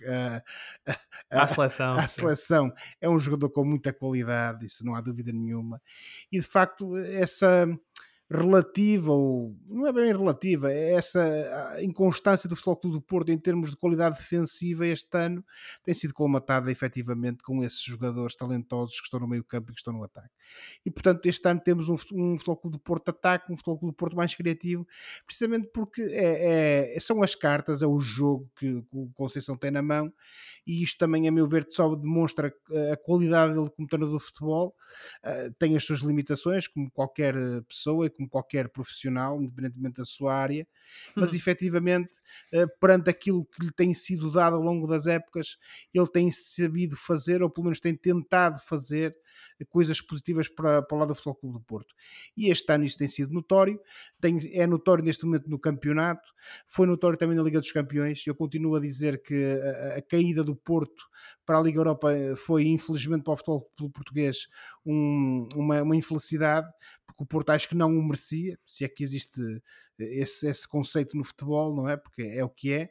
à 1.31 1.47
seleção, 1.47 1.95
à 1.95 2.09
seleção 2.09 2.73
é 3.01 3.09
um 3.09 3.19
jogador 3.19 3.51
com 3.51 3.65
muita 3.65 3.93
qualidade, 3.93 4.67
isso 4.67 4.85
não 4.85 4.95
há 4.95 5.01
dúvida 5.01 5.33
nenhuma. 5.33 5.83
E 6.31 6.39
de 6.39 6.47
facto, 6.47 6.97
essa 6.99 7.67
relativa, 8.31 9.11
ou 9.11 9.57
não 9.67 9.89
é 9.89 9.93
bem 9.93 10.13
relativa, 10.13 10.73
é 10.73 10.93
essa 10.93 11.77
inconstância 11.83 12.49
do 12.49 12.55
Futebol 12.55 12.77
Clube 12.77 12.97
do 12.99 13.03
Porto 13.03 13.31
em 13.31 13.39
termos 13.39 13.71
de 13.71 13.77
qualidade 13.77 14.19
defensiva 14.19 14.87
este 14.87 15.17
ano 15.19 15.45
tem 15.83 15.93
sido 15.93 16.15
colmatada 16.15 16.71
efetivamente 16.71 17.43
com 17.43 17.65
esses 17.65 17.83
jogadores 17.83 18.37
talentosos 18.37 19.01
que 19.01 19.07
estão 19.07 19.19
no 19.19 19.27
meio 19.27 19.43
campo 19.43 19.71
e 19.71 19.75
que 19.75 19.81
estão 19.81 19.93
no 19.93 20.05
ataque. 20.05 20.31
E 20.87 20.91
portanto 20.91 21.27
este 21.27 21.49
ano 21.49 21.61
temos 21.61 21.89
um, 21.89 21.97
um 22.13 22.39
Futebol 22.39 22.57
Clube 22.57 22.77
do 22.77 22.81
Porto 22.81 23.09
ataque, 23.09 23.53
um 23.53 23.57
Futebol 23.57 23.79
Clube 23.79 23.95
do 23.95 23.97
Porto 23.97 24.17
mais 24.17 24.33
criativo, 24.33 24.87
precisamente 25.27 25.69
porque 25.75 26.03
é, 26.03 26.95
é, 26.95 27.01
são 27.01 27.25
as 27.25 27.35
cartas, 27.35 27.83
é 27.83 27.87
o 27.87 27.99
jogo 27.99 28.49
que 28.57 28.81
o 28.93 29.11
Conceição 29.15 29.57
tem 29.57 29.73
na 29.73 29.83
mão 29.83 30.13
e 30.65 30.85
isto 30.85 30.99
também 30.99 31.27
a 31.27 31.33
meu 31.33 31.49
ver 31.49 31.67
só 31.69 31.97
demonstra 31.97 32.55
a 32.93 32.97
qualidade 32.97 33.55
dele 33.55 33.71
como 33.71 33.89
treinador 33.89 34.19
de 34.19 34.25
futebol, 34.27 34.77
uh, 35.25 35.53
tem 35.59 35.77
as 35.77 35.85
suas 35.85 36.01
limitações 36.01 36.69
como 36.69 36.89
qualquer 36.93 37.35
pessoa 37.69 38.09
como 38.21 38.29
qualquer 38.29 38.69
profissional, 38.69 39.43
independentemente 39.43 39.97
da 39.97 40.05
sua 40.05 40.35
área, 40.35 40.67
mas 41.17 41.33
hum. 41.33 41.37
efetivamente, 41.37 42.11
eh, 42.53 42.67
perante 42.79 43.09
aquilo 43.09 43.47
que 43.47 43.65
lhe 43.65 43.73
tem 43.73 43.95
sido 43.95 44.31
dado 44.31 44.57
ao 44.57 44.63
longo 44.63 44.87
das 44.87 45.07
épocas, 45.07 45.57
ele 45.95 46.07
tem 46.09 46.31
sabido 46.31 46.97
fazer, 46.97 47.43
ou 47.43 47.49
pelo 47.51 47.65
menos 47.65 47.81
tem 47.81 47.97
tentado 47.97 48.61
fazer, 48.61 49.17
coisas 49.69 50.01
positivas 50.01 50.49
para, 50.49 50.83
para 50.83 50.97
o 50.97 50.99
lado 50.99 51.09
do 51.09 51.15
Futebol 51.15 51.35
Clube 51.37 51.59
do 51.59 51.65
Porto. 51.65 51.95
E 52.37 52.51
este 52.51 52.73
ano 52.73 52.85
isso 52.85 52.99
tem 52.99 53.09
sido 53.09 53.33
notório, 53.33 53.81
tem, 54.21 54.39
é 54.53 54.67
notório 54.67 55.05
neste 55.05 55.25
momento 55.25 55.49
no 55.49 55.59
campeonato, 55.59 56.29
foi 56.67 56.87
notório 56.87 57.19
também 57.19 57.37
na 57.37 57.43
Liga 57.43 57.61
dos 57.61 57.73
Campeões. 57.73 58.27
Eu 58.27 58.35
continuo 58.35 58.77
a 58.77 58.81
dizer 58.81 59.23
que 59.23 59.35
a, 59.35 59.99
a 59.99 60.03
caída 60.03 60.43
do 60.43 60.55
Porto 60.57 61.11
para 61.45 61.59
a 61.59 61.63
Liga 61.63 61.79
Europa 61.79 62.11
foi, 62.37 62.65
infelizmente, 62.65 63.25
para 63.25 63.33
o 63.33 63.37
futebol 63.37 63.71
português 63.93 64.49
um, 64.85 65.49
uma, 65.55 65.83
uma, 65.83 65.97
infelicidade, 65.97 66.69
porque 67.07 67.23
o 67.23 67.27
Porto 67.27 67.51
acho 67.51 67.69
que 67.69 67.75
não 67.75 67.91
o 67.97 68.03
merecia, 68.03 68.59
se 68.67 68.85
é 68.85 68.89
que 68.89 69.03
existe 69.03 69.41
esse, 69.99 70.49
esse 70.49 70.69
conceito 70.69 71.17
no 71.17 71.25
futebol, 71.25 71.75
não 71.75 71.89
é? 71.89 71.97
Porque 71.97 72.23
é 72.23 72.45
o 72.45 72.49
que 72.49 72.73
é. 72.73 72.91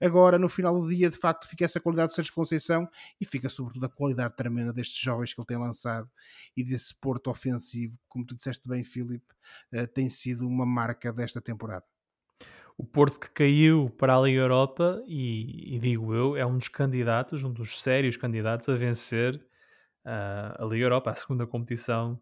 Agora, 0.00 0.38
no 0.38 0.48
final 0.48 0.80
do 0.80 0.88
dia, 0.88 1.08
de 1.08 1.16
facto, 1.16 1.48
fica 1.48 1.64
essa 1.64 1.80
qualidade 1.80 2.12
do 2.12 2.14
Sérgio 2.14 2.34
Conceição 2.34 2.88
e 3.20 3.24
fica, 3.24 3.48
sobretudo, 3.48 3.86
a 3.86 3.88
qualidade 3.88 4.36
tremenda 4.36 4.72
destes 4.72 4.98
jovens 4.98 5.32
que 5.32 5.40
ele 5.40 5.46
tem 5.46 5.56
lançado 5.56 6.10
e 6.56 6.62
desse 6.62 6.94
Porto 6.94 7.30
ofensivo, 7.30 7.98
como 8.08 8.26
tu 8.26 8.34
disseste 8.34 8.68
bem, 8.68 8.84
Filipe, 8.84 9.34
uh, 9.72 9.86
tem 9.86 10.08
sido 10.08 10.46
uma 10.46 10.66
marca 10.66 11.12
desta 11.12 11.40
temporada. 11.40 11.84
O 12.78 12.84
Porto 12.84 13.18
que 13.18 13.30
caiu 13.30 13.88
para 13.96 14.14
a 14.14 14.20
Liga 14.20 14.40
Europa 14.40 15.02
e, 15.06 15.76
e 15.76 15.78
digo 15.78 16.14
eu, 16.14 16.36
é 16.36 16.44
um 16.44 16.58
dos 16.58 16.68
candidatos, 16.68 17.42
um 17.42 17.50
dos 17.50 17.80
sérios 17.80 18.18
candidatos 18.18 18.68
a 18.68 18.74
vencer 18.74 19.36
uh, 20.04 20.62
a 20.62 20.64
Liga 20.64 20.84
Europa, 20.84 21.10
a 21.10 21.14
segunda 21.14 21.46
competição 21.46 22.20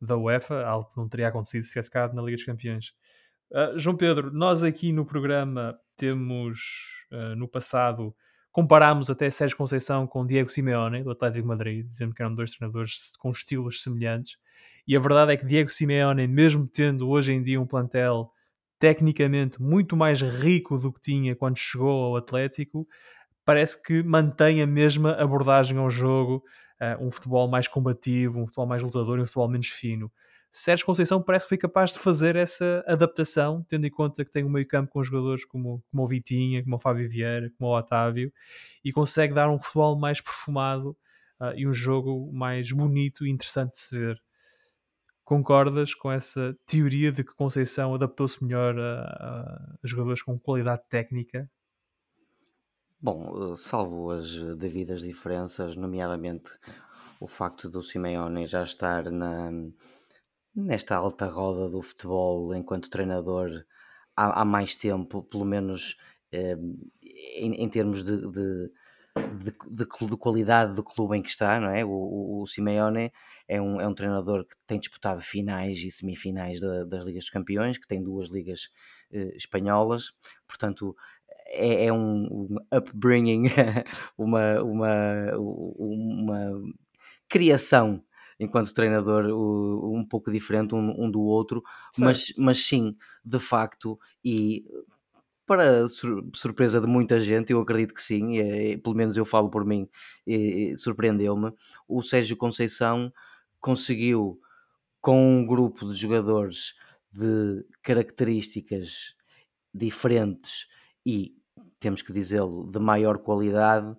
da 0.00 0.16
UEFA, 0.16 0.64
algo 0.64 0.90
que 0.90 0.96
não 0.96 1.06
teria 1.06 1.28
acontecido 1.28 1.62
se 1.64 1.72
tivesse 1.72 1.90
ficado 1.90 2.14
na 2.14 2.22
Liga 2.22 2.36
dos 2.36 2.46
Campeões. 2.46 2.94
Uh, 3.50 3.76
João 3.76 3.96
Pedro, 3.96 4.30
nós 4.32 4.62
aqui 4.62 4.92
no 4.92 5.04
programa 5.04 5.76
temos 5.96 7.04
uh, 7.10 7.34
no 7.34 7.48
passado 7.48 8.14
comparámos 8.52 9.10
até 9.10 9.28
Sérgio 9.28 9.56
Conceição 9.56 10.06
com 10.06 10.24
Diego 10.24 10.50
Simeone 10.50 11.02
do 11.02 11.10
Atlético 11.10 11.42
de 11.42 11.48
Madrid, 11.48 11.86
dizendo 11.86 12.14
que 12.14 12.22
eram 12.22 12.34
dois 12.34 12.52
treinadores 12.52 13.12
com 13.18 13.30
estilos 13.30 13.82
semelhantes. 13.82 14.36
E 14.86 14.96
a 14.96 15.00
verdade 15.00 15.32
é 15.32 15.36
que 15.36 15.44
Diego 15.44 15.68
Simeone, 15.68 16.28
mesmo 16.28 16.66
tendo 16.66 17.08
hoje 17.08 17.32
em 17.32 17.42
dia 17.42 17.60
um 17.60 17.66
plantel 17.66 18.30
tecnicamente 18.78 19.60
muito 19.60 19.96
mais 19.96 20.20
rico 20.22 20.78
do 20.78 20.92
que 20.92 21.00
tinha 21.00 21.34
quando 21.34 21.58
chegou 21.58 22.04
ao 22.04 22.16
Atlético, 22.16 22.86
parece 23.44 23.82
que 23.82 24.02
mantém 24.02 24.62
a 24.62 24.66
mesma 24.66 25.12
abordagem 25.14 25.76
ao 25.76 25.90
jogo, 25.90 26.42
uh, 26.80 27.04
um 27.04 27.10
futebol 27.10 27.48
mais 27.48 27.66
combativo, 27.66 28.40
um 28.40 28.46
futebol 28.46 28.66
mais 28.66 28.82
lutador 28.82 29.18
e 29.18 29.22
um 29.22 29.26
futebol 29.26 29.48
menos 29.48 29.68
fino. 29.68 30.10
Sérgio 30.52 30.84
Conceição 30.84 31.22
parece 31.22 31.44
que 31.44 31.50
foi 31.50 31.58
capaz 31.58 31.92
de 31.92 32.00
fazer 32.00 32.34
essa 32.34 32.84
adaptação, 32.86 33.64
tendo 33.68 33.86
em 33.86 33.90
conta 33.90 34.24
que 34.24 34.30
tem 34.32 34.44
um 34.44 34.48
meio 34.48 34.66
campo 34.66 34.90
com 34.90 35.02
jogadores 35.02 35.44
como, 35.44 35.82
como 35.90 36.02
o 36.02 36.06
Vitinha, 36.06 36.62
como 36.64 36.76
o 36.76 36.78
Fábio 36.80 37.08
Vieira, 37.08 37.50
como 37.56 37.70
o 37.70 37.78
Otávio, 37.78 38.32
e 38.84 38.92
consegue 38.92 39.32
dar 39.32 39.48
um 39.48 39.60
futebol 39.60 39.96
mais 39.96 40.20
perfumado 40.20 40.96
uh, 41.40 41.54
e 41.54 41.68
um 41.68 41.72
jogo 41.72 42.32
mais 42.32 42.72
bonito 42.72 43.24
e 43.24 43.30
interessante 43.30 43.72
de 43.72 43.78
se 43.78 43.98
ver. 43.98 44.20
Concordas 45.22 45.94
com 45.94 46.10
essa 46.10 46.56
teoria 46.66 47.12
de 47.12 47.22
que 47.22 47.32
Conceição 47.36 47.94
adaptou-se 47.94 48.42
melhor 48.42 48.76
a, 48.76 49.02
a, 49.02 49.76
jogadores 49.84 50.22
com 50.22 50.36
qualidade 50.36 50.82
técnica? 50.88 51.48
Bom, 53.00 53.52
eh, 53.52 53.56
salvo 53.56 54.10
as 54.10 54.36
devidas 54.58 55.02
diferenças, 55.02 55.76
nomeadamente 55.76 56.50
o 57.20 57.28
facto 57.28 57.68
do 57.68 57.80
Simeone 57.80 58.48
já 58.48 58.64
estar 58.64 59.08
na, 59.08 59.52
nesta 60.54 60.96
alta 60.96 61.26
roda 61.26 61.68
do 61.68 61.82
futebol 61.82 62.54
enquanto 62.54 62.90
treinador 62.90 63.64
há, 64.16 64.42
há 64.42 64.44
mais 64.44 64.74
tempo, 64.74 65.22
pelo 65.22 65.44
menos 65.44 65.96
eh, 66.32 66.56
em, 67.36 67.54
em, 67.54 67.68
termos 67.68 68.04
de, 68.04 68.16
de, 68.30 68.72
de, 69.44 69.54
de, 69.70 70.16
qualidade 70.16 70.74
do 70.74 70.84
clube 70.84 71.16
em 71.16 71.22
que 71.22 71.30
está, 71.30 71.58
não 71.60 71.70
é? 71.70 71.84
O, 71.84 71.90
o, 71.90 72.42
o 72.42 72.46
Simeone 72.46 73.12
é 73.48 73.60
um, 73.60 73.80
é 73.80 73.86
um 73.86 73.94
treinador 73.94 74.44
que 74.44 74.54
tem 74.66 74.78
disputado 74.78 75.20
finais 75.20 75.78
e 75.78 75.90
semifinais 75.90 76.60
da, 76.60 76.84
das 76.84 77.06
Ligas 77.06 77.24
dos 77.24 77.30
Campeões, 77.30 77.78
que 77.78 77.88
tem 77.88 78.02
duas 78.02 78.30
ligas 78.30 78.68
eh, 79.12 79.32
espanholas, 79.36 80.12
portanto 80.46 80.96
é, 81.46 81.86
é 81.86 81.92
um, 81.92 82.26
um, 82.26 82.56
upbringing, 82.72 83.44
uma, 84.16 84.62
uma, 84.62 85.36
uma 85.36 86.62
criação 87.28 88.02
enquanto 88.40 88.74
treinador 88.74 89.26
um 89.26 90.04
pouco 90.04 90.32
diferente 90.32 90.74
um, 90.74 91.04
um 91.04 91.10
do 91.10 91.20
outro, 91.20 91.62
mas, 91.98 92.32
mas 92.36 92.64
sim, 92.66 92.96
de 93.24 93.38
facto, 93.38 93.98
e 94.24 94.64
para 95.46 95.86
surpresa 96.34 96.80
de 96.80 96.86
muita 96.86 97.20
gente, 97.20 97.52
eu 97.52 97.60
acredito 97.60 97.92
que 97.92 98.02
sim, 98.02 98.38
e, 98.38 98.78
pelo 98.78 98.94
menos 98.96 99.16
eu 99.16 99.24
falo 99.24 99.50
por 99.50 99.64
mim, 99.64 99.88
surpreendeu-me, 100.78 101.52
o 101.86 102.02
Sérgio 102.02 102.36
Conceição 102.36 103.12
conseguiu, 103.60 104.40
com 105.00 105.38
um 105.40 105.46
grupo 105.46 105.92
de 105.92 105.98
jogadores 105.98 106.74
de 107.12 107.66
características 107.82 109.16
diferentes 109.74 110.66
e, 111.04 111.34
temos 111.80 112.00
que 112.00 112.12
dizê-lo, 112.12 112.70
de 112.70 112.78
maior 112.78 113.18
qualidade, 113.18 113.96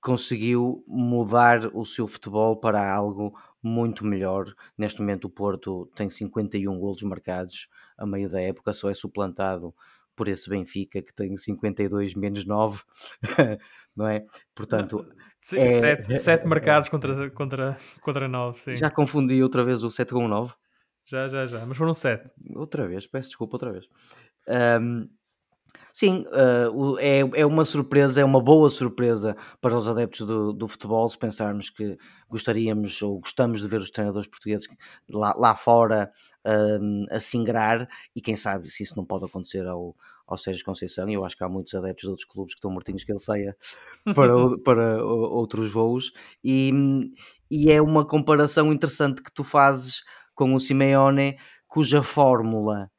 conseguiu 0.00 0.82
mudar 0.88 1.66
o 1.76 1.84
seu 1.84 2.08
futebol 2.08 2.56
para 2.56 2.90
algo 2.90 3.38
muito 3.62 4.04
melhor. 4.04 4.52
Neste 4.76 5.00
momento, 5.00 5.26
o 5.26 5.30
Porto 5.30 5.90
tem 5.94 6.08
51 6.08 6.78
golos 6.78 7.02
marcados 7.02 7.68
a 7.96 8.06
meio 8.06 8.28
da 8.28 8.40
época, 8.40 8.72
só 8.72 8.90
é 8.90 8.94
suplantado 8.94 9.74
por 10.16 10.28
esse 10.28 10.50
Benfica 10.50 11.00
que 11.00 11.14
tem 11.14 11.34
52 11.36 12.14
menos 12.14 12.44
9, 12.44 12.82
não 13.96 14.06
é? 14.06 14.24
Portanto, 14.54 15.06
sim, 15.40 15.60
é, 15.60 15.68
7, 15.68 16.14
7 16.14 16.46
marcados 16.46 16.88
contra, 16.88 17.30
contra, 17.30 17.78
contra 18.02 18.28
9, 18.28 18.58
sim. 18.58 18.76
Já 18.76 18.90
confundi 18.90 19.42
outra 19.42 19.64
vez 19.64 19.82
o 19.82 19.90
7 19.90 20.12
com 20.12 20.26
o 20.26 20.28
9? 20.28 20.52
Já, 21.06 21.26
já, 21.26 21.46
já, 21.46 21.64
mas 21.64 21.76
foram 21.76 21.94
7. 21.94 22.30
Outra 22.54 22.86
vez, 22.86 23.06
peço 23.06 23.30
desculpa 23.30 23.56
outra 23.56 23.72
vez. 23.72 23.86
Um, 24.48 25.08
Sim, 25.92 26.24
uh, 26.28 26.98
é, 26.98 27.20
é 27.40 27.46
uma 27.46 27.64
surpresa, 27.64 28.20
é 28.20 28.24
uma 28.24 28.40
boa 28.40 28.70
surpresa 28.70 29.36
para 29.60 29.76
os 29.76 29.88
adeptos 29.88 30.26
do, 30.26 30.52
do 30.52 30.68
futebol 30.68 31.08
se 31.08 31.18
pensarmos 31.18 31.70
que 31.70 31.96
gostaríamos 32.28 33.02
ou 33.02 33.20
gostamos 33.20 33.60
de 33.60 33.68
ver 33.68 33.80
os 33.80 33.90
treinadores 33.90 34.28
portugueses 34.28 34.68
lá, 35.08 35.34
lá 35.36 35.54
fora 35.54 36.10
uh, 36.46 37.14
a 37.14 37.20
singrar 37.20 37.88
e 38.14 38.20
quem 38.20 38.36
sabe 38.36 38.70
se 38.70 38.82
isso 38.82 38.96
não 38.96 39.04
pode 39.04 39.24
acontecer 39.24 39.66
ao, 39.66 39.96
ao 40.26 40.38
Sérgio 40.38 40.64
Conceição. 40.64 41.08
E 41.08 41.14
eu 41.14 41.24
acho 41.24 41.36
que 41.36 41.44
há 41.44 41.48
muitos 41.48 41.74
adeptos 41.74 42.02
de 42.02 42.10
outros 42.10 42.28
clubes 42.28 42.54
que 42.54 42.58
estão 42.58 42.70
mortinhos 42.70 43.04
que 43.04 43.12
ele 43.12 43.18
saia 43.18 43.56
para, 44.14 44.32
para 44.64 45.04
outros 45.04 45.72
voos 45.72 46.12
e, 46.42 46.72
e 47.50 47.70
é 47.70 47.82
uma 47.82 48.06
comparação 48.06 48.72
interessante 48.72 49.22
que 49.22 49.32
tu 49.32 49.42
fazes 49.42 50.02
com 50.34 50.54
o 50.54 50.60
Simeone 50.60 51.36
cuja 51.66 52.02
fórmula 52.02 52.90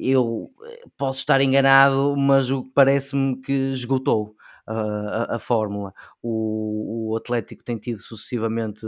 eu 0.00 0.50
eh, 0.64 0.84
posso 0.96 1.20
estar 1.20 1.40
enganado, 1.40 2.16
mas 2.16 2.50
o 2.50 2.64
parece-me 2.74 3.40
que 3.40 3.52
esgotou. 3.72 4.36
a, 4.66 5.36
a, 5.36 5.38
fórmula. 5.38 5.92
O, 6.22 7.10
o 7.12 7.16
Atlético 7.16 7.64
tem 7.64 7.76
tido 7.76 7.98
sucessivamente 7.98 8.86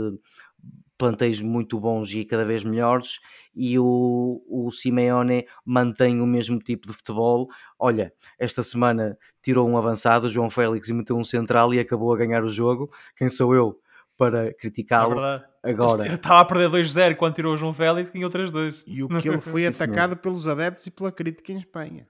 plantéis 0.97 1.41
muito 1.41 1.79
bons 1.79 2.13
e 2.13 2.23
cada 2.23 2.45
vez 2.45 2.63
melhores, 2.63 3.19
e 3.53 3.77
o, 3.77 4.41
o 4.47 4.71
Simeone 4.71 5.45
mantém 5.65 6.21
o 6.21 6.25
mesmo 6.25 6.59
tipo 6.59 6.87
de 6.87 6.93
futebol. 6.93 7.49
Olha, 7.77 8.13
esta 8.39 8.63
semana 8.63 9.17
tirou 9.41 9.67
um 9.67 9.77
avançado, 9.77 10.31
João 10.31 10.49
Félix, 10.49 10.87
e 10.89 10.93
meteu 10.93 11.17
um 11.17 11.23
central 11.23 11.73
e 11.73 11.79
acabou 11.79 12.13
a 12.13 12.17
ganhar 12.17 12.43
o 12.43 12.49
jogo. 12.49 12.89
Quem 13.17 13.27
sou 13.29 13.53
eu 13.53 13.77
para 14.17 14.53
criticá-lo? 14.53 15.19
É 15.23 15.43
Agora, 15.63 16.05
estava 16.07 16.41
a 16.41 16.45
perder 16.45 16.69
2-0 16.69 17.15
quando 17.15 17.35
tirou 17.35 17.53
o 17.53 17.57
João 17.57 17.73
Félix, 17.73 18.09
ganhou 18.09 18.29
3-2. 18.29 18.83
E 18.85 19.03
o 19.03 19.07
que 19.07 19.29
ele 19.29 19.41
foi 19.41 19.65
atacado 19.65 20.17
pelos 20.17 20.47
adeptos 20.47 20.85
e 20.87 20.91
pela 20.91 21.11
crítica 21.11 21.51
em 21.51 21.57
Espanha. 21.57 22.07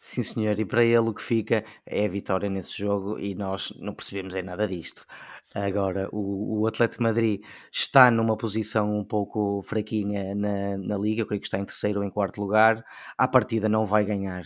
Sim, 0.00 0.24
senhor, 0.24 0.58
e 0.58 0.64
para 0.64 0.82
ele 0.82 0.98
o 0.98 1.14
que 1.14 1.22
fica 1.22 1.64
é 1.86 2.04
a 2.04 2.08
vitória 2.08 2.50
nesse 2.50 2.76
jogo 2.76 3.20
e 3.20 3.36
nós 3.36 3.72
não 3.78 3.94
percebemos 3.94 4.34
é 4.34 4.42
nada 4.42 4.66
disto. 4.66 5.06
Agora, 5.54 6.08
o, 6.10 6.62
o 6.62 6.66
Atlético 6.66 7.04
Madrid 7.04 7.40
está 7.70 8.10
numa 8.10 8.36
posição 8.36 8.98
um 8.98 9.04
pouco 9.04 9.62
fraquinha 9.62 10.34
na, 10.34 10.76
na 10.76 10.98
Liga, 10.98 11.22
eu 11.22 11.26
creio 11.26 11.40
que 11.40 11.46
está 11.46 11.58
em 11.58 11.64
terceiro 11.64 12.00
ou 12.00 12.04
em 12.04 12.10
quarto 12.10 12.40
lugar. 12.40 12.84
À 13.16 13.28
partida 13.28 13.68
não 13.68 13.86
vai 13.86 14.04
ganhar 14.04 14.44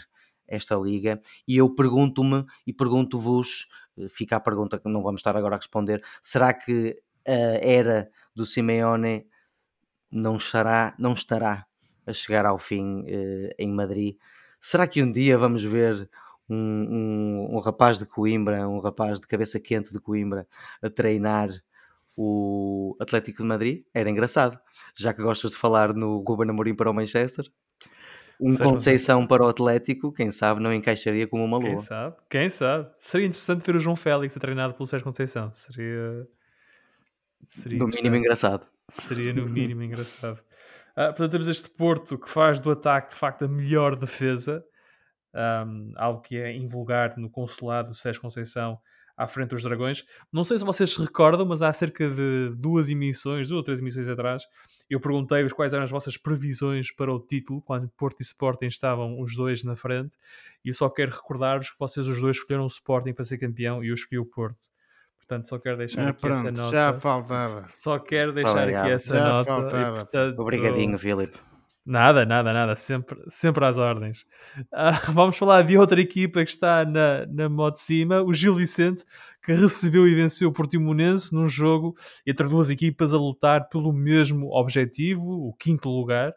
esta 0.48 0.76
Liga. 0.76 1.20
E 1.46 1.56
eu 1.56 1.74
pergunto-me 1.74 2.44
e 2.66 2.72
pergunto-vos, 2.72 3.68
eh, 3.98 4.08
fica 4.08 4.36
a 4.36 4.40
pergunta 4.40 4.78
que 4.78 4.88
não 4.88 5.02
vamos 5.02 5.20
estar 5.20 5.36
agora 5.36 5.56
a 5.56 5.58
responder, 5.58 6.02
será 6.22 6.52
que 6.52 7.00
a 7.26 7.32
era 7.60 8.10
do 8.34 8.46
Simeone 8.46 9.26
não 10.10 10.36
estará, 10.36 10.94
não 10.98 11.12
estará 11.12 11.66
a 12.06 12.12
chegar 12.12 12.46
ao 12.46 12.58
fim 12.58 13.04
eh, 13.06 13.54
em 13.58 13.68
Madrid? 13.68 14.16
Será 14.60 14.86
que 14.86 15.02
um 15.02 15.10
dia 15.10 15.36
vamos 15.36 15.62
ver 15.64 16.08
um, 16.48 16.56
um, 16.56 17.56
um, 17.56 17.58
rapaz 17.58 17.98
de 17.98 18.06
Coimbra, 18.06 18.68
um 18.68 18.78
rapaz 18.78 19.20
de 19.20 19.26
cabeça 19.26 19.60
quente 19.60 19.92
de 19.92 20.00
Coimbra, 20.00 20.46
a 20.82 20.88
treinar 20.88 21.50
o 22.16 22.96
Atlético 22.98 23.42
de 23.42 23.48
Madrid, 23.48 23.84
era 23.92 24.08
engraçado. 24.08 24.58
Já 24.94 25.12
que 25.12 25.22
gostas 25.22 25.50
de 25.52 25.56
falar 25.58 25.92
no 25.92 26.18
Ruben 26.18 26.50
Amorim 26.50 26.74
para 26.74 26.90
o 26.90 26.94
Manchester, 26.94 27.50
um 28.40 28.56
Conceição 28.56 29.26
para 29.26 29.44
o 29.44 29.48
Atlético, 29.48 30.12
quem 30.12 30.30
sabe 30.30 30.60
não 30.60 30.72
encaixaria 30.72 31.26
como 31.26 31.44
uma 31.44 31.58
lua. 31.58 31.68
Quem 31.68 31.78
sabe? 31.78 32.16
Quem 32.28 32.50
sabe? 32.50 32.90
Seria 32.98 33.26
interessante 33.26 33.64
ver 33.64 33.76
o 33.76 33.80
João 33.80 33.96
Félix 33.96 34.36
a 34.36 34.40
treinado 34.40 34.74
pelo 34.74 34.86
Sérgio 34.86 35.04
Conceição. 35.04 35.52
Seria... 35.52 36.26
Seria 37.44 37.78
no 37.78 37.86
mínimo 37.86 38.16
engraçado. 38.16 38.66
Seria 38.88 39.32
no 39.32 39.46
mínimo 39.48 39.82
engraçado. 39.82 40.40
Ah, 40.94 41.06
portanto, 41.08 41.32
temos 41.32 41.48
este 41.48 41.68
Porto 41.68 42.18
que 42.18 42.28
faz 42.28 42.60
do 42.60 42.70
ataque 42.70 43.10
de 43.10 43.16
facto 43.16 43.44
a 43.44 43.48
melhor 43.48 43.94
defesa 43.94 44.64
um, 45.36 45.92
algo 45.96 46.20
que 46.22 46.36
é 46.36 46.54
invulgar 46.54 47.16
no 47.18 47.28
consulado 47.28 47.94
Sérgio 47.94 48.22
Conceição 48.22 48.78
à 49.16 49.26
frente 49.26 49.50
dos 49.50 49.62
Dragões. 49.62 50.04
Não 50.32 50.44
sei 50.44 50.58
se 50.58 50.64
vocês 50.64 50.90
se 50.90 51.00
recordam, 51.00 51.46
mas 51.46 51.62
há 51.62 51.72
cerca 51.72 52.08
de 52.08 52.54
duas 52.56 52.88
emissões, 52.90 53.48
duas 53.48 53.58
ou 53.58 53.62
três 53.62 53.80
emissões 53.80 54.08
atrás, 54.08 54.44
eu 54.88 55.00
perguntei-vos 55.00 55.52
quais 55.52 55.72
eram 55.72 55.84
as 55.84 55.90
vossas 55.90 56.16
previsões 56.16 56.92
para 56.94 57.12
o 57.12 57.18
título, 57.18 57.60
quando 57.60 57.88
Porto 57.96 58.20
e 58.20 58.22
Sporting 58.22 58.66
estavam 58.66 59.20
os 59.20 59.34
dois 59.34 59.64
na 59.64 59.74
frente, 59.74 60.16
e 60.64 60.68
eu 60.68 60.74
só 60.74 60.88
quero 60.88 61.10
recordar-vos 61.10 61.70
que 61.70 61.78
vocês 61.78 62.06
os 62.06 62.20
dois 62.20 62.36
escolheram 62.36 62.64
o 62.64 62.68
Sporting 62.68 63.12
para 63.12 63.24
ser 63.24 63.38
campeão 63.38 63.82
e 63.82 63.88
eu 63.88 63.94
escolhi 63.94 64.18
o 64.18 64.24
Porto. 64.24 64.68
Portanto, 65.18 65.48
só 65.48 65.58
quero 65.58 65.76
deixar 65.76 66.02
ah, 66.02 66.08
aqui 66.10 66.20
pronto, 66.20 66.36
essa 66.36 66.50
nota. 66.52 66.70
Já 66.70 67.00
faltava. 67.00 67.64
Só 67.66 67.98
quero 67.98 68.32
deixar 68.32 68.62
Obrigado. 68.62 68.84
aqui 68.84 68.92
essa 68.92 69.14
já 69.14 69.28
nota. 69.28 69.50
Faltava. 69.50 69.96
E, 69.96 70.00
portanto, 70.00 70.38
Obrigadinho, 70.38 70.98
Filipe. 70.98 71.36
Nada, 71.88 72.26
nada, 72.26 72.52
nada, 72.52 72.74
sempre, 72.74 73.16
sempre 73.28 73.64
às 73.64 73.78
ordens. 73.78 74.26
Uh, 74.72 74.90
vamos 75.14 75.38
falar 75.38 75.62
de 75.62 75.78
outra 75.78 76.00
equipa 76.00 76.42
que 76.42 76.50
está 76.50 76.84
na, 76.84 77.24
na 77.26 77.48
moto 77.48 77.74
de 77.74 77.80
cima, 77.82 78.22
o 78.22 78.34
Gil 78.34 78.56
Vicente, 78.56 79.04
que 79.40 79.52
recebeu 79.52 80.08
e 80.08 80.12
venceu 80.12 80.48
o 80.48 80.52
Portimonense 80.52 81.32
num 81.32 81.46
jogo 81.46 81.94
entre 82.26 82.48
duas 82.48 82.70
equipas 82.70 83.14
a 83.14 83.16
lutar 83.16 83.68
pelo 83.68 83.92
mesmo 83.92 84.48
objetivo, 84.52 85.48
o 85.48 85.54
quinto 85.54 85.88
lugar. 85.88 86.34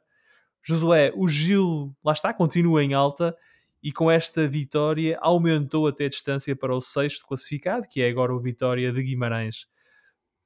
Josué, 0.61 1.11
o 1.15 1.27
Gil, 1.27 1.95
lá 2.05 2.13
está, 2.13 2.31
continua 2.31 2.83
em 2.83 2.93
alta 2.93 3.35
e 3.81 3.91
com 3.91 4.11
esta 4.11 4.47
vitória 4.47 5.17
aumentou 5.19 5.87
até 5.87 6.05
a 6.05 6.09
distância 6.09 6.55
para 6.55 6.75
o 6.75 6.81
sexto 6.81 7.25
classificado, 7.25 7.87
que 7.89 8.03
é 8.03 8.07
agora 8.07 8.35
o 8.35 8.39
Vitória 8.39 8.91
de 8.93 9.01
Guimarães. 9.01 9.65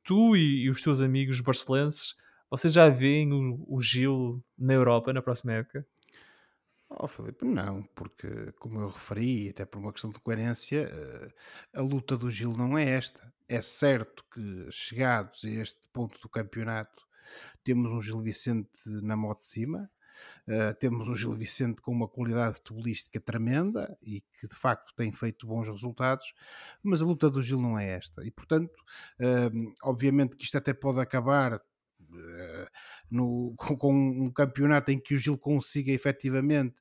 Tu 0.05 0.37
e, 0.37 0.63
e 0.63 0.69
os 0.69 0.81
teus 0.81 1.01
amigos 1.01 1.41
barcelenses 1.41 2.15
vocês 2.53 2.71
já 2.71 2.87
veem 2.87 3.33
o, 3.33 3.65
o 3.67 3.81
Gil 3.81 4.43
na 4.55 4.73
Europa 4.73 5.11
na 5.11 5.23
próxima 5.23 5.53
época? 5.53 5.87
Oh, 6.87 7.09
não, 7.41 7.81
porque 7.95 8.51
como 8.59 8.79
eu 8.79 8.89
referi, 8.89 9.49
até 9.49 9.65
por 9.65 9.79
uma 9.79 9.91
questão 9.91 10.11
de 10.11 10.19
coerência, 10.19 10.87
eh, 10.87 11.33
a 11.73 11.81
luta 11.81 12.15
do 12.15 12.29
Gil 12.29 12.53
não 12.55 12.77
é 12.77 12.87
esta. 12.87 13.33
É 13.49 13.59
certo 13.63 14.23
que 14.31 14.67
chegados 14.69 15.43
a 15.43 15.49
este 15.49 15.81
ponto 15.91 16.19
do 16.21 16.29
campeonato, 16.29 17.07
temos 17.63 17.91
um 17.91 17.99
Gil 17.99 18.21
Vicente 18.21 18.69
na 18.85 19.17
moto 19.17 19.39
de 19.39 19.45
cima, 19.45 19.89
Uh, 20.47 20.73
temos 20.79 21.07
um 21.07 21.15
Gil 21.15 21.35
Vicente 21.35 21.81
com 21.81 21.91
uma 21.91 22.07
qualidade 22.07 22.55
futebolística 22.57 23.19
tremenda 23.19 23.97
e 24.01 24.21
que 24.39 24.47
de 24.47 24.55
facto 24.55 24.93
tem 24.95 25.11
feito 25.11 25.47
bons 25.47 25.67
resultados, 25.67 26.33
mas 26.81 27.01
a 27.01 27.05
luta 27.05 27.29
do 27.29 27.41
Gil 27.41 27.59
não 27.59 27.77
é 27.77 27.89
esta. 27.91 28.25
E 28.25 28.31
portanto, 28.31 28.73
uh, 29.19 29.73
obviamente 29.83 30.35
que 30.35 30.43
isto 30.43 30.57
até 30.57 30.73
pode 30.73 30.99
acabar 30.99 31.53
eh, 31.53 31.61
no, 33.13 33.53
com, 33.79 33.93
um 33.93 34.31
campeonato 34.31 34.91
em 34.91 34.99
que 34.99 35.13
o 35.13 35.17
Gil 35.17 35.37
consiga 35.37 35.91
efetivamente 35.91 36.75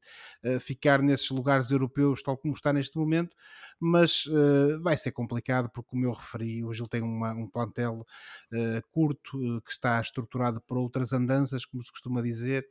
uh, 0.45 0.59
ficar 0.59 1.03
nesses 1.03 1.31
lugares 1.31 1.71
europeus, 1.71 2.23
tal 2.23 2.37
como 2.37 2.55
está 2.55 2.73
neste 2.73 2.97
momento, 2.97 3.37
mas 3.79 4.27
uh, 4.27 4.81
vai 4.81 4.97
ser 4.97 5.13
complicado 5.13 5.69
porque, 5.69 5.91
como 5.91 6.05
eu 6.05 6.13
referi, 6.13 6.65
o 6.65 6.73
Gil 6.73 6.87
tem 6.87 7.03
uma, 7.03 7.33
um 7.33 7.49
plantel 7.49 8.07
uh, 8.53 8.89
curto 8.91 9.63
que 9.65 9.73
está 9.73 10.01
estruturado 10.01 10.61
por 10.63 10.79
outras 10.79 11.13
andanças, 11.13 11.65
como 11.67 11.83
se 11.83 11.91
costuma 11.91 12.23
dizer, 12.23 12.67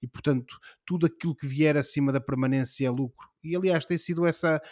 e 0.00 0.06
portanto, 0.06 0.58
tudo 0.86 1.06
aquilo 1.06 1.34
que 1.34 1.46
vier 1.46 1.76
acima 1.76 2.12
da 2.12 2.20
permanência 2.20 2.86
é 2.86 2.90
lucro. 2.90 3.30
E 3.44 3.56
aliás, 3.56 3.84
tem 3.84 3.98
sido, 3.98 4.24
essa, 4.24 4.62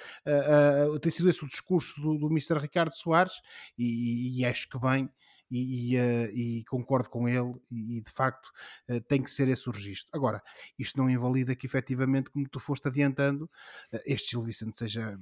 tem 1.03 1.11
sido 1.11 1.29
esse 1.29 1.43
o 1.43 1.49
discurso 1.49 2.01
do, 2.01 2.17
do 2.17 2.29
Mr. 2.29 2.57
Ricardo 2.57 2.93
Soares, 2.93 3.33
e, 3.77 4.39
e 4.39 4.45
acho 4.45 4.69
que 4.69 4.79
bem 4.79 5.11
e, 5.51 5.95
e, 5.95 5.99
uh, 5.99 6.31
e, 6.33 6.65
concordo 6.65 7.11
com 7.11 7.29
ele 7.29 7.55
e, 7.71 8.01
de 8.01 8.11
facto 8.11 8.51
uh, 8.89 9.01
tem 9.03 9.23
que 9.23 9.31
ser 9.31 9.49
esse 9.49 9.69
o 9.69 9.73
registro. 9.73 10.11
Agora, 10.15 10.43
isto 10.79 10.99
não 10.99 11.11
invalida 11.11 11.57
que 11.57 11.67
efetivamente, 11.67 12.31
como 12.31 12.49
tu 12.49 12.61
foste 12.61 12.89
adiantando, 12.89 13.45
uh, 13.93 14.01
este 14.07 14.31
Gil 14.31 14.43
Vicente 14.43 14.77
seja 14.77 15.19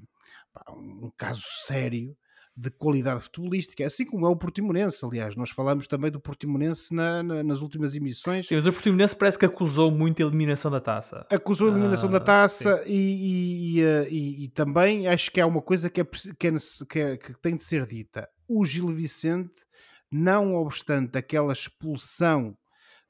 pá, 0.53 0.65
um 0.73 1.11
caso 1.17 1.43
sério 1.65 2.17
de 2.59 2.71
qualidade 2.71 3.21
futebolística, 3.21 3.87
assim 3.87 4.05
como 4.05 4.27
é 4.27 4.29
o 4.29 4.35
Portimonense, 4.35 5.05
aliás, 5.05 5.37
nós 5.37 5.51
falamos 5.51 5.87
também 5.87 6.11
do 6.11 6.19
Portimonense 6.19 6.93
na, 6.93 7.23
na, 7.23 7.45
nas 7.45 7.61
últimas 7.61 7.95
emissões. 7.95 8.49
Sim, 8.49 8.57
mas 8.57 8.67
o 8.67 8.73
Portimonense 8.73 9.15
parece 9.15 9.39
que 9.39 9.45
acusou 9.45 9.93
muito 9.93 10.21
a 10.21 10.27
eliminação 10.27 10.69
da 10.69 10.81
taça. 10.81 11.25
Acusou 11.31 11.69
a 11.69 11.71
eliminação 11.71 12.09
ah, 12.09 12.13
da 12.13 12.21
taça 12.21 12.83
e, 12.85 13.81
e, 13.81 14.45
e, 14.45 14.49
também 14.49 15.07
acho 15.07 15.31
que 15.31 15.41
há 15.41 15.47
uma 15.47 15.63
coisa 15.63 15.89
que, 15.89 16.01
é, 16.01 16.05
que, 16.05 16.49
é, 16.49 16.53
que, 16.89 16.99
é, 16.99 17.17
que 17.17 17.33
tem 17.35 17.55
de 17.55 17.63
ser 17.63 17.87
dita. 17.87 18.29
O 18.49 18.65
Gil 18.65 18.89
Vicente 18.89 19.68
não 20.11 20.55
obstante 20.55 21.19
aquela 21.19 21.53
expulsão 21.53 22.57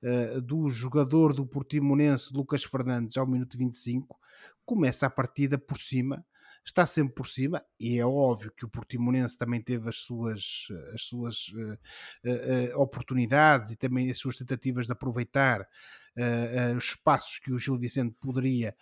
uh, 0.02 0.40
do 0.40 0.68
jogador 0.68 1.32
do 1.32 1.46
Portimonense, 1.46 2.32
Lucas 2.32 2.64
Fernandes, 2.64 3.16
ao 3.16 3.26
minuto 3.26 3.56
25, 3.56 4.18
começa 4.64 5.06
a 5.06 5.10
partida 5.10 5.56
por 5.56 5.78
cima, 5.78 6.24
está 6.68 6.86
sempre 6.86 7.14
por 7.14 7.26
cima, 7.26 7.64
e 7.80 7.98
é 7.98 8.04
óbvio 8.04 8.52
que 8.52 8.64
o 8.64 8.68
Portimonense 8.68 9.38
também 9.38 9.60
teve 9.60 9.88
as 9.88 9.96
suas, 9.96 10.68
as 10.92 11.02
suas 11.02 11.48
uh, 11.48 11.78
uh, 12.24 12.80
oportunidades 12.80 13.72
e 13.72 13.76
também 13.76 14.10
as 14.10 14.18
suas 14.18 14.36
tentativas 14.36 14.84
de 14.84 14.92
aproveitar 14.92 15.62
uh, 15.62 16.76
os 16.76 16.84
espaços 16.84 17.38
que 17.38 17.50
o 17.50 17.58
Gil 17.58 17.78
Vicente 17.78 18.14
poderia, 18.20 18.76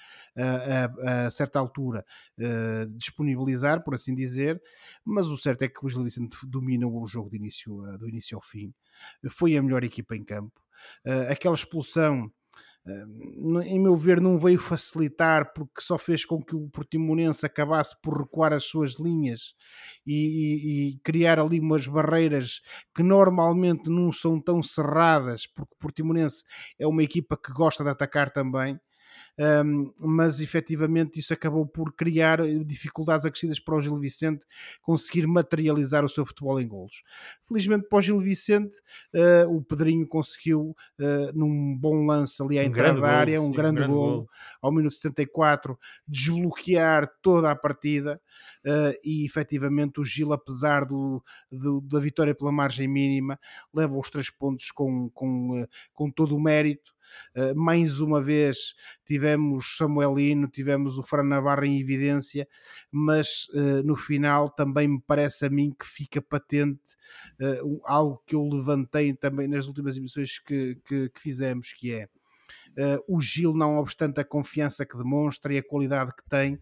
a 1.26 1.30
certa 1.30 1.58
altura, 1.58 2.04
disponibilizar, 2.96 3.82
por 3.84 3.94
assim 3.94 4.14
dizer, 4.14 4.60
mas 5.04 5.28
o 5.28 5.38
certo 5.38 5.62
é 5.62 5.68
que 5.68 5.84
o 5.84 5.88
Gil 5.88 6.02
Vicente 6.02 6.36
domina 6.44 6.86
o 6.86 7.06
jogo 7.06 7.30
de 7.30 7.36
início, 7.36 7.82
do 7.98 8.08
início 8.08 8.36
ao 8.36 8.42
fim, 8.42 8.74
foi 9.30 9.56
a 9.56 9.62
melhor 9.62 9.84
equipa 9.84 10.16
em 10.16 10.24
campo. 10.24 10.60
aquela 11.30 11.54
expulsão 11.54 12.30
em 12.88 13.80
meu 13.80 13.96
ver, 13.96 14.20
não 14.20 14.38
veio 14.38 14.58
facilitar 14.58 15.52
porque 15.52 15.80
só 15.80 15.98
fez 15.98 16.24
com 16.24 16.40
que 16.40 16.54
o 16.54 16.68
Portimonense 16.68 17.44
acabasse 17.44 17.96
por 18.00 18.16
recuar 18.16 18.52
as 18.52 18.64
suas 18.64 18.98
linhas 19.00 19.54
e, 20.06 20.14
e, 20.14 20.90
e, 20.90 20.98
criar 21.02 21.38
ali 21.38 21.58
umas 21.58 21.86
barreiras 21.86 22.60
que 22.94 23.02
normalmente 23.02 23.90
não 23.90 24.12
são 24.12 24.40
tão 24.40 24.62
cerradas, 24.62 25.46
porque 25.46 25.74
o 25.74 25.78
Portimonense 25.78 26.44
é 26.78 26.86
uma 26.86 27.02
equipa 27.02 27.36
que 27.36 27.52
gosta 27.52 27.82
de 27.82 27.90
atacar 27.90 28.30
também. 28.32 28.78
Um, 29.38 29.92
mas 29.98 30.40
efetivamente 30.40 31.20
isso 31.20 31.32
acabou 31.32 31.66
por 31.66 31.92
criar 31.94 32.38
dificuldades 32.64 33.26
acrescidas 33.26 33.60
para 33.60 33.76
o 33.76 33.80
Gil 33.80 33.98
Vicente 33.98 34.42
conseguir 34.80 35.26
materializar 35.26 36.04
o 36.04 36.08
seu 36.08 36.24
futebol 36.24 36.60
em 36.60 36.66
golos. 36.66 37.02
Felizmente 37.44 37.86
para 37.88 37.98
o 37.98 38.00
Gil 38.00 38.18
Vicente, 38.18 38.74
uh, 39.14 39.54
o 39.54 39.62
Pedrinho 39.62 40.06
conseguiu, 40.08 40.74
uh, 40.98 41.38
num 41.38 41.76
bom 41.78 42.06
lance 42.06 42.42
ali 42.42 42.58
à 42.58 42.62
um 42.62 42.64
entrada 42.64 43.00
da 43.00 43.08
área, 43.08 43.40
um, 43.40 43.46
sim, 43.46 43.52
grande, 43.52 43.80
um 43.80 43.82
grande 43.82 43.92
golo, 43.92 44.12
golo, 44.12 44.30
ao 44.62 44.72
minuto 44.72 44.94
74, 44.94 45.78
desbloquear 46.08 47.10
toda 47.20 47.50
a 47.50 47.56
partida 47.56 48.20
uh, 48.64 48.98
e 49.04 49.24
efetivamente 49.26 50.00
o 50.00 50.04
Gil, 50.04 50.32
apesar 50.32 50.86
do, 50.86 51.22
do, 51.52 51.82
da 51.82 52.00
vitória 52.00 52.34
pela 52.34 52.50
margem 52.50 52.88
mínima, 52.88 53.38
leva 53.72 53.96
os 53.98 54.08
três 54.08 54.30
pontos 54.30 54.70
com, 54.70 55.10
com, 55.10 55.66
com 55.92 56.10
todo 56.10 56.34
o 56.34 56.40
mérito 56.40 56.95
mais 57.54 58.00
uma 58.00 58.22
vez 58.22 58.74
tivemos 59.06 59.76
Samuelino, 59.76 60.48
tivemos 60.48 60.98
o 60.98 61.02
Fran 61.02 61.22
Navarro 61.22 61.64
em 61.64 61.80
evidência, 61.80 62.46
mas 62.90 63.46
uh, 63.54 63.82
no 63.84 63.96
final 63.96 64.50
também 64.50 64.88
me 64.88 65.00
parece 65.06 65.46
a 65.46 65.50
mim 65.50 65.74
que 65.78 65.86
fica 65.86 66.20
patente 66.20 66.80
uh, 67.40 67.80
algo 67.84 68.22
que 68.26 68.34
eu 68.34 68.46
levantei 68.48 69.14
também 69.14 69.48
nas 69.48 69.66
últimas 69.66 69.96
emissões 69.96 70.38
que, 70.38 70.76
que, 70.86 71.10
que 71.10 71.20
fizemos, 71.20 71.72
que 71.72 71.92
é 71.92 72.08
o 73.08 73.18
Gil, 73.22 73.54
não 73.54 73.78
obstante 73.78 74.20
a 74.20 74.24
confiança 74.24 74.84
que 74.84 74.98
demonstra 74.98 75.50
e 75.54 75.56
a 75.56 75.62
qualidade 75.62 76.14
que 76.14 76.28
tem, 76.28 76.60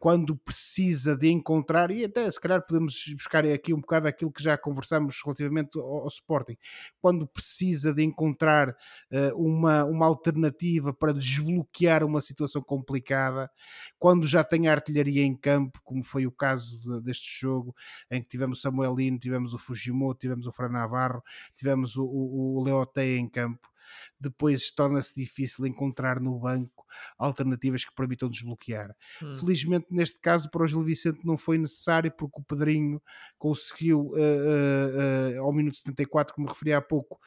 quando 0.00 0.34
precisa 0.34 1.14
de 1.14 1.28
encontrar, 1.28 1.90
e 1.90 2.06
até 2.06 2.28
se 2.30 2.40
calhar 2.40 2.66
podemos 2.66 3.04
buscar 3.12 3.44
aqui 3.44 3.74
um 3.74 3.82
bocado 3.82 4.08
aquilo 4.08 4.32
que 4.32 4.42
já 4.42 4.56
conversamos 4.56 5.20
relativamente 5.22 5.78
ao, 5.78 5.84
ao 5.84 6.08
Sporting, 6.08 6.56
quando 7.02 7.26
precisa 7.26 7.92
de 7.92 8.02
encontrar 8.02 8.70
uh, 8.70 9.36
uma, 9.36 9.84
uma 9.84 10.06
alternativa 10.06 10.90
para 10.94 11.12
desbloquear 11.12 12.02
uma 12.02 12.22
situação 12.22 12.62
complicada, 12.62 13.50
quando 13.98 14.26
já 14.26 14.42
tem 14.42 14.68
a 14.68 14.72
artilharia 14.72 15.22
em 15.22 15.36
campo, 15.36 15.78
como 15.84 16.02
foi 16.02 16.26
o 16.26 16.32
caso 16.32 16.80
de, 16.80 17.02
deste 17.02 17.38
jogo, 17.38 17.76
em 18.10 18.22
que 18.22 18.28
tivemos 18.28 18.62
Samuelino, 18.62 19.18
tivemos 19.18 19.52
o 19.52 19.58
Fujimoto, 19.58 20.20
tivemos 20.20 20.46
o 20.46 20.52
Fran 20.52 20.70
Navarro, 20.70 21.22
tivemos 21.58 21.96
o, 21.96 22.04
o, 22.06 22.56
o 22.56 22.64
Leoteia 22.64 23.18
em 23.18 23.28
campo, 23.28 23.69
depois 24.18 24.70
torna-se 24.70 25.14
difícil 25.14 25.66
encontrar 25.66 26.20
no 26.20 26.38
banco 26.38 26.86
alternativas 27.18 27.84
que 27.84 27.94
permitam 27.94 28.28
desbloquear. 28.28 28.94
Hum. 29.22 29.34
Felizmente, 29.34 29.86
neste 29.90 30.18
caso, 30.20 30.50
para 30.50 30.64
o 30.64 30.66
Gil 30.66 30.82
Vicente 30.82 31.20
não 31.24 31.36
foi 31.36 31.58
necessário, 31.58 32.10
porque 32.10 32.40
o 32.40 32.44
Pedrinho 32.44 33.00
conseguiu, 33.38 34.12
uh, 34.12 35.36
uh, 35.36 35.42
ao 35.42 35.52
minuto 35.52 35.78
74, 35.78 36.34
como 36.34 36.48
referi 36.48 36.72
há 36.72 36.80
pouco, 36.80 37.20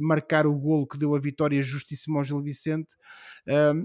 marcar 0.00 0.46
o 0.46 0.54
golo 0.54 0.86
que 0.86 0.98
deu 0.98 1.14
a 1.14 1.18
vitória 1.18 1.60
justíssima 1.62 2.18
ao 2.18 2.24
Gil 2.24 2.40
Vicente, 2.40 2.88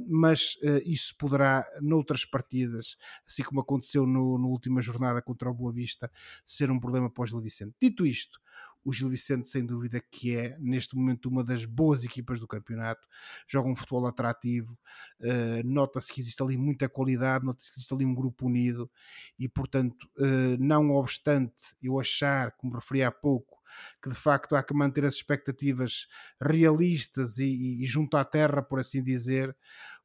mas 0.07 0.57
isso 0.84 1.16
poderá, 1.18 1.66
noutras 1.82 2.26
partidas, 2.26 2.97
assim 3.28 3.43
como 3.43 3.61
aconteceu 3.61 4.05
no, 4.05 4.38
na 4.38 4.47
última 4.47 4.82
jornada 4.82 5.22
contra 5.22 5.49
o 5.49 5.53
Boa 5.53 5.72
Vista, 5.72 6.11
ser 6.45 6.70
um 6.70 6.80
problema 6.80 7.09
para 7.09 7.24
o 7.24 7.26
Gil 7.26 7.41
Vicente. 7.41 7.74
Dito 7.80 8.05
isto, 8.05 8.39
o 8.86 8.93
Gil 8.93 9.09
Vicente, 9.09 9.49
sem 9.49 9.65
dúvida, 9.65 9.99
que 10.11 10.36
é 10.36 10.55
neste 10.59 10.95
momento 10.95 11.27
uma 11.27 11.43
das 11.43 11.65
boas 11.65 12.03
equipas 12.03 12.39
do 12.39 12.47
campeonato, 12.47 13.07
joga 13.47 13.67
um 13.67 13.75
futebol 13.75 14.05
atrativo, 14.05 14.77
uh, 15.19 15.67
nota-se 15.67 16.13
que 16.13 16.21
existe 16.21 16.41
ali 16.43 16.55
muita 16.55 16.88
qualidade, 16.88 17.43
nota-se 17.43 17.71
que 17.71 17.79
existe 17.79 17.93
ali 17.93 18.05
um 18.05 18.13
grupo 18.13 18.45
unido 18.45 18.89
e, 19.39 19.49
portanto, 19.49 20.07
uh, 20.17 20.57
não 20.59 20.91
obstante 20.91 21.75
eu 21.81 21.99
achar, 21.99 22.51
como 22.51 22.75
referi 22.75 23.01
há 23.01 23.11
pouco, 23.11 23.55
que 24.01 24.09
de 24.09 24.15
facto 24.15 24.55
há 24.55 24.63
que 24.63 24.73
manter 24.73 25.03
as 25.03 25.15
expectativas 25.15 26.07
realistas 26.39 27.39
e, 27.39 27.81
e 27.81 27.86
junto 27.86 28.15
à 28.15 28.23
terra, 28.23 28.61
por 28.61 28.79
assim 28.79 29.03
dizer, 29.03 29.55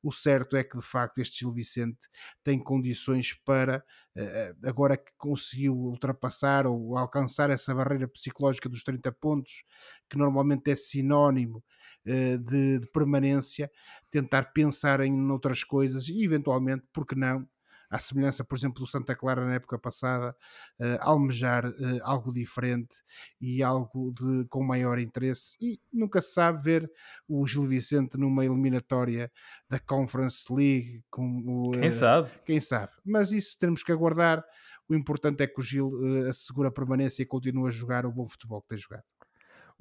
o 0.02 0.12
certo 0.12 0.56
é 0.56 0.64
que 0.64 0.76
de 0.76 0.84
facto 0.84 1.18
este 1.18 1.40
Gil 1.40 1.52
Vicente 1.52 1.98
tem 2.42 2.58
condições 2.58 3.34
para, 3.44 3.84
eh, 4.16 4.54
eh, 4.62 4.68
agora 4.68 4.96
que 4.96 5.12
conseguiu 5.18 5.74
ultrapassar 5.76 6.66
ou 6.66 6.96
alcançar 6.96 7.50
essa 7.50 7.74
barreira 7.74 8.08
psicológica 8.08 8.68
dos 8.68 8.82
30 8.82 9.12
pontos, 9.12 9.64
que 10.08 10.16
normalmente 10.16 10.70
é 10.70 10.76
sinónimo 10.76 11.62
eh, 12.06 12.38
de, 12.38 12.80
de 12.80 12.88
permanência, 12.90 13.70
tentar 14.10 14.52
pensar 14.52 15.00
em 15.00 15.30
outras 15.30 15.64
coisas 15.64 16.08
e 16.08 16.24
eventualmente, 16.24 16.84
porque 16.92 17.14
não, 17.14 17.46
à 17.90 17.98
semelhança, 17.98 18.44
por 18.44 18.56
exemplo, 18.56 18.78
do 18.78 18.86
Santa 18.86 19.16
Clara 19.16 19.44
na 19.44 19.54
época 19.54 19.76
passada, 19.78 20.34
uh, 20.78 20.98
almejar 21.00 21.66
uh, 21.66 22.00
algo 22.02 22.32
diferente 22.32 22.94
e 23.40 23.62
algo 23.62 24.12
de, 24.12 24.46
com 24.48 24.62
maior 24.62 24.98
interesse. 24.98 25.56
E 25.60 25.80
nunca 25.92 26.22
se 26.22 26.32
sabe 26.32 26.62
ver 26.62 26.90
o 27.28 27.44
Gil 27.46 27.66
Vicente 27.66 28.16
numa 28.16 28.44
eliminatória 28.44 29.30
da 29.68 29.80
Conference 29.80 30.52
League. 30.52 31.02
O, 31.16 31.72
quem 31.72 31.90
sabe? 31.90 32.30
Quem 32.46 32.60
sabe. 32.60 32.92
Mas 33.04 33.32
isso 33.32 33.58
temos 33.58 33.82
que 33.82 33.90
aguardar. 33.90 34.44
O 34.88 34.94
importante 34.94 35.42
é 35.42 35.46
que 35.46 35.58
o 35.58 35.62
Gil 35.62 35.92
assegura 36.28 36.68
a 36.68 36.72
permanência 36.72 37.22
e 37.22 37.26
continua 37.26 37.68
a 37.68 37.72
jogar 37.72 38.06
o 38.06 38.12
bom 38.12 38.28
futebol 38.28 38.60
que 38.62 38.68
tem 38.68 38.78
jogado. 38.78 39.04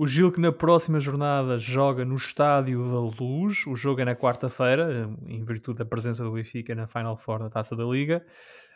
O 0.02 0.08
Gil 0.08 0.32
que 0.32 0.40
na 0.40 0.50
próxima 0.50 0.98
jornada 0.98 1.58
joga 1.58 2.06
no 2.06 2.16
Estádio 2.16 2.86
da 2.86 3.22
Luz. 3.22 3.68
O 3.68 3.76
jogo 3.76 4.00
é 4.00 4.06
na 4.06 4.16
quarta-feira, 4.16 5.10
em 5.28 5.44
virtude 5.44 5.80
da 5.80 5.86
presença 5.86 6.24
do 6.24 6.32
Benfica 6.32 6.74
na 6.74 6.88
Final 6.88 7.18
Four 7.18 7.40
da 7.40 7.50
Taça 7.50 7.76
da 7.76 7.84
Liga. 7.84 8.26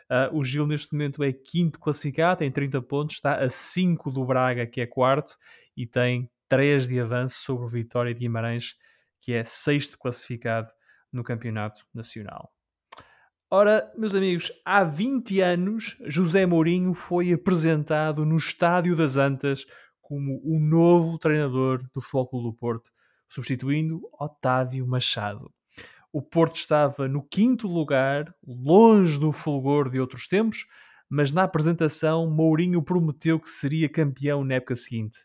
Uh, 0.02 0.36
o 0.36 0.44
Gil 0.44 0.66
neste 0.66 0.92
momento 0.92 1.24
é 1.24 1.32
quinto 1.32 1.80
classificado, 1.80 2.40
tem 2.40 2.52
30 2.52 2.82
pontos, 2.82 3.16
está 3.16 3.36
a 3.36 3.48
5 3.48 4.10
do 4.10 4.22
Braga, 4.22 4.66
que 4.66 4.82
é 4.82 4.86
quarto, 4.86 5.34
e 5.74 5.86
tem 5.86 6.28
3 6.46 6.88
de 6.88 7.00
avanço 7.00 7.42
sobre 7.42 7.64
o 7.64 7.68
Vitória 7.70 8.12
de 8.12 8.20
Guimarães, 8.20 8.74
que 9.18 9.32
é 9.32 9.42
sexto 9.44 9.98
classificado 9.98 10.68
no 11.10 11.24
Campeonato 11.24 11.86
Nacional. 11.94 12.52
Ora, 13.50 13.90
meus 13.96 14.14
amigos, 14.14 14.52
há 14.62 14.84
20 14.84 15.40
anos 15.40 15.96
José 16.04 16.44
Mourinho 16.44 16.92
foi 16.92 17.32
apresentado 17.32 18.26
no 18.26 18.36
Estádio 18.36 18.94
das 18.94 19.16
Antas 19.16 19.64
como 20.04 20.38
o 20.44 20.60
novo 20.60 21.18
treinador 21.18 21.82
do 21.92 22.00
Futebol 22.00 22.26
Clube 22.26 22.48
do 22.48 22.54
Porto, 22.54 22.90
substituindo 23.26 24.02
Otávio 24.20 24.86
Machado. 24.86 25.50
O 26.12 26.22
Porto 26.22 26.56
estava 26.56 27.08
no 27.08 27.22
quinto 27.22 27.66
lugar, 27.66 28.32
longe 28.46 29.18
do 29.18 29.32
fulgor 29.32 29.90
de 29.90 29.98
outros 29.98 30.28
tempos, 30.28 30.66
mas 31.08 31.32
na 31.32 31.42
apresentação 31.42 32.30
Mourinho 32.30 32.82
prometeu 32.82 33.40
que 33.40 33.48
seria 33.48 33.88
campeão 33.88 34.44
na 34.44 34.54
época 34.54 34.76
seguinte. 34.76 35.18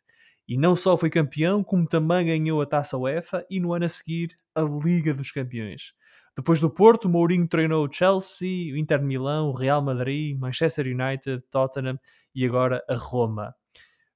E 0.47 0.57
não 0.57 0.75
só 0.75 0.97
foi 0.97 1.09
campeão, 1.09 1.63
como 1.63 1.85
também 1.85 2.25
ganhou 2.25 2.61
a 2.61 2.65
Taça 2.65 2.97
UEFA 2.97 3.45
e 3.49 3.59
no 3.59 3.73
ano 3.73 3.85
a 3.85 3.89
seguir 3.89 4.35
a 4.55 4.61
Liga 4.61 5.13
dos 5.13 5.31
Campeões. 5.31 5.93
Depois 6.35 6.61
do 6.61 6.69
Porto, 6.69 7.09
Mourinho 7.09 7.47
treinou 7.47 7.85
o 7.85 7.91
Chelsea, 7.91 8.73
o 8.73 8.77
Inter 8.77 9.03
Milão, 9.03 9.49
o 9.49 9.53
Real 9.53 9.81
Madrid, 9.81 10.39
Manchester 10.39 10.85
United, 10.87 11.43
Tottenham 11.51 11.99
e 12.33 12.45
agora 12.45 12.81
a 12.89 12.95
Roma. 12.95 13.53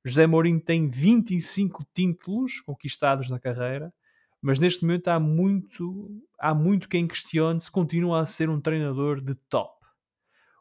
José 0.05 0.27
Mourinho 0.27 0.59
tem 0.59 0.89
25 0.89 1.85
títulos 1.93 2.59
conquistados 2.59 3.29
na 3.29 3.39
carreira, 3.39 3.93
mas 4.41 4.59
neste 4.59 4.83
momento 4.83 5.07
há 5.07 5.19
muito, 5.19 6.21
há 6.37 6.53
muito 6.53 6.89
quem 6.89 7.07
questione 7.07 7.61
se 7.61 7.71
continua 7.71 8.21
a 8.21 8.25
ser 8.25 8.49
um 8.49 8.59
treinador 8.59 9.21
de 9.21 9.33
top. 9.33 9.83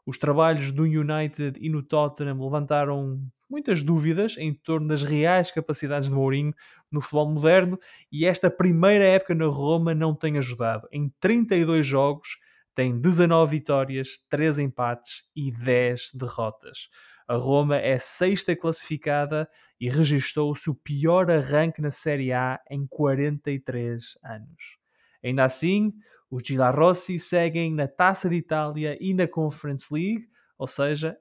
Os 0.05 0.17
trabalhos 0.17 0.71
do 0.71 0.83
United 0.83 1.59
e 1.59 1.69
no 1.69 1.83
Tottenham 1.83 2.41
levantaram 2.41 3.21
muitas 3.49 3.83
dúvidas 3.83 4.37
em 4.37 4.53
torno 4.53 4.87
das 4.87 5.03
reais 5.03 5.51
capacidades 5.51 6.09
de 6.09 6.15
Mourinho 6.15 6.53
no 6.91 7.01
futebol 7.01 7.29
moderno 7.29 7.77
e 8.11 8.25
esta 8.25 8.49
primeira 8.49 9.03
época 9.03 9.35
na 9.35 9.45
Roma 9.45 9.93
não 9.93 10.15
tem 10.15 10.37
ajudado. 10.37 10.87
Em 10.91 11.09
32 11.19 11.85
jogos 11.85 12.37
tem 12.73 12.99
19 12.99 13.57
vitórias, 13.57 14.17
3 14.29 14.59
empates 14.59 15.23
e 15.35 15.51
10 15.51 16.11
derrotas. 16.13 16.89
A 17.27 17.35
Roma 17.35 17.77
é 17.77 17.97
sexta 17.97 18.55
classificada 18.55 19.49
e 19.79 19.89
registrou 19.89 20.53
o 20.53 20.75
pior 20.75 21.31
arranque 21.31 21.81
na 21.81 21.91
Série 21.91 22.31
A 22.33 22.59
em 22.69 22.85
43 22.87 24.17
anos. 24.23 24.77
Ainda 25.23 25.45
assim, 25.45 25.93
os 26.29 26.43
Gilarossi 26.45 27.17
seguem 27.19 27.73
na 27.73 27.87
Taça 27.87 28.29
de 28.29 28.35
Itália 28.35 28.97
e 28.99 29.13
na 29.13 29.27
Conference 29.27 29.93
League, 29.93 30.27
ou 30.57 30.67
seja, 30.67 31.17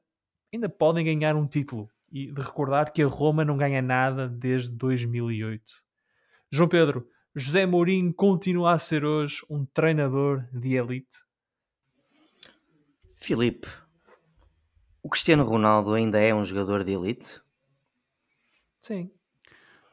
ainda 0.53 0.68
podem 0.68 1.05
ganhar 1.05 1.36
um 1.36 1.46
título. 1.46 1.88
E 2.11 2.30
de 2.30 2.42
recordar 2.42 2.92
que 2.92 3.03
a 3.03 3.07
Roma 3.07 3.44
não 3.44 3.57
ganha 3.57 3.80
nada 3.80 4.28
desde 4.28 4.70
2008. 4.70 5.62
João 6.50 6.68
Pedro, 6.68 7.09
José 7.34 7.64
Mourinho 7.64 8.12
continua 8.12 8.74
a 8.74 8.78
ser 8.78 9.05
hoje 9.05 9.38
um 9.48 9.64
treinador 9.64 10.46
de 10.53 10.74
elite? 10.74 11.24
Filipe, 13.16 13.68
o 15.03 15.09
Cristiano 15.09 15.44
Ronaldo 15.44 15.94
ainda 15.94 16.20
é 16.20 16.34
um 16.34 16.44
jogador 16.44 16.84
de 16.84 16.92
elite? 16.92 17.40
Sim. 18.80 19.11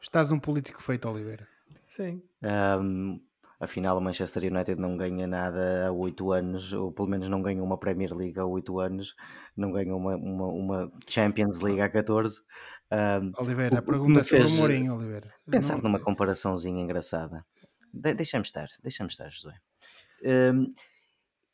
Estás 0.00 0.30
um 0.30 0.38
político 0.38 0.82
feito, 0.82 1.08
Oliveira. 1.08 1.46
Sim. 1.84 2.22
Um, 2.42 3.20
afinal, 3.58 3.98
o 3.98 4.00
Manchester 4.00 4.44
United 4.44 4.80
não 4.80 4.96
ganha 4.96 5.26
nada 5.26 5.88
há 5.88 5.92
8 5.92 6.32
anos, 6.32 6.72
ou 6.72 6.92
pelo 6.92 7.08
menos 7.08 7.28
não 7.28 7.42
ganha 7.42 7.62
uma 7.62 7.76
Premier 7.76 8.14
League 8.14 8.38
há 8.38 8.44
8 8.46 8.78
anos, 8.78 9.14
não 9.56 9.72
ganha 9.72 9.94
uma, 9.94 10.16
uma, 10.16 10.46
uma 10.46 10.92
Champions 11.08 11.60
League 11.60 11.80
há 11.80 11.88
14. 11.88 12.40
Um, 12.92 13.32
Oliveira, 13.42 13.78
a 13.78 13.82
pergunta 13.82 14.20
é 14.20 14.24
sobre 14.24 14.44
o 14.44 14.50
Mourinho, 14.50 14.94
Oliveira. 14.94 15.32
Pensar 15.48 15.76
não... 15.76 15.84
numa 15.84 16.00
comparaçãozinha 16.00 16.82
engraçada. 16.82 17.44
De 17.92 18.14
deixa-me 18.14 18.44
estar, 18.44 18.68
deixa-me 18.82 19.10
estar, 19.10 19.30
José. 19.30 19.54
Um, 20.24 20.72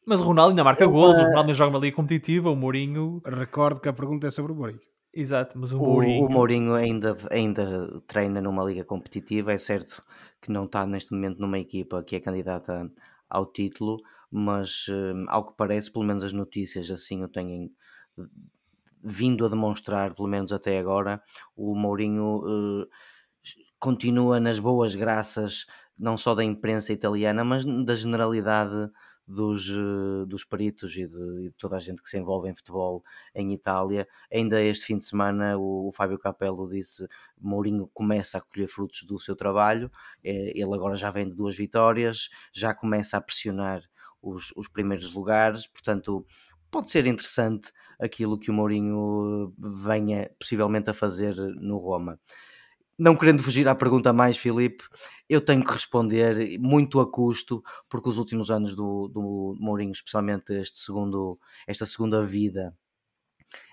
Mas 0.06 0.20
o 0.20 0.24
Ronaldo 0.24 0.50
ainda 0.50 0.62
marca 0.62 0.84
Eu, 0.84 0.90
golos, 0.90 1.18
o 1.18 1.22
Ronaldo 1.22 1.40
ainda 1.40 1.54
joga 1.54 1.70
uma 1.70 1.80
liga 1.80 1.96
competitiva, 1.96 2.50
o 2.50 2.56
Mourinho. 2.56 3.20
Recordo 3.24 3.80
que 3.80 3.88
a 3.88 3.92
pergunta 3.92 4.26
é 4.26 4.30
sobre 4.30 4.52
o 4.52 4.54
Mourinho. 4.54 4.80
Exato, 5.12 5.58
mas 5.58 5.72
o, 5.72 5.78
o, 5.78 5.84
Mourinho. 5.84 6.26
o 6.26 6.30
Mourinho 6.30 6.74
ainda, 6.74 7.16
ainda 7.30 8.00
treina 8.06 8.40
numa 8.40 8.62
liga 8.62 8.84
competitiva, 8.84 9.52
é 9.52 9.58
certo 9.58 10.02
que 10.40 10.52
não 10.52 10.66
está 10.66 10.86
neste 10.86 11.12
momento 11.12 11.40
numa 11.40 11.58
equipa 11.58 12.04
que 12.04 12.16
é 12.16 12.20
candidata 12.20 12.90
ao 13.28 13.46
título, 13.46 13.98
mas 14.30 14.86
hum, 14.88 15.24
ao 15.28 15.46
que 15.46 15.56
parece, 15.56 15.90
pelo 15.90 16.04
menos 16.04 16.22
as 16.22 16.32
notícias 16.32 16.90
assim 16.90 17.24
o 17.24 17.28
têm 17.28 17.72
vindo 19.02 19.44
a 19.46 19.48
demonstrar, 19.48 20.14
pelo 20.14 20.28
menos 20.28 20.52
até 20.52 20.78
agora, 20.78 21.22
o 21.56 21.74
Mourinho 21.74 22.42
eh, 22.46 22.88
continua 23.78 24.40
nas 24.40 24.58
boas 24.58 24.94
graças 24.94 25.64
não 25.98 26.18
só 26.18 26.34
da 26.34 26.44
imprensa 26.44 26.92
italiana, 26.92 27.42
mas 27.44 27.64
da 27.64 27.96
generalidade 27.96 28.90
dos, 29.26 29.68
eh, 29.68 30.26
dos 30.26 30.44
peritos 30.44 30.96
e 30.96 31.06
de, 31.06 31.42
de 31.42 31.50
toda 31.58 31.76
a 31.76 31.80
gente 31.80 32.02
que 32.02 32.08
se 32.08 32.18
envolve 32.18 32.48
em 32.48 32.54
futebol 32.54 33.02
em 33.34 33.52
Itália. 33.52 34.06
Ainda 34.32 34.62
este 34.62 34.86
fim 34.86 34.98
de 34.98 35.04
semana 35.04 35.58
o, 35.58 35.88
o 35.88 35.92
Fábio 35.92 36.18
Capello 36.18 36.68
disse 36.68 37.06
Mourinho 37.40 37.90
começa 37.92 38.38
a 38.38 38.40
colher 38.40 38.68
frutos 38.68 39.02
do 39.02 39.18
seu 39.18 39.34
trabalho, 39.34 39.90
eh, 40.22 40.52
ele 40.54 40.74
agora 40.74 40.96
já 40.96 41.10
vem 41.10 41.28
de 41.28 41.34
duas 41.34 41.56
vitórias, 41.56 42.28
já 42.52 42.74
começa 42.74 43.16
a 43.16 43.20
pressionar 43.20 43.82
os, 44.22 44.52
os 44.56 44.68
primeiros 44.68 45.12
lugares, 45.12 45.66
portanto 45.66 46.26
pode 46.70 46.90
ser 46.90 47.06
interessante 47.06 47.72
aquilo 47.98 48.38
que 48.38 48.50
o 48.50 48.54
Mourinho 48.54 49.54
venha 49.58 50.30
possivelmente 50.38 50.90
a 50.90 50.94
fazer 50.94 51.34
no 51.36 51.78
Roma. 51.78 52.20
Não 52.98 53.16
querendo 53.16 53.42
fugir 53.42 53.68
à 53.68 53.74
pergunta 53.74 54.12
mais, 54.12 54.38
Filipe, 54.38 54.84
eu 55.28 55.40
tenho 55.40 55.64
que 55.64 55.72
responder 55.72 56.58
muito 56.58 56.98
a 57.00 57.10
custo, 57.10 57.62
porque 57.88 58.08
os 58.08 58.18
últimos 58.18 58.50
anos 58.50 58.74
do, 58.74 59.08
do 59.08 59.56
Mourinho, 59.60 59.92
especialmente 59.92 60.52
este 60.54 60.78
segundo, 60.78 61.38
esta 61.66 61.84
segunda 61.84 62.24
vida 62.24 62.74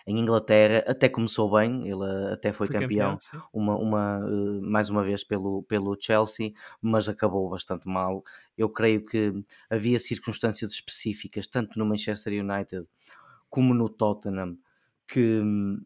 em 0.06 0.20
Inglaterra, 0.20 0.84
até 0.88 1.08
começou 1.08 1.50
bem, 1.52 1.88
ele 1.88 2.04
até 2.32 2.52
foi, 2.52 2.68
Foi 2.68 2.78
campeão, 2.78 3.18
campeão, 3.18 3.48
uma, 3.54 3.78
uma, 3.78 4.20
eh, 4.28 4.62
mais 4.62 4.90
uma 4.90 5.04
vez 5.04 5.24
pelo, 5.24 5.64
pelo 5.64 5.98
Chelsea, 6.00 6.54
mas 6.82 7.08
acabou 7.08 7.50
bastante 7.50 7.88
mal. 7.88 8.24
Eu 8.58 8.70
creio 8.70 9.06
que 9.06 9.34
havia 9.70 10.00
circunstâncias 10.00 10.72
específicas, 10.72 11.48
tanto 11.48 11.80
no 11.80 11.86
Manchester 11.86 12.34
United 12.34 12.86
como 13.50 13.74
no 13.74 13.90
Tottenham, 13.90 14.58
que 15.08 15.40
hum, 15.42 15.82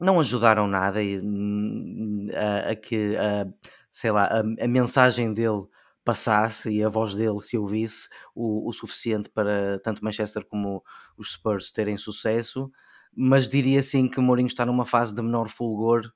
não 0.00 0.20
ajudaram 0.20 0.66
nada 0.66 1.02
e, 1.02 1.20
hum, 1.20 2.28
a, 2.34 2.70
a 2.70 2.76
que 2.76 3.16
a, 3.16 3.46
sei 3.90 4.10
lá, 4.10 4.24
a, 4.24 4.40
a 4.64 4.68
mensagem 4.68 5.32
dele 5.34 5.66
passasse 6.04 6.70
e 6.70 6.82
a 6.82 6.88
voz 6.88 7.14
dele 7.14 7.40
se 7.40 7.56
ouvisse 7.58 8.08
o, 8.34 8.68
o 8.68 8.72
suficiente 8.72 9.28
para 9.28 9.78
tanto 9.80 10.02
Manchester 10.04 10.44
como 10.46 10.82
os 11.16 11.32
Spurs 11.32 11.70
terem 11.72 11.96
sucesso, 11.96 12.70
mas 13.14 13.48
diria 13.48 13.82
sim 13.82 14.08
que 14.08 14.18
o 14.18 14.22
Mourinho 14.22 14.46
está 14.46 14.64
numa 14.64 14.86
fase 14.86 15.14
de 15.14 15.22
menor 15.22 15.48
fulgor 15.48 16.10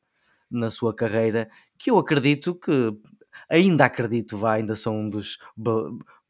na 0.50 0.70
sua 0.70 0.94
carreira, 0.94 1.48
que 1.78 1.90
eu 1.90 1.98
acredito 1.98 2.54
que 2.54 2.92
ainda 3.48 3.84
acredito, 3.84 4.38
vá, 4.38 4.54
ainda 4.54 4.76
sou 4.76 4.94
um 4.94 5.08
dos 5.10 5.38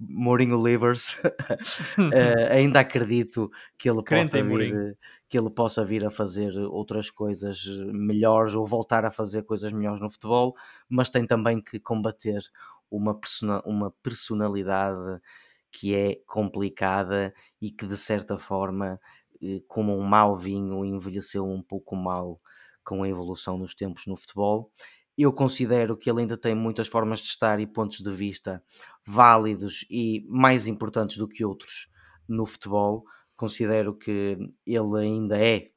Mourinho 0.00 0.62
livers, 0.62 1.20
Eh, 2.12 2.48
ainda 2.50 2.80
acredito 2.80 3.50
que 3.78 3.88
ele 3.88 4.02
Crente 4.02 4.32
possa 4.32 4.42
vir 4.44 4.96
que 5.28 5.38
ele 5.38 5.50
possa 5.50 5.84
vir 5.84 6.04
a 6.04 6.10
fazer 6.10 6.56
outras 6.58 7.10
coisas 7.10 7.64
melhores 7.92 8.54
ou 8.54 8.66
voltar 8.66 9.04
a 9.04 9.10
fazer 9.10 9.42
coisas 9.44 9.72
melhores 9.72 10.00
no 10.00 10.10
futebol, 10.10 10.54
mas 10.88 11.10
tem 11.10 11.26
também 11.26 11.60
que 11.60 11.80
combater 11.80 12.42
uma, 12.90 13.14
persona- 13.18 13.62
uma 13.66 13.90
personalidade 14.02 15.20
que 15.72 15.94
é 15.94 16.16
complicada 16.26 17.34
e 17.60 17.70
que 17.70 17.86
de 17.86 17.96
certa 17.96 18.38
forma, 18.38 19.00
eh, 19.42 19.60
como 19.68 19.96
um 19.96 20.02
mau 20.02 20.36
vinho, 20.36 20.84
envelheceu 20.84 21.44
um 21.46 21.62
pouco 21.62 21.96
mal 21.96 22.40
com 22.84 23.02
a 23.02 23.08
evolução 23.08 23.58
dos 23.58 23.74
tempos 23.74 24.06
no 24.06 24.16
futebol. 24.16 24.70
Eu 25.16 25.32
considero 25.32 25.96
que 25.96 26.10
ele 26.10 26.22
ainda 26.22 26.36
tem 26.36 26.54
muitas 26.54 26.88
formas 26.88 27.20
de 27.20 27.28
estar 27.28 27.60
e 27.60 27.66
pontos 27.66 27.98
de 28.00 28.12
vista 28.12 28.62
válidos 29.06 29.84
e 29.90 30.24
mais 30.28 30.66
importantes 30.66 31.16
do 31.16 31.28
que 31.28 31.44
outros 31.44 31.88
no 32.28 32.46
futebol. 32.46 33.04
Considero 33.36 33.94
que 33.94 34.38
ele 34.66 34.98
ainda 34.98 35.38
é, 35.38 35.70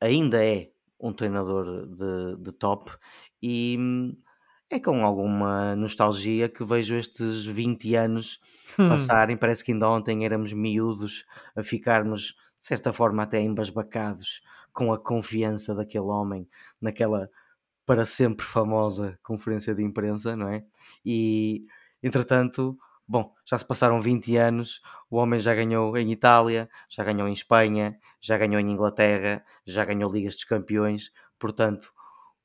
ainda 0.00 0.44
é 0.44 0.70
um 1.00 1.12
treinador 1.12 1.86
de, 1.86 2.36
de 2.42 2.52
top 2.52 2.90
e 3.42 3.76
hum, 3.78 4.16
é 4.70 4.80
com 4.80 5.04
alguma 5.04 5.76
nostalgia 5.76 6.48
que 6.48 6.64
vejo 6.64 6.94
estes 6.94 7.44
20 7.44 7.94
anos 7.94 8.40
passarem. 8.76 9.36
Parece 9.36 9.62
que 9.62 9.72
ainda 9.72 9.88
ontem 9.88 10.24
éramos 10.24 10.52
miúdos 10.52 11.24
a 11.54 11.62
ficarmos, 11.62 12.34
de 12.58 12.66
certa 12.66 12.92
forma, 12.92 13.22
até 13.22 13.40
embasbacados 13.40 14.42
com 14.72 14.92
a 14.92 14.98
confiança 14.98 15.74
daquele 15.74 16.06
homem 16.06 16.48
naquela 16.80 17.30
para 17.86 18.06
sempre 18.06 18.44
famosa 18.44 19.18
conferência 19.22 19.74
de 19.74 19.82
imprensa, 19.82 20.34
não 20.34 20.48
é? 20.48 20.64
E 21.04 21.66
entretanto, 22.02 22.76
bom, 23.06 23.32
já 23.44 23.58
se 23.58 23.64
passaram 23.66 24.00
20 24.00 24.36
anos, 24.36 24.80
o 25.10 25.16
homem 25.16 25.38
já 25.40 25.54
ganhou 25.54 25.96
em 25.96 26.10
Itália, 26.12 26.68
já 26.88 27.04
ganhou 27.04 27.28
em 27.28 27.32
Espanha, 27.32 27.98
já 28.20 28.36
ganhou 28.38 28.60
em 28.60 28.70
Inglaterra, 28.70 29.44
já 29.66 29.84
ganhou 29.84 30.10
Ligas 30.12 30.34
dos 30.36 30.44
Campeões, 30.44 31.12
portanto, 31.38 31.92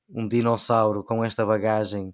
um 0.10 0.28
dinossauro 0.28 1.03
com 1.03 1.24
esta 1.24 1.45
bagagem 1.45 2.14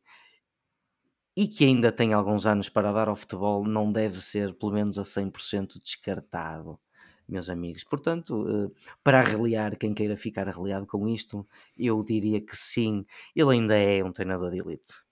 e 1.35 1.47
que 1.47 1.65
ainda 1.65 1.91
tem 1.91 2.13
alguns 2.13 2.45
anos 2.45 2.69
para 2.69 2.91
dar 2.91 3.07
ao 3.09 3.15
futebol 3.15 3.65
não 3.65 3.91
deve 3.91 4.21
ser, 4.21 4.53
pelo 4.53 4.71
menos 4.73 4.97
a 4.97 5.03
100% 5.05 5.79
descartado, 5.79 6.79
meus 7.27 7.49
amigos. 7.49 7.83
Portanto, 7.83 8.45
eh, 8.47 8.79
para 9.03 9.19
arreliar 9.19 9.77
quem 9.77 9.93
queira 9.93 10.15
ficar 10.17 10.47
arreliado 10.47 10.85
com 10.87 11.07
isto, 11.07 11.45
eu 11.77 12.01
diria 12.03 12.39
que 12.41 12.55
sim, 12.55 13.05
ele 13.35 13.51
ainda 13.53 13.75
é 13.77 14.03
um 14.03 14.11
treinador 14.13 14.51
de 14.51 14.59
elite. 14.59 15.04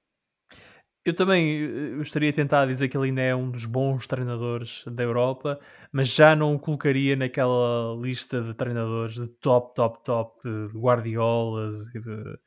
Eu 1.06 1.14
também 1.14 1.64
eh, 1.64 1.98
gostaria 1.98 2.32
de 2.32 2.36
tentar 2.36 2.66
dizer 2.66 2.88
que 2.88 2.98
ele 2.98 3.08
ainda 3.08 3.22
é 3.22 3.36
um 3.36 3.50
dos 3.52 3.66
bons 3.66 4.08
treinadores 4.08 4.86
da 4.88 5.04
Europa, 5.04 5.60
mas 5.92 6.08
já 6.10 6.36
não 6.36 6.56
o 6.56 6.60
colocaria 6.60 7.16
naquela 7.16 7.96
lista 8.02 8.42
de 8.42 8.54
treinadores 8.54 9.16
de 9.16 9.28
top, 9.28 9.76
top, 9.76 10.04
top, 10.04 10.42
de 10.44 10.78
Guardiolas 10.78 11.88
e 11.94 12.00
de 12.00 12.38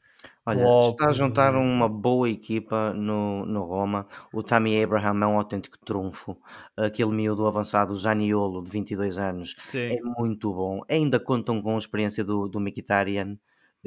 Olha, 0.49 0.61
Klopp. 0.61 0.93
está 0.93 1.11
a 1.11 1.13
juntar 1.13 1.57
uma 1.57 1.89
boa 1.89 2.31
equipa 2.31 2.93
no, 2.95 3.45
no 3.45 3.65
Roma. 3.65 4.07
O 4.33 4.43
Tammy 4.45 4.81
Abraham 4.83 5.25
é 5.25 5.27
um 5.27 5.37
autêntico 5.37 5.77
trunfo. 5.85 6.37
Aquele 6.77 7.11
miúdo 7.11 7.47
avançado, 7.47 7.93
o 7.93 7.97
Zaniolo, 7.97 8.63
de 8.63 8.71
22 8.71 9.19
anos, 9.19 9.57
Sim. 9.67 9.79
é 9.79 10.01
muito 10.01 10.53
bom. 10.53 10.83
Ainda 10.89 11.19
contam 11.19 11.61
com 11.61 11.75
a 11.75 11.79
experiência 11.79 12.25
do, 12.25 12.49
do 12.49 12.61
Mkhitaryan, 12.61 13.33
eh, 13.33 13.39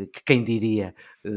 que 0.08 0.24
quem 0.26 0.43
diria 0.43 0.93
eh, 1.24 1.30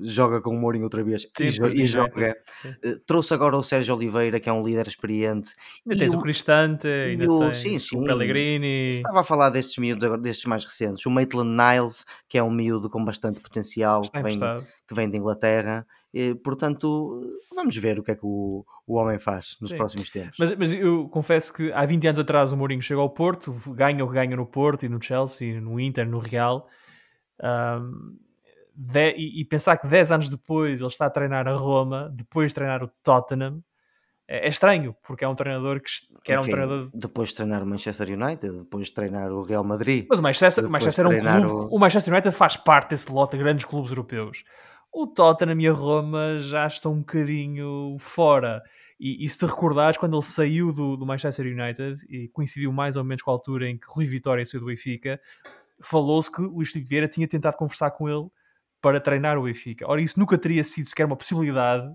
joga 0.00 0.40
com 0.40 0.50
o 0.50 0.58
Mourinho 0.58 0.84
outra 0.84 1.02
vez 1.02 1.26
Sim, 1.32 1.44
e, 1.46 1.82
e 1.82 1.86
joga. 1.86 2.36
Sim. 2.62 2.74
Eh, 2.82 2.96
trouxe 3.06 3.32
agora 3.34 3.56
o 3.56 3.62
Sérgio 3.62 3.94
Oliveira, 3.94 4.38
que 4.40 4.48
é 4.48 4.52
um 4.52 4.62
líder 4.64 4.86
experiente. 4.86 5.52
Ainda 5.86 5.94
E 5.94 5.98
tens 5.98 6.14
o- 6.14 6.18
o 6.18 6.22
Cristante, 6.22 6.86
ainda 6.86 7.30
o- 7.30 7.38
tens 7.38 7.56
sim, 7.58 7.76
o 7.76 7.80
sim. 7.80 8.04
Pellegrini. 8.04 8.96
Estava 8.96 9.20
a 9.20 9.24
falar 9.24 9.50
destes 9.50 9.78
miúdos, 9.78 10.20
destes 10.20 10.44
mais 10.46 10.64
recentes. 10.64 11.04
O 11.06 11.10
Maitland 11.10 11.50
Niles, 11.50 12.04
que 12.28 12.38
é 12.38 12.42
um 12.42 12.50
miúdo 12.50 12.88
com 12.90 13.04
bastante 13.04 13.40
potencial, 13.40 14.00
Está 14.02 14.22
que 14.22 14.28
vem, 14.28 14.38
que 14.88 14.94
vem 14.94 15.10
de 15.10 15.16
Inglaterra. 15.18 15.86
E, 16.14 16.34
portanto, 16.34 17.40
vamos 17.54 17.74
ver 17.76 17.98
o 17.98 18.02
que 18.02 18.10
é 18.10 18.14
que 18.14 18.20
o, 18.26 18.66
o 18.86 18.94
homem 18.96 19.18
faz 19.18 19.56
nos 19.62 19.70
Sim. 19.70 19.76
próximos 19.78 20.10
tempos. 20.10 20.36
Mas, 20.38 20.54
mas 20.54 20.72
eu 20.74 21.08
confesso 21.08 21.50
que 21.54 21.72
há 21.72 21.86
20 21.86 22.06
anos 22.06 22.20
atrás 22.20 22.52
o 22.52 22.56
Mourinho 22.56 22.82
chegou 22.82 23.02
ao 23.02 23.08
Porto, 23.08 23.50
ganha 23.68 24.04
o 24.04 24.08
que 24.08 24.12
ganha 24.14 24.36
no 24.36 24.44
Porto 24.44 24.84
e 24.84 24.90
no 24.90 25.02
Chelsea, 25.02 25.58
no 25.58 25.80
Inter, 25.80 26.06
no 26.06 26.18
Real. 26.18 26.68
Ahm, 27.42 28.16
de- 28.74 29.12
e, 29.16 29.40
e 29.40 29.44
pensar 29.44 29.76
que 29.76 29.86
10 29.86 30.10
anos 30.12 30.28
depois 30.28 30.80
ele 30.80 30.88
está 30.88 31.06
a 31.06 31.10
treinar 31.10 31.46
a 31.46 31.52
Roma, 31.52 32.10
depois 32.14 32.48
de 32.50 32.54
treinar 32.54 32.82
o 32.82 32.88
Tottenham, 33.02 33.62
é, 34.26 34.46
é 34.46 34.48
estranho, 34.48 34.96
porque 35.02 35.24
é 35.24 35.28
um 35.28 35.34
treinador 35.34 35.80
que, 35.80 35.90
que 36.24 36.32
era 36.32 36.40
um 36.40 36.44
Ok, 36.44 36.52
treinador. 36.52 36.88
Depois 36.94 37.30
de 37.30 37.34
treinar 37.36 37.62
o 37.62 37.66
Manchester 37.66 38.08
United, 38.08 38.58
depois 38.60 38.86
de 38.86 38.94
treinar 38.94 39.30
o 39.32 39.42
Real 39.42 39.64
Madrid. 39.64 40.06
Mas 40.08 40.18
o 40.20 40.22
Manchester, 40.22 40.68
Manchester 40.70 41.04
é 41.04 41.08
um 41.08 41.18
clube. 41.18 41.52
o- 41.52 41.76
O 41.76 41.78
Manchester 41.78 42.12
United 42.14 42.34
faz 42.34 42.56
parte 42.56 42.90
desse 42.90 43.12
lote 43.12 43.36
de 43.36 43.42
grandes 43.42 43.64
clubes 43.64 43.90
europeus. 43.90 44.44
O 44.90 45.06
Tottenham 45.06 45.60
e 45.60 45.68
a 45.68 45.72
Roma 45.72 46.38
já 46.38 46.66
estão 46.66 46.92
um 46.92 46.98
bocadinho 47.00 47.96
fora. 47.98 48.62
E, 49.00 49.24
e 49.24 49.28
se 49.28 49.38
te 49.38 49.46
recordares, 49.46 49.98
quando 49.98 50.14
ele 50.14 50.22
saiu 50.22 50.72
do, 50.72 50.96
do 50.96 51.04
Manchester 51.04 51.46
United, 51.46 51.98
e 52.08 52.28
coincidiu 52.28 52.72
mais 52.72 52.96
ou 52.96 53.02
menos 53.02 53.22
com 53.22 53.30
a 53.30 53.34
altura 53.34 53.68
em 53.68 53.76
que 53.76 53.86
Rui 53.88 54.04
Vitória 54.06 54.44
saiu 54.46 54.60
do 54.60 54.66
Benfica, 54.66 55.20
falou-se 55.82 56.30
que 56.30 56.40
Luís 56.42 56.70
Filipe 56.70 56.88
Vieira 56.88 57.08
tinha 57.08 57.26
tentado 57.28 57.56
conversar 57.56 57.90
com 57.92 58.08
ele 58.08 58.28
para 58.80 59.00
treinar 59.00 59.38
o 59.38 59.44
Benfica. 59.44 59.84
Ora, 59.88 60.00
isso 60.00 60.18
nunca 60.18 60.36
teria 60.38 60.64
sido 60.64 60.88
sequer 60.88 61.06
uma 61.06 61.16
possibilidade 61.16 61.88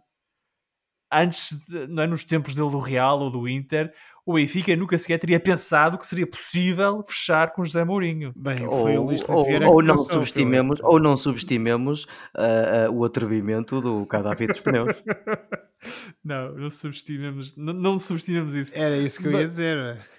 antes, 1.11 1.57
de- 1.67 1.87
não 1.87 2.03
é, 2.03 2.07
nos 2.07 2.23
tempos 2.23 2.53
dele 2.53 2.69
do 2.69 2.79
Real 2.79 3.19
ou 3.19 3.29
do 3.29 3.47
Inter, 3.47 3.93
o 4.25 4.33
Benfica 4.33 4.75
nunca 4.75 4.97
sequer 4.97 5.17
teria 5.17 5.39
pensado 5.39 5.97
que 5.97 6.05
seria 6.05 6.27
possível 6.27 7.01
fechar 7.07 7.53
com 7.53 7.63
José 7.63 7.85
Mourinho. 7.85 8.33
Bem, 8.35 8.57
foi 8.57 8.97
o 8.97 9.01
Ou, 9.01 9.05
Luís 9.05 9.23
ou, 9.29 9.47
ou 9.73 9.81
não 9.81 9.97
subestimemos, 9.97 10.79
ou 10.83 10.99
não 10.99 11.17
subestimemos 11.17 12.05
ah, 12.35 12.87
ah, 12.87 12.91
o 12.91 13.05
atrevimento 13.05 13.79
do 13.79 14.05
Gaddafi 14.05 14.47
dos 14.47 14.59
pneus. 14.59 14.93
não, 16.23 16.53
não 16.55 16.69
subestimemos, 16.69 17.55
não, 17.55 17.73
não 17.73 17.99
subestimemos 17.99 18.53
isso. 18.53 18.73
Era 18.75 18.97
isso 18.97 19.19
que 19.21 19.27
eu 19.27 19.31
Mas- 19.31 19.41
ia 19.41 19.47
dizer. 19.47 20.16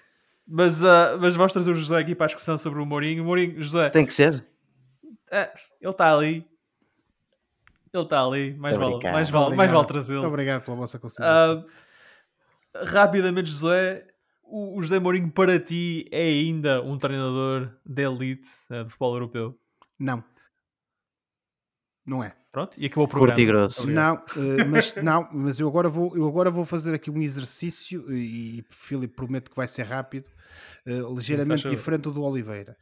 Mas, 0.51 0.83
ah, 0.83 1.19
mas 1.21 1.37
vamos 1.37 1.53
trazer 1.53 1.71
o 1.71 1.75
José 1.75 1.99
aqui 1.99 2.15
para 2.15 2.25
a 2.25 2.29
discussão 2.29 2.57
sobre 2.57 2.81
o 2.81 2.87
Mourinho. 2.87 3.23
Mourinho, 3.23 3.61
José, 3.63 3.91
Tem 3.91 4.07
que 4.07 4.15
ser. 4.15 4.47
é, 5.31 5.53
ele 5.81 5.91
está 5.91 6.15
ali. 6.15 6.47
Ele 7.93 8.03
está 8.03 8.25
ali. 8.25 8.55
Mais 8.55 8.77
vale, 8.77 8.93
mais 9.13 9.29
vale, 9.29 9.57
mais 9.57 9.71
Obrigado. 9.71 9.73
vale 9.73 9.87
trazê-lo. 9.87 10.27
Obrigado 10.27 10.65
pela 10.65 10.77
vossa 10.77 10.99
consideração. 10.99 11.67
Ah, 12.75 12.85
rapidamente, 12.85 13.51
José, 13.51 14.07
o, 14.43 14.79
o 14.79 14.83
José 14.83 14.99
Mourinho 14.99 15.31
para 15.31 15.59
ti 15.61 16.09
é 16.11 16.23
ainda 16.23 16.83
um 16.83 16.97
treinador 16.97 17.71
de 17.85 18.03
elite 18.03 18.49
eh, 18.71 18.85
do 18.85 18.91
futebol 18.91 19.15
europeu? 19.15 19.59
Não. 19.99 20.25
Não 22.07 22.25
é. 22.25 22.35
Pronto, 22.51 22.81
e 22.81 22.87
acabou 22.87 23.05
o 23.05 23.09
programa. 23.09 23.35
Curto 23.35 23.41
e 23.41 23.47
grosso. 23.47 23.87
Não, 23.87 24.15
eh, 24.37 24.65
mas, 24.65 24.95
não, 24.97 25.29
mas 25.31 25.61
eu 25.61 25.69
agora, 25.69 25.91
vou, 25.91 26.17
eu 26.17 26.27
agora 26.27 26.51
vou 26.51 26.65
fazer 26.65 26.95
aqui 26.95 27.11
um 27.11 27.21
exercício 27.21 28.11
e, 28.11 28.65
Filipe, 28.71 29.15
prometo 29.15 29.51
que 29.51 29.57
vai 29.57 29.69
ser 29.69 29.83
rápido, 29.83 30.29
eh, 30.87 31.01
ligeiramente 31.15 31.69
diferente 31.69 32.03
do 32.03 32.13
do 32.13 32.23
Oliveira. 32.23 32.77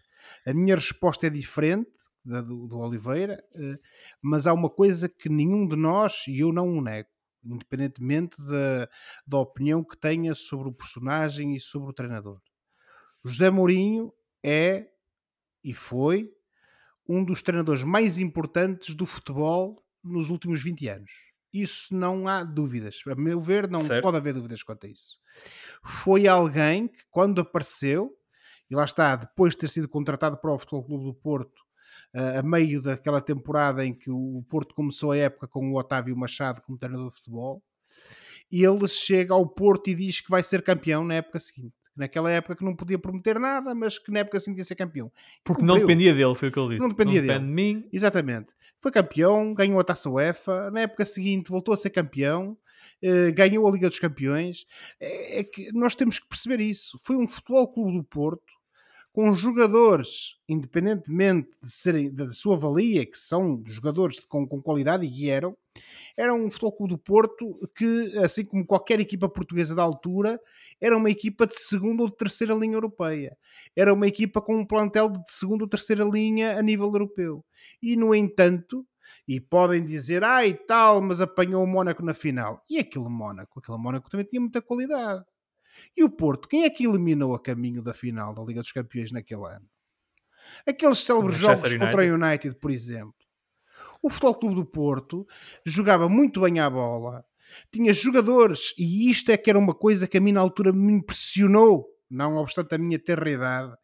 A 0.46 0.52
minha 0.52 0.74
resposta 0.74 1.26
é 1.26 1.30
diferente 1.30 1.90
da 2.24 2.40
do, 2.40 2.66
do 2.66 2.78
Oliveira, 2.78 3.42
eh, 3.54 3.74
mas 4.20 4.46
há 4.46 4.52
uma 4.52 4.70
coisa 4.70 5.08
que 5.08 5.28
nenhum 5.28 5.66
de 5.66 5.76
nós, 5.76 6.24
e 6.26 6.40
eu 6.40 6.52
não 6.52 6.68
o 6.76 6.82
nego, 6.82 7.08
independentemente 7.44 8.36
da, 8.42 8.88
da 9.26 9.38
opinião 9.38 9.84
que 9.84 9.96
tenha 9.96 10.34
sobre 10.34 10.68
o 10.68 10.72
personagem 10.72 11.54
e 11.54 11.60
sobre 11.60 11.90
o 11.90 11.92
treinador. 11.92 12.40
José 13.24 13.50
Mourinho 13.50 14.12
é 14.42 14.88
e 15.62 15.74
foi 15.74 16.30
um 17.08 17.24
dos 17.24 17.42
treinadores 17.42 17.82
mais 17.82 18.18
importantes 18.18 18.94
do 18.94 19.04
futebol 19.04 19.84
nos 20.02 20.30
últimos 20.30 20.62
20 20.62 20.88
anos. 20.88 21.25
Isso 21.62 21.94
não 21.94 22.28
há 22.28 22.42
dúvidas. 22.44 23.00
A 23.06 23.14
meu 23.14 23.40
ver, 23.40 23.68
não 23.68 23.80
Certo. 23.80 24.02
pode 24.02 24.16
haver 24.16 24.34
dúvidas 24.34 24.62
quanto 24.62 24.86
a 24.86 24.90
isso. 24.90 25.18
Foi 25.84 26.26
alguém 26.26 26.88
que, 26.88 27.04
quando 27.10 27.40
apareceu, 27.40 28.10
e 28.70 28.74
lá 28.74 28.84
está, 28.84 29.16
depois 29.16 29.52
de 29.54 29.58
ter 29.60 29.70
sido 29.70 29.88
contratado 29.88 30.36
para 30.38 30.52
o 30.52 30.58
Futebol 30.58 30.84
Clube 30.84 31.04
do 31.04 31.14
Porto, 31.14 31.62
eh, 32.14 32.38
a 32.38 32.42
meio 32.42 32.82
daquela 32.82 33.20
temporada 33.20 33.84
em 33.84 33.94
que 33.94 34.10
o 34.10 34.44
Porto 34.48 34.74
começou 34.74 35.12
a 35.12 35.16
época 35.16 35.46
com 35.46 35.70
o 35.70 35.78
Otávio 35.78 36.16
Machado 36.16 36.60
como 36.62 36.78
treinador 36.78 37.10
de 37.10 37.16
futebol, 37.16 37.62
ele 38.50 38.88
chega 38.88 39.34
ao 39.34 39.46
Porto 39.48 39.88
e 39.88 39.94
diz 39.94 40.20
que 40.20 40.30
vai 40.30 40.42
ser 40.42 40.62
campeão 40.62 41.04
na 41.04 41.14
época 41.14 41.40
seguinte. 41.40 41.74
Naquela 41.96 42.30
época 42.30 42.56
que 42.56 42.64
não 42.64 42.76
podia 42.76 42.98
prometer 42.98 43.38
nada, 43.40 43.74
mas 43.74 43.98
que 43.98 44.10
na 44.10 44.20
época 44.20 44.38
seguinte 44.38 44.58
ia 44.58 44.64
ser 44.64 44.74
campeão. 44.74 45.10
Porque 45.42 45.64
não 45.64 45.78
dependia 45.78 46.12
dele, 46.12 46.34
foi 46.34 46.48
o 46.48 46.52
que 46.52 46.58
ele 46.58 46.68
disse. 46.70 46.80
Não 46.80 46.88
dependia 46.90 47.22
depende 47.22 47.40
dele. 47.40 47.48
de 47.48 47.54
mim. 47.54 47.88
Exatamente. 47.92 48.48
Foi 48.80 48.92
campeão, 48.92 49.54
ganhou 49.54 49.80
a 49.80 49.84
taça 49.84 50.10
UEFA. 50.10 50.70
Na 50.70 50.80
época 50.80 51.06
seguinte 51.06 51.50
voltou 51.50 51.72
a 51.72 51.76
ser 51.76 51.90
campeão, 51.90 52.56
eh, 53.02 53.30
ganhou 53.32 53.66
a 53.66 53.70
Liga 53.70 53.88
dos 53.88 53.98
Campeões. 53.98 54.66
É, 55.00 55.40
é 55.40 55.44
que 55.44 55.72
nós 55.72 55.94
temos 55.94 56.18
que 56.18 56.28
perceber 56.28 56.60
isso. 56.60 57.00
Foi 57.02 57.16
um 57.16 57.26
futebol 57.26 57.66
clube 57.66 57.96
do 57.96 58.04
Porto 58.04 58.55
com 59.16 59.34
jogadores, 59.34 60.36
independentemente 60.46 61.48
de 61.62 61.72
serem 61.72 62.14
da 62.14 62.30
sua 62.34 62.54
valia, 62.54 63.06
que 63.06 63.16
são 63.16 63.62
jogadores 63.64 64.20
com, 64.20 64.46
com 64.46 64.60
qualidade 64.60 65.06
e 65.06 65.30
eram, 65.30 65.56
era 66.14 66.34
um 66.34 66.50
futebol 66.50 66.72
clube 66.72 66.92
do 66.92 66.98
Porto 66.98 67.58
que, 67.74 68.12
assim 68.18 68.44
como 68.44 68.66
qualquer 68.66 69.00
equipa 69.00 69.26
portuguesa 69.26 69.74
da 69.74 69.82
altura, 69.82 70.38
era 70.78 70.94
uma 70.94 71.08
equipa 71.08 71.46
de 71.46 71.58
segunda 71.58 72.02
ou 72.02 72.10
de 72.10 72.16
terceira 72.18 72.52
linha 72.52 72.74
europeia. 72.74 73.34
Era 73.74 73.94
uma 73.94 74.06
equipa 74.06 74.42
com 74.42 74.54
um 74.54 74.66
plantel 74.66 75.08
de 75.08 75.32
segunda 75.32 75.64
ou 75.64 75.70
terceira 75.70 76.04
linha 76.04 76.58
a 76.58 76.62
nível 76.62 76.88
europeu. 76.88 77.42
E, 77.80 77.96
no 77.96 78.14
entanto, 78.14 78.86
e 79.26 79.40
podem 79.40 79.82
dizer, 79.82 80.24
ah, 80.24 80.46
e 80.46 80.52
tal, 80.52 81.00
mas 81.00 81.22
apanhou 81.22 81.64
o 81.64 81.66
Mónaco 81.66 82.04
na 82.04 82.12
final. 82.12 82.62
E 82.68 82.78
aquele 82.78 83.08
Mónaco? 83.08 83.60
Aquele 83.60 83.78
Mónaco 83.78 84.10
também 84.10 84.26
tinha 84.26 84.42
muita 84.42 84.60
qualidade. 84.60 85.24
E 85.96 86.04
o 86.04 86.10
Porto, 86.10 86.48
quem 86.48 86.64
é 86.64 86.70
que 86.70 86.86
eliminou 86.86 87.34
a 87.34 87.40
caminho 87.40 87.82
da 87.82 87.94
final 87.94 88.34
da 88.34 88.42
Liga 88.42 88.60
dos 88.60 88.72
Campeões 88.72 89.12
naquele 89.12 89.44
ano? 89.44 89.66
Aqueles 90.66 91.00
célebres 91.00 91.38
jogos 91.38 91.62
Manchester 91.62 91.80
contra 91.80 92.06
o 92.06 92.14
United, 92.14 92.56
por 92.56 92.70
exemplo. 92.70 93.14
O 94.02 94.10
Futebol 94.10 94.34
Clube 94.34 94.54
do 94.54 94.64
Porto 94.64 95.26
jogava 95.64 96.08
muito 96.08 96.40
bem 96.40 96.60
à 96.60 96.68
bola, 96.68 97.24
tinha 97.72 97.92
jogadores, 97.92 98.74
e 98.78 99.10
isto 99.10 99.30
é 99.30 99.36
que 99.36 99.50
era 99.50 99.58
uma 99.58 99.74
coisa 99.74 100.06
que 100.06 100.18
a 100.18 100.20
mim 100.20 100.32
na 100.32 100.40
altura 100.40 100.72
me 100.72 100.92
impressionou, 100.92 101.86
não 102.08 102.36
obstante 102.36 102.74
a 102.74 102.78
minha 102.78 102.98
terra 102.98 103.28
idade, 103.28 103.74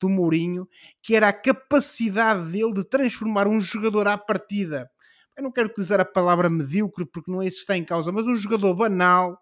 do 0.00 0.08
Mourinho, 0.08 0.68
que 1.02 1.14
era 1.14 1.28
a 1.28 1.32
capacidade 1.32 2.50
dele 2.50 2.72
de 2.74 2.84
transformar 2.84 3.46
um 3.48 3.60
jogador 3.60 4.08
à 4.08 4.18
partida. 4.18 4.90
Eu 5.36 5.44
não 5.44 5.52
quero 5.52 5.68
utilizar 5.68 5.98
a 6.00 6.04
palavra 6.04 6.50
medíocre 6.50 7.06
porque 7.06 7.30
não 7.30 7.40
é 7.40 7.46
isso 7.46 7.58
que 7.58 7.62
está 7.62 7.76
em 7.76 7.84
causa, 7.84 8.12
mas 8.12 8.26
um 8.26 8.36
jogador 8.36 8.74
banal 8.74 9.41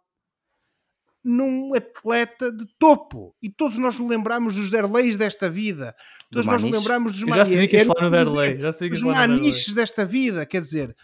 num 1.25 1.75
atleta 1.75 2.51
de 2.51 2.67
topo. 2.79 3.35
E 3.43 3.51
todos 3.51 3.79
nós 3.79 3.99
nos 3.99 4.09
lembramos 4.09 4.57
dos 4.57 4.71
Derleis 4.71 5.17
desta 5.17 5.51
vida. 5.51 5.95
Todos 6.31 6.47
nós 6.47 6.63
nos 6.63 6.71
lembramos 6.71 7.19
dos 7.19 7.37
já 7.37 7.45
sabia 7.45 7.69
que 7.69 7.77
ias 7.77 7.87
Era 7.87 7.95
falar 7.95 8.05
no 8.05 8.11
Derlei. 8.11 8.49
exemplo 8.49 8.63
Já 8.63 8.73
sabia 8.73 8.91
que 8.91 8.97
os 8.97 9.03
maniches 9.03 9.75
desta 9.75 10.05
vida, 10.05 10.47
quer 10.47 10.61
dizer, 10.61 10.97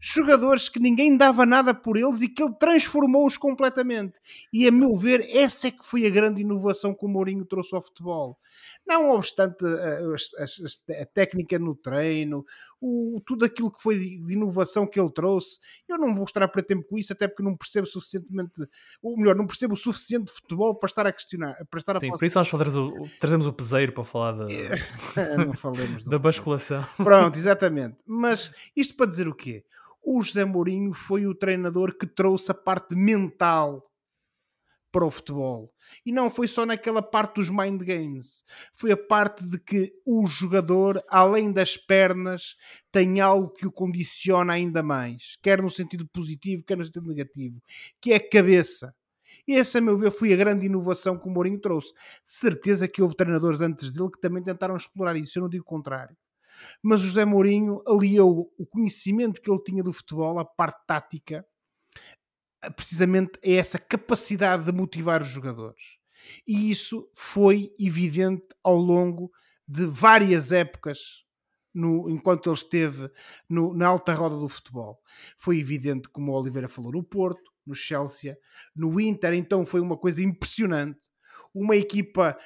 jogadores 0.00 0.68
que 0.68 0.80
ninguém 0.80 1.16
dava 1.16 1.46
nada 1.46 1.72
por 1.72 1.96
eles 1.96 2.22
e 2.22 2.28
que 2.28 2.42
ele 2.42 2.54
transformou-os 2.58 3.36
completamente. 3.36 4.14
E 4.52 4.66
a 4.66 4.72
meu 4.72 4.96
ver, 4.96 5.20
essa 5.30 5.68
é 5.68 5.70
que 5.70 5.84
foi 5.84 6.06
a 6.06 6.10
grande 6.10 6.40
inovação 6.40 6.94
que 6.94 7.04
o 7.04 7.08
Mourinho 7.08 7.44
trouxe 7.44 7.74
ao 7.74 7.82
futebol. 7.82 8.38
Não 8.86 9.10
obstante 9.10 9.64
a, 9.64 10.14
as- 10.14 10.34
as- 10.38 10.82
a 11.00 11.06
técnica 11.06 11.58
no 11.58 11.74
treino, 11.74 12.44
o- 12.80 13.20
tudo 13.26 13.44
aquilo 13.44 13.70
que 13.70 13.82
foi 13.82 13.98
de, 13.98 14.18
de 14.24 14.32
inovação 14.32 14.86
que 14.86 14.98
ele 15.00 15.12
trouxe, 15.12 15.58
eu 15.88 15.98
não 15.98 16.14
vou 16.14 16.24
estar 16.24 16.42
a 16.42 16.48
perder 16.48 16.68
tempo 16.68 16.88
com 16.88 16.98
isso, 16.98 17.12
até 17.12 17.28
porque 17.28 17.42
não 17.42 17.56
percebo 17.56 17.86
suficientemente, 17.86 18.52
ou 19.02 19.16
melhor, 19.16 19.34
não 19.36 19.46
percebo 19.46 19.74
o 19.74 19.76
suficiente 19.76 20.26
de 20.26 20.32
futebol 20.32 20.74
para 20.74 20.86
estar 20.88 21.06
a 21.06 21.12
questionar, 21.12 21.56
para 21.70 21.78
estar 21.80 21.96
a 21.96 22.00
Sim, 22.00 22.10
por 22.10 22.24
isso 22.24 22.38
nós 22.38 22.48
trazer 22.48 22.78
o, 22.78 23.08
trazemos 23.18 23.46
o 23.46 23.52
peseiro 23.52 23.92
para 23.92 24.04
falar 24.04 24.32
da, 26.04 26.10
da 26.10 26.18
basculação. 26.18 26.84
Pronto, 26.96 27.36
exatamente. 27.36 27.96
Mas 28.06 28.52
isto 28.76 28.94
para 28.96 29.06
dizer 29.06 29.28
o 29.28 29.34
quê? 29.34 29.64
O 30.02 30.22
José 30.22 30.44
Mourinho 30.46 30.92
foi 30.94 31.26
o 31.26 31.34
treinador 31.34 31.94
que 31.96 32.06
trouxe 32.06 32.50
a 32.50 32.54
parte 32.54 32.94
mental 32.94 33.89
para 34.90 35.04
o 35.04 35.10
futebol. 35.10 35.72
E 36.04 36.12
não 36.12 36.30
foi 36.30 36.46
só 36.46 36.64
naquela 36.64 37.02
parte 37.02 37.36
dos 37.36 37.48
mind 37.48 37.82
games. 37.82 38.44
Foi 38.72 38.92
a 38.92 38.96
parte 38.96 39.44
de 39.48 39.58
que 39.58 39.92
o 40.04 40.26
jogador, 40.26 41.02
além 41.08 41.52
das 41.52 41.76
pernas, 41.76 42.56
tem 42.92 43.20
algo 43.20 43.50
que 43.50 43.66
o 43.66 43.72
condiciona 43.72 44.52
ainda 44.52 44.82
mais. 44.82 45.36
Quer 45.42 45.62
no 45.62 45.70
sentido 45.70 46.08
positivo, 46.08 46.64
quer 46.64 46.76
no 46.76 46.84
sentido 46.84 47.08
negativo. 47.08 47.60
Que 48.00 48.12
é 48.12 48.16
a 48.16 48.30
cabeça. 48.30 48.94
E 49.46 49.56
essa, 49.56 49.78
a 49.78 49.80
meu 49.80 49.98
ver, 49.98 50.10
foi 50.10 50.32
a 50.32 50.36
grande 50.36 50.66
inovação 50.66 51.18
que 51.18 51.28
o 51.28 51.30
Mourinho 51.30 51.60
trouxe. 51.60 51.92
Certeza 52.26 52.86
que 52.86 53.02
houve 53.02 53.16
treinadores 53.16 53.60
antes 53.60 53.92
dele 53.92 54.10
que 54.10 54.20
também 54.20 54.42
tentaram 54.42 54.76
explorar 54.76 55.16
isso. 55.16 55.38
Eu 55.38 55.42
não 55.42 55.48
digo 55.48 55.62
o 55.62 55.66
contrário 55.66 56.16
mas 56.82 57.02
o 57.02 57.06
José 57.06 57.24
Mourinho 57.24 57.82
aliou 57.86 58.52
o 58.58 58.66
conhecimento 58.66 59.40
que 59.40 59.50
ele 59.50 59.62
tinha 59.62 59.82
do 59.82 59.92
futebol, 59.92 60.38
a 60.38 60.44
parte 60.44 60.84
tática, 60.86 61.44
precisamente 62.76 63.32
a 63.44 63.50
essa 63.52 63.78
capacidade 63.78 64.64
de 64.64 64.72
motivar 64.72 65.22
os 65.22 65.28
jogadores. 65.28 65.98
E 66.46 66.70
isso 66.70 67.08
foi 67.14 67.72
evidente 67.78 68.46
ao 68.62 68.76
longo 68.76 69.30
de 69.66 69.84
várias 69.86 70.52
épocas, 70.52 71.24
no- 71.72 72.10
enquanto 72.10 72.48
ele 72.50 72.56
esteve 72.56 73.10
no- 73.48 73.74
na 73.74 73.86
alta 73.86 74.12
roda 74.12 74.36
do 74.36 74.48
futebol. 74.48 75.00
Foi 75.38 75.58
evidente, 75.58 76.08
como 76.08 76.32
o 76.32 76.34
Oliveira 76.40 76.68
falou, 76.68 76.92
no 76.92 77.02
Porto, 77.04 77.50
no 77.64 77.74
Chelsea, 77.74 78.36
no 78.74 79.00
Inter, 79.00 79.32
então 79.34 79.64
foi 79.64 79.80
uma 79.80 79.96
coisa 79.96 80.22
impressionante. 80.22 80.98
Uma 81.54 81.76
equipa 81.76 82.36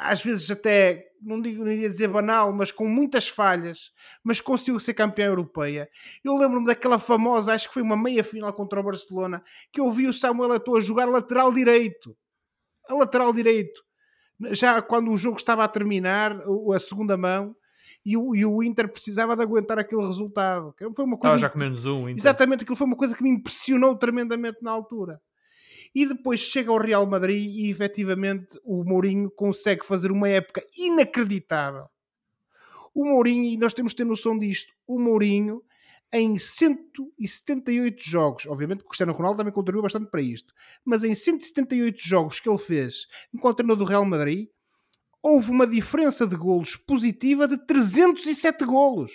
às 0.00 0.22
vezes 0.22 0.50
até, 0.50 1.06
não 1.22 1.40
digo, 1.40 1.64
não 1.64 1.70
iria 1.70 1.88
dizer 1.88 2.08
banal, 2.08 2.52
mas 2.52 2.70
com 2.70 2.88
muitas 2.88 3.28
falhas, 3.28 3.90
mas 4.22 4.40
conseguiu 4.40 4.78
ser 4.80 4.94
campeã 4.94 5.26
europeia. 5.26 5.88
Eu 6.24 6.36
lembro-me 6.36 6.66
daquela 6.66 6.98
famosa, 6.98 7.52
acho 7.52 7.68
que 7.68 7.74
foi 7.74 7.82
uma 7.82 7.96
meia 7.96 8.22
final 8.22 8.52
contra 8.52 8.80
o 8.80 8.82
Barcelona, 8.82 9.42
que 9.72 9.80
eu 9.80 9.90
vi 9.90 10.06
o 10.06 10.12
Samuel 10.12 10.54
Eto'o 10.54 10.76
a 10.76 10.80
jogar 10.80 11.06
lateral 11.06 11.52
direito. 11.52 12.16
A 12.88 12.94
lateral 12.94 13.32
direito. 13.32 13.82
Já 14.50 14.80
quando 14.80 15.10
o 15.12 15.16
jogo 15.16 15.36
estava 15.36 15.64
a 15.64 15.68
terminar, 15.68 16.40
a 16.74 16.80
segunda 16.80 17.16
mão, 17.16 17.54
e 18.04 18.16
o, 18.16 18.34
e 18.34 18.44
o 18.46 18.62
Inter 18.62 18.88
precisava 18.88 19.36
de 19.36 19.42
aguentar 19.42 19.78
aquele 19.78 20.06
resultado. 20.06 20.74
Foi 20.78 21.04
uma 21.04 21.18
coisa 21.18 21.36
Estava 21.36 21.38
já 21.38 21.50
com 21.50 21.58
menos 21.58 21.84
um. 21.84 22.08
Então. 22.08 22.16
Exatamente, 22.16 22.62
aquilo 22.62 22.76
foi 22.76 22.86
uma 22.86 22.96
coisa 22.96 23.14
que 23.14 23.22
me 23.22 23.28
impressionou 23.28 23.96
tremendamente 23.96 24.58
na 24.62 24.70
altura. 24.70 25.20
E 25.94 26.06
depois 26.06 26.40
chega 26.40 26.70
ao 26.70 26.78
Real 26.78 27.06
Madrid 27.06 27.50
e 27.50 27.70
efetivamente 27.70 28.58
o 28.64 28.84
Mourinho 28.84 29.30
consegue 29.30 29.84
fazer 29.84 30.10
uma 30.10 30.28
época 30.28 30.64
inacreditável. 30.76 31.86
O 32.94 33.04
Mourinho, 33.04 33.44
e 33.44 33.56
nós 33.56 33.74
temos 33.74 33.92
de 33.92 33.96
ter 33.96 34.04
noção 34.04 34.38
disto, 34.38 34.72
o 34.86 34.98
Mourinho 34.98 35.62
em 36.12 36.38
178 36.38 38.02
jogos, 38.02 38.46
obviamente 38.46 38.80
que 38.80 38.88
Cristiano 38.88 39.12
Ronaldo 39.12 39.38
também 39.38 39.52
contribuiu 39.52 39.82
bastante 39.82 40.10
para 40.10 40.22
isto, 40.22 40.54
mas 40.84 41.04
em 41.04 41.14
178 41.14 42.00
jogos 42.00 42.40
que 42.40 42.48
ele 42.48 42.58
fez 42.58 43.06
enquanto 43.32 43.58
treinador 43.58 43.84
do 43.84 43.88
Real 43.88 44.04
Madrid, 44.04 44.48
houve 45.22 45.50
uma 45.50 45.66
diferença 45.66 46.26
de 46.26 46.36
golos 46.36 46.76
positiva 46.76 47.46
de 47.46 47.58
307 47.58 48.64
golos. 48.64 49.12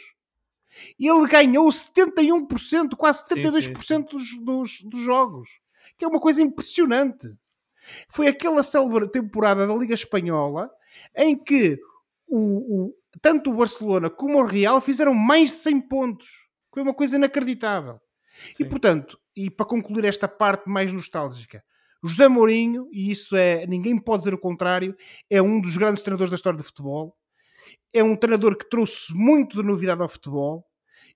Ele 0.99 1.27
ganhou 1.27 1.67
71%, 1.69 2.95
quase 2.95 3.23
72% 3.23 3.61
sim, 3.61 3.61
sim, 3.61 3.81
sim. 3.81 4.01
Dos, 4.01 4.39
dos, 4.39 4.81
dos 4.81 4.99
jogos. 5.01 5.49
Que 5.97 6.05
é 6.05 6.07
uma 6.07 6.19
coisa 6.19 6.41
impressionante. 6.41 7.33
Foi 8.09 8.27
aquela 8.27 8.63
célebre 8.63 9.09
temporada 9.09 9.67
da 9.67 9.75
Liga 9.75 9.93
Espanhola 9.93 10.71
em 11.15 11.37
que 11.37 11.79
o, 12.27 12.85
o, 12.85 12.95
tanto 13.21 13.51
o 13.51 13.55
Barcelona 13.55 14.09
como 14.09 14.39
o 14.39 14.45
Real 14.45 14.79
fizeram 14.81 15.13
mais 15.13 15.49
de 15.49 15.57
100 15.57 15.81
pontos. 15.87 16.47
Foi 16.73 16.81
uma 16.81 16.93
coisa 16.93 17.15
inacreditável. 17.15 17.99
Sim. 18.55 18.63
E 18.63 18.69
portanto, 18.69 19.19
e 19.35 19.49
para 19.49 19.65
concluir 19.65 20.05
esta 20.05 20.27
parte 20.27 20.69
mais 20.69 20.91
nostálgica, 20.91 21.63
José 22.03 22.27
Mourinho, 22.27 22.89
e 22.91 23.11
isso 23.11 23.35
é, 23.35 23.65
ninguém 23.65 23.97
pode 23.97 24.19
dizer 24.23 24.33
o 24.33 24.39
contrário, 24.39 24.95
é 25.29 25.41
um 25.41 25.61
dos 25.61 25.77
grandes 25.77 26.03
treinadores 26.03 26.31
da 26.31 26.35
história 26.35 26.57
do 26.57 26.63
futebol. 26.63 27.15
É 27.93 28.03
um 28.03 28.15
treinador 28.15 28.57
que 28.57 28.69
trouxe 28.69 29.13
muito 29.13 29.61
de 29.61 29.67
novidade 29.67 30.01
ao 30.01 30.09
futebol 30.09 30.67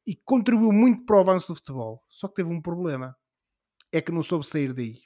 e 0.06 0.16
contribuiu 0.16 0.72
muito 0.72 1.04
para 1.06 1.18
o 1.18 1.20
avanço 1.20 1.50
do 1.50 1.56
futebol. 1.56 2.02
Só 2.08 2.30
que 2.30 2.36
teve 2.36 2.50
um 2.50 2.62
problema: 2.62 3.16
é 3.92 4.02
que 4.02 4.12
não 4.12 4.24
soube 4.24 4.48
sair 4.48 4.74
daí. 4.74 5.02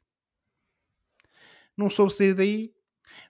Não 1.77 1.89
soube 1.89 2.13
sair 2.13 2.33
daí 2.33 2.73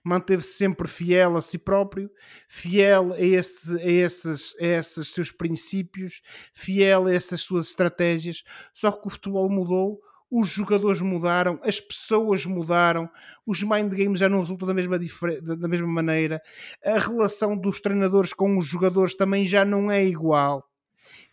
manteve-se 0.04 0.54
sempre 0.54 0.88
fiel 0.88 1.36
a 1.36 1.42
si 1.42 1.58
próprio, 1.58 2.10
fiel 2.48 3.12
a, 3.12 3.20
esse, 3.20 3.80
a, 3.80 3.84
esses, 3.84 4.54
a 4.60 4.64
esses 4.64 5.08
seus 5.08 5.30
princípios, 5.30 6.22
fiel 6.52 7.06
a 7.06 7.14
essas 7.14 7.40
suas 7.40 7.68
estratégias. 7.68 8.42
Só 8.72 8.90
que 8.90 9.06
o 9.06 9.10
futebol 9.10 9.48
mudou, 9.48 10.00
os 10.30 10.48
jogadores 10.48 11.00
mudaram, 11.00 11.60
as 11.62 11.80
pessoas 11.80 12.46
mudaram, 12.46 13.08
os 13.46 13.62
mind 13.62 13.92
games 13.92 14.18
já 14.18 14.28
não 14.28 14.40
resultam 14.40 14.66
da 14.66 14.74
mesma, 14.74 14.98
da 14.98 15.68
mesma 15.68 15.86
maneira, 15.86 16.40
a 16.84 16.98
relação 16.98 17.56
dos 17.56 17.80
treinadores 17.80 18.32
com 18.32 18.56
os 18.58 18.66
jogadores 18.66 19.14
também 19.14 19.46
já 19.46 19.64
não 19.64 19.90
é 19.90 20.04
igual 20.04 20.66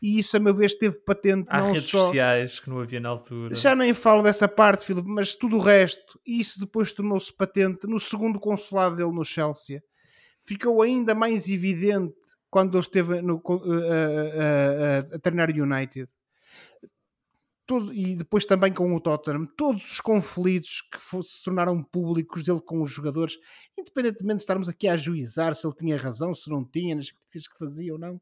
e 0.01 0.19
isso 0.19 0.37
a 0.37 0.39
meu 0.39 0.53
ver 0.53 0.67
esteve 0.67 0.99
patente 0.99 1.47
Há 1.49 1.59
não 1.59 1.73
redes 1.73 1.89
só... 1.89 2.05
sociais 2.05 2.59
que 2.59 2.69
não 2.69 2.79
havia 2.79 2.99
na 2.99 3.09
altura. 3.09 3.53
Já 3.55 3.75
nem 3.75 3.93
falo 3.93 4.23
dessa 4.23 4.47
parte, 4.47 4.85
Filipe, 4.85 5.09
mas 5.09 5.35
tudo 5.35 5.57
o 5.57 5.59
resto, 5.59 6.19
isso 6.25 6.59
depois 6.59 6.93
tornou-se 6.93 7.31
patente 7.33 7.85
no 7.85 7.99
segundo 7.99 8.39
consulado 8.39 8.95
dele 8.95 9.11
no 9.11 9.25
Chelsea. 9.25 9.83
Ficou 10.41 10.81
ainda 10.81 11.13
mais 11.13 11.49
evidente 11.49 12.15
quando 12.49 12.75
ele 12.75 12.83
esteve 12.83 13.21
no, 13.21 13.41
a, 13.45 13.53
a, 13.53 15.13
a, 15.13 15.15
a 15.15 15.19
treinar 15.19 15.49
United. 15.49 16.09
Todo, 17.67 17.93
e 17.93 18.15
depois 18.15 18.47
também 18.47 18.73
com 18.73 18.95
o 18.95 18.99
Tottenham, 18.99 19.45
todos 19.45 19.91
os 19.91 20.01
conflitos 20.01 20.81
que 20.91 21.23
se 21.23 21.43
tornaram 21.43 21.83
públicos 21.83 22.41
dele 22.41 22.61
com 22.61 22.81
os 22.81 22.89
jogadores, 22.89 23.37
independentemente 23.77 24.37
de 24.37 24.41
estarmos 24.41 24.67
aqui 24.67 24.87
a 24.87 24.93
ajuizar 24.93 25.53
se 25.53 25.67
ele 25.67 25.75
tinha 25.75 25.95
razão, 25.95 26.33
se 26.33 26.49
não 26.49 26.65
tinha, 26.65 26.95
nas 26.95 27.11
críticas 27.11 27.47
que 27.47 27.57
fazia 27.59 27.93
ou 27.93 27.99
não, 27.99 28.19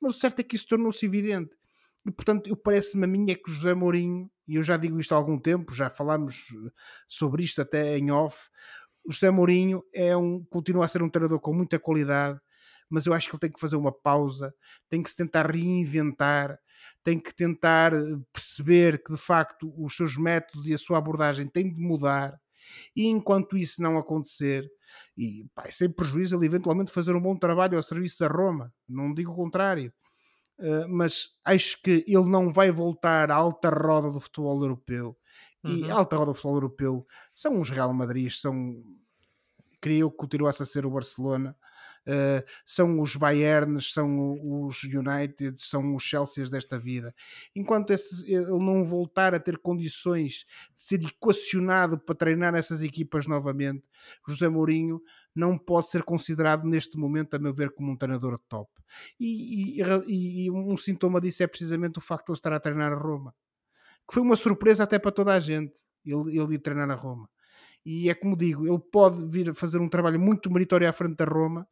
mas 0.00 0.16
o 0.16 0.18
certo 0.18 0.40
é 0.40 0.42
que 0.42 0.56
isso 0.56 0.66
tornou-se 0.66 1.04
evidente. 1.04 1.56
E 2.06 2.10
portanto, 2.10 2.54
parece-me 2.56 3.04
a 3.04 3.06
mim 3.08 3.30
é 3.30 3.34
que 3.34 3.50
José 3.50 3.74
Mourinho, 3.74 4.30
e 4.46 4.56
eu 4.56 4.62
já 4.62 4.76
digo 4.76 5.00
isto 5.00 5.12
há 5.12 5.16
algum 5.16 5.38
tempo, 5.38 5.74
já 5.74 5.90
falámos 5.90 6.46
sobre 7.08 7.42
isto 7.42 7.60
até 7.60 7.98
em 7.98 8.10
off, 8.10 8.48
o 9.04 9.12
José 9.12 9.30
Mourinho 9.30 9.82
é 9.92 10.16
um, 10.16 10.44
continua 10.44 10.84
a 10.84 10.88
ser 10.88 11.02
um 11.02 11.08
treinador 11.08 11.40
com 11.40 11.52
muita 11.52 11.78
qualidade, 11.78 12.40
mas 12.88 13.06
eu 13.06 13.12
acho 13.12 13.28
que 13.28 13.34
ele 13.34 13.40
tem 13.40 13.52
que 13.52 13.60
fazer 13.60 13.76
uma 13.76 13.92
pausa, 13.92 14.54
tem 14.88 15.02
que 15.02 15.10
se 15.10 15.16
tentar 15.16 15.50
reinventar, 15.50 16.58
tem 17.02 17.18
que 17.18 17.34
tentar 17.34 17.92
perceber 18.32 19.02
que 19.02 19.12
de 19.12 19.18
facto 19.18 19.72
os 19.76 19.96
seus 19.96 20.16
métodos 20.16 20.66
e 20.66 20.74
a 20.74 20.78
sua 20.78 20.98
abordagem 20.98 21.46
têm 21.46 21.72
de 21.72 21.80
mudar, 21.80 22.36
e 22.94 23.06
enquanto 23.06 23.56
isso 23.56 23.82
não 23.82 23.98
acontecer, 23.98 24.68
e 25.16 25.46
pá, 25.54 25.70
sem 25.70 25.90
prejuízo 25.90 26.36
ele 26.36 26.46
eventualmente 26.46 26.92
fazer 26.92 27.14
um 27.14 27.20
bom 27.20 27.36
trabalho 27.36 27.76
ao 27.76 27.82
serviço 27.82 28.20
da 28.20 28.28
Roma, 28.28 28.72
não 28.88 29.12
digo 29.12 29.32
o 29.32 29.36
contrário. 29.36 29.92
Uh, 30.58 30.88
mas 30.88 31.28
acho 31.44 31.80
que 31.82 32.02
ele 32.06 32.30
não 32.30 32.50
vai 32.50 32.70
voltar 32.70 33.30
à 33.30 33.34
alta 33.34 33.68
roda 33.68 34.10
do 34.10 34.20
futebol 34.20 34.60
europeu. 34.62 35.16
Uhum. 35.62 35.76
E 35.76 35.90
a 35.90 35.94
alta 35.94 36.16
roda 36.16 36.30
do 36.30 36.34
futebol 36.34 36.56
europeu 36.56 37.06
são 37.34 37.60
os 37.60 37.68
Real 37.68 37.92
Madrid, 37.92 38.30
são 38.30 38.82
queria 39.80 40.00
eu 40.00 40.10
que 40.10 40.16
continuasse 40.16 40.62
a 40.62 40.66
ser 40.66 40.86
o 40.86 40.90
Barcelona, 40.90 41.56
uh, 42.06 42.44
são 42.64 43.00
os 43.00 43.16
Bayerns, 43.16 43.92
são 43.92 44.38
os 44.64 44.82
United, 44.84 45.60
são 45.60 45.94
os 45.94 46.02
Chelsea 46.02 46.44
desta 46.46 46.78
vida. 46.78 47.14
Enquanto 47.54 47.92
esse, 47.92 48.30
ele 48.32 48.46
não 48.46 48.84
voltar 48.84 49.34
a 49.34 49.40
ter 49.40 49.58
condições 49.58 50.46
de 50.74 50.82
ser 50.82 51.02
equacionado 51.04 51.98
para 51.98 52.14
treinar 52.14 52.54
essas 52.54 52.82
equipas 52.82 53.26
novamente, 53.26 53.84
José 54.26 54.48
Mourinho 54.48 55.00
não 55.34 55.58
pode 55.58 55.88
ser 55.88 56.02
considerado 56.02 56.64
neste 56.64 56.96
momento, 56.96 57.34
a 57.34 57.38
meu 57.38 57.52
ver, 57.52 57.70
como 57.70 57.92
um 57.92 57.96
treinador 57.96 58.38
top. 58.48 58.70
E, 59.20 59.82
e, 59.82 60.46
e 60.46 60.50
um 60.50 60.76
sintoma 60.76 61.20
disso 61.20 61.42
é 61.42 61.46
precisamente 61.46 61.98
o 61.98 62.00
facto 62.00 62.26
de 62.26 62.32
ele 62.32 62.38
estar 62.38 62.52
a 62.52 62.60
treinar 62.60 62.92
a 62.92 62.96
Roma, 62.96 63.34
que 64.08 64.14
foi 64.14 64.22
uma 64.22 64.36
surpresa 64.36 64.84
até 64.84 64.98
para 64.98 65.12
toda 65.12 65.32
a 65.32 65.40
gente, 65.40 65.74
ele, 66.04 66.38
ele 66.38 66.54
ir 66.54 66.58
treinar 66.58 66.90
a 66.90 66.94
Roma. 66.94 67.28
E 67.84 68.10
é 68.10 68.14
como 68.14 68.36
digo, 68.36 68.66
ele 68.66 68.82
pode 68.90 69.24
vir 69.26 69.50
a 69.50 69.54
fazer 69.54 69.78
um 69.78 69.88
trabalho 69.88 70.18
muito 70.18 70.50
meritório 70.50 70.88
à 70.88 70.92
frente 70.92 71.16
da 71.16 71.24
Roma, 71.24 71.68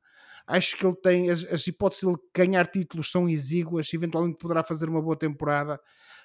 Acho 0.47 0.77
que 0.77 0.87
ele 0.87 0.97
tem 0.97 1.31
as, 1.31 1.45
as 1.47 1.67
hipóteses 1.67 2.05
de 2.05 2.11
ele 2.11 2.19
ganhar 2.35 2.67
títulos 2.67 3.11
são 3.11 3.29
exíguas, 3.29 3.93
eventualmente 3.93 4.39
poderá 4.39 4.63
fazer 4.63 4.89
uma 4.89 5.01
boa 5.01 5.17
temporada, 5.17 5.81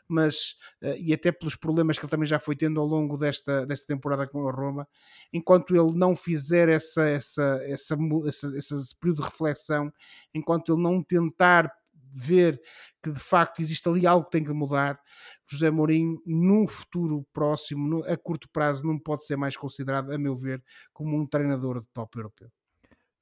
mas 0.07 0.55
uh, 0.81 0.95
e 0.97 1.13
até 1.13 1.31
pelos 1.31 1.55
problemas 1.55 1.97
que 1.97 2.03
ele 2.03 2.11
também 2.11 2.27
já 2.27 2.39
foi 2.39 2.55
tendo 2.55 2.79
ao 2.81 2.85
longo 2.85 3.17
desta, 3.17 3.65
desta 3.65 3.85
temporada 3.87 4.27
com 4.27 4.47
a 4.47 4.51
Roma, 4.51 4.87
enquanto 5.31 5.75
ele 5.75 5.97
não 5.97 6.15
fizer 6.15 6.67
essa, 6.67 7.07
essa, 7.07 7.59
essa, 7.63 7.95
essa, 8.25 8.57
esse 8.57 8.95
período 8.99 9.21
de 9.21 9.29
reflexão, 9.29 9.91
enquanto 10.33 10.73
ele 10.73 10.81
não 10.81 11.01
tentar 11.01 11.71
ver 12.11 12.59
que 13.01 13.11
de 13.11 13.19
facto 13.19 13.61
existe 13.61 13.87
ali 13.87 14.05
algo 14.05 14.25
que 14.25 14.31
tem 14.31 14.43
que 14.43 14.51
mudar, 14.51 14.99
José 15.47 15.71
Mourinho, 15.71 16.21
num 16.25 16.67
futuro 16.67 17.25
próximo, 17.33 18.03
a 18.05 18.17
curto 18.17 18.49
prazo, 18.51 18.85
não 18.85 18.99
pode 18.99 19.25
ser 19.25 19.35
mais 19.35 19.55
considerado, 19.55 20.11
a 20.11 20.17
meu 20.17 20.35
ver, 20.35 20.63
como 20.93 21.17
um 21.17 21.25
treinador 21.25 21.81
de 21.81 21.87
top 21.93 22.17
europeu. 22.17 22.51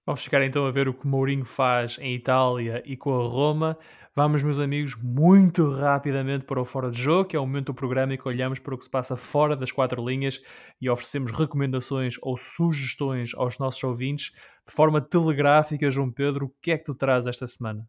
Vamos 0.08 0.24
ficar 0.24 0.42
então 0.42 0.66
a 0.66 0.72
ver 0.72 0.88
o 0.88 0.94
que 0.94 1.06
Mourinho 1.06 1.44
faz 1.44 1.98
em 2.00 2.16
Itália 2.16 2.82
e 2.86 2.96
com 2.96 3.14
a 3.14 3.28
Roma. 3.28 3.78
Vamos, 4.16 4.42
meus 4.42 4.58
amigos, 4.58 4.96
muito 4.96 5.70
rapidamente 5.70 6.46
para 6.46 6.62
o 6.62 6.64
Fora 6.64 6.90
de 6.90 6.98
Jogo, 6.98 7.28
que 7.28 7.36
é 7.36 7.40
o 7.40 7.46
momento 7.46 7.66
do 7.66 7.74
programa 7.74 8.14
em 8.14 8.18
que 8.18 8.26
olhamos 8.26 8.58
para 8.58 8.74
o 8.74 8.78
que 8.78 8.86
se 8.86 8.90
passa 8.90 9.18
fora 9.18 9.54
das 9.54 9.70
quatro 9.70 10.08
linhas 10.08 10.42
e 10.80 10.90
oferecemos 10.90 11.34
recomendações 11.34 12.16
ou 12.22 12.38
sugestões 12.38 13.36
aos 13.36 13.60
nossos 13.60 13.84
ouvintes 13.84 14.32
de 14.66 14.74
forma 14.74 15.02
telegráfica. 15.02 15.92
João 15.92 16.10
Pedro, 16.10 16.46
o 16.46 16.54
que 16.62 16.72
é 16.72 16.78
que 16.78 16.86
tu 16.86 16.96
traz 16.96 17.28
esta 17.28 17.46
semana? 17.46 17.86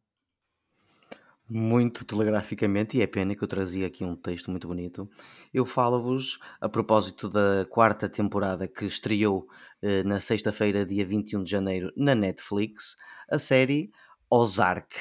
Muito 1.49 2.05
telegraficamente, 2.05 2.99
e 2.99 3.03
é 3.03 3.07
pena 3.07 3.35
que 3.35 3.43
eu 3.43 3.49
trazia 3.49 3.87
aqui 3.87 4.05
um 4.05 4.15
texto 4.15 4.51
muito 4.51 4.69
bonito. 4.69 5.09
Eu 5.53 5.65
falo-vos 5.65 6.39
a 6.61 6.69
propósito 6.69 7.29
da 7.29 7.65
quarta 7.71 8.09
temporada 8.09 8.69
que 8.69 8.85
estreou 8.85 9.47
eh, 9.81 10.03
na 10.05 10.21
sexta-feira, 10.21 10.85
dia 10.85 11.07
21 11.07 11.43
de 11.43 11.51
janeiro, 11.51 11.93
na 11.97 12.15
Netflix, 12.15 12.97
a 13.31 13.39
série 13.39 13.91
Ozark. 14.31 14.95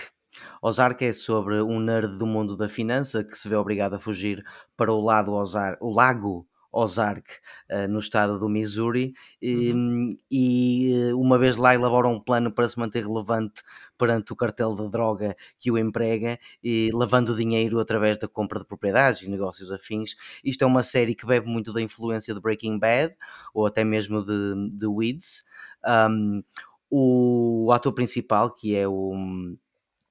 Ozark 0.61 1.03
é 1.03 1.13
sobre 1.13 1.61
um 1.61 1.79
nerd 1.79 2.17
do 2.17 2.25
mundo 2.25 2.55
da 2.55 2.69
finança 2.69 3.23
que 3.23 3.37
se 3.37 3.49
vê 3.49 3.55
obrigado 3.55 3.95
a 3.95 3.99
fugir 3.99 4.43
para 4.75 4.93
o 4.93 5.01
lado 5.01 5.33
Ozar, 5.33 5.77
o 5.81 5.91
lago 5.91 6.47
Ozark, 6.77 7.27
uh, 7.71 7.87
no 7.87 7.99
estado 7.99 8.37
do 8.37 8.47
Missouri, 8.47 9.13
uhum. 9.41 10.15
e, 10.29 10.91
e 10.91 11.13
uma 11.13 11.37
vez 11.39 11.57
lá 11.57 11.73
elabora 11.73 12.07
um 12.07 12.19
plano 12.19 12.51
para 12.51 12.69
se 12.69 12.77
manter 12.77 13.03
relevante 13.03 13.63
perante 13.97 14.31
o 14.31 14.35
cartel 14.35 14.75
de 14.75 14.87
droga 14.89 15.35
que 15.59 15.71
o 15.71 15.77
emprega, 15.77 16.39
e 16.63 16.91
lavando 16.93 17.35
dinheiro 17.35 17.79
através 17.79 18.17
da 18.19 18.27
compra 18.27 18.59
de 18.59 18.65
propriedades 18.65 19.23
e 19.23 19.29
negócios 19.29 19.71
afins. 19.71 20.15
Isto 20.43 20.63
é 20.63 20.67
uma 20.67 20.83
série 20.83 21.15
que 21.15 21.25
bebe 21.25 21.47
muito 21.47 21.73
da 21.73 21.81
influência 21.81 22.33
de 22.33 22.39
Breaking 22.39 22.77
Bad, 22.77 23.15
ou 23.53 23.65
até 23.65 23.83
mesmo 23.83 24.23
de, 24.23 24.69
de 24.77 24.85
Weeds. 24.85 25.43
Um, 25.85 26.43
o 26.89 27.71
ator 27.73 27.93
principal, 27.93 28.53
que 28.53 28.75
é 28.75 28.87
o 28.87 29.13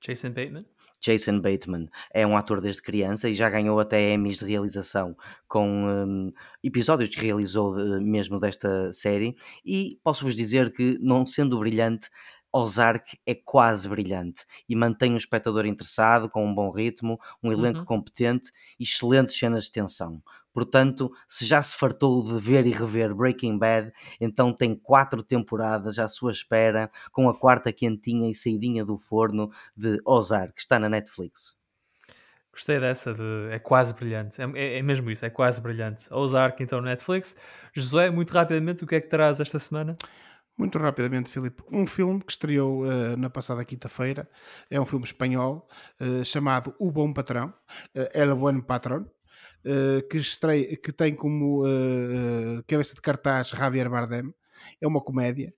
Jason 0.00 0.28
Bateman 0.30 0.64
Jason 1.00 1.40
Bateman 1.40 1.88
é 2.12 2.26
um 2.26 2.36
ator 2.36 2.60
desde 2.60 2.82
criança 2.82 3.28
e 3.28 3.34
já 3.34 3.48
ganhou 3.48 3.78
até 3.78 4.12
Emmys 4.12 4.38
de 4.38 4.46
realização 4.46 5.16
com 5.48 5.68
um, 5.68 6.32
episódios 6.62 7.10
que 7.10 7.20
realizou 7.20 7.76
de, 7.76 8.04
mesmo 8.04 8.40
desta 8.40 8.92
série. 8.92 9.36
E 9.64 9.98
posso-vos 10.02 10.34
dizer 10.34 10.72
que, 10.72 10.98
não 11.00 11.26
sendo 11.26 11.58
brilhante, 11.58 12.08
Ozark 12.52 13.18
é 13.26 13.34
quase 13.34 13.86
brilhante 13.86 14.46
e 14.66 14.74
mantém 14.74 15.12
o 15.12 15.18
espectador 15.18 15.66
interessado, 15.66 16.30
com 16.30 16.46
um 16.46 16.54
bom 16.54 16.70
ritmo, 16.70 17.18
um 17.42 17.52
elenco 17.52 17.80
uhum. 17.80 17.84
competente 17.84 18.50
e 18.78 18.84
excelentes 18.84 19.36
cenas 19.36 19.64
de 19.64 19.72
tensão. 19.72 20.22
Portanto, 20.56 21.12
se 21.28 21.44
já 21.44 21.62
se 21.62 21.76
fartou 21.76 22.24
de 22.24 22.40
ver 22.40 22.66
e 22.66 22.70
rever 22.70 23.14
Breaking 23.14 23.58
Bad, 23.58 23.92
então 24.18 24.54
tem 24.54 24.74
quatro 24.74 25.22
temporadas 25.22 25.98
à 25.98 26.08
sua 26.08 26.32
espera, 26.32 26.90
com 27.12 27.28
a 27.28 27.38
quarta 27.38 27.70
quentinha 27.70 28.30
e 28.30 28.34
saidinha 28.34 28.82
do 28.82 28.96
forno 28.96 29.50
de 29.76 30.00
Ozark, 30.02 30.54
que 30.54 30.60
está 30.62 30.78
na 30.78 30.88
Netflix. 30.88 31.54
Gostei 32.50 32.80
dessa, 32.80 33.12
de, 33.12 33.50
é 33.50 33.58
quase 33.58 33.92
brilhante. 33.92 34.40
É, 34.40 34.50
é, 34.54 34.78
é, 34.78 34.82
mesmo 34.82 35.10
isso, 35.10 35.26
é 35.26 35.28
quase 35.28 35.60
brilhante. 35.60 36.10
Ozark, 36.10 36.62
então, 36.62 36.80
Netflix. 36.80 37.36
Josué, 37.74 38.08
muito 38.08 38.30
rapidamente, 38.32 38.82
o 38.82 38.86
que 38.86 38.94
é 38.94 39.00
que 39.02 39.10
traz 39.10 39.40
esta 39.40 39.58
semana? 39.58 39.94
Muito 40.56 40.78
rapidamente, 40.78 41.28
Filipe. 41.28 41.62
Um 41.70 41.86
filme 41.86 42.18
que 42.24 42.32
estreou 42.32 42.86
uh, 42.86 43.14
na 43.18 43.28
passada 43.28 43.62
quinta-feira 43.62 44.26
é 44.70 44.80
um 44.80 44.86
filme 44.86 45.04
espanhol 45.04 45.68
uh, 46.00 46.24
chamado 46.24 46.74
O 46.78 46.90
Bom 46.90 47.12
Patrão, 47.12 47.52
uh, 47.94 48.08
El 48.14 48.34
Buen 48.34 48.62
Patrón, 48.62 49.04
que, 50.10 50.18
estreia, 50.18 50.76
que 50.76 50.92
tem 50.92 51.14
como 51.14 51.64
cabeça 52.66 52.94
de 52.94 53.00
cartaz 53.00 53.48
Javier 53.48 53.90
Bardem. 53.90 54.32
É 54.80 54.86
uma 54.86 55.00
comédia. 55.00 55.52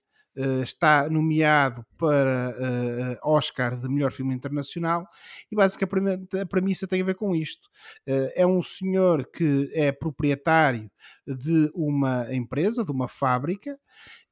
está 0.62 1.08
nomeado 1.08 1.84
para 1.98 3.18
Oscar 3.22 3.76
de 3.76 3.88
melhor 3.88 4.12
filme 4.12 4.34
internacional 4.34 5.06
e 5.50 5.56
basicamente 5.56 6.38
a 6.38 6.46
premissa 6.46 6.86
tem 6.86 7.02
a 7.02 7.04
ver 7.04 7.14
com 7.14 7.34
isto. 7.34 7.68
é 8.06 8.46
um 8.46 8.62
senhor 8.62 9.26
que 9.26 9.70
é 9.74 9.92
proprietário 9.92 10.90
de 11.26 11.70
uma 11.74 12.26
empresa, 12.34 12.84
de 12.84 12.90
uma 12.90 13.08
fábrica, 13.08 13.78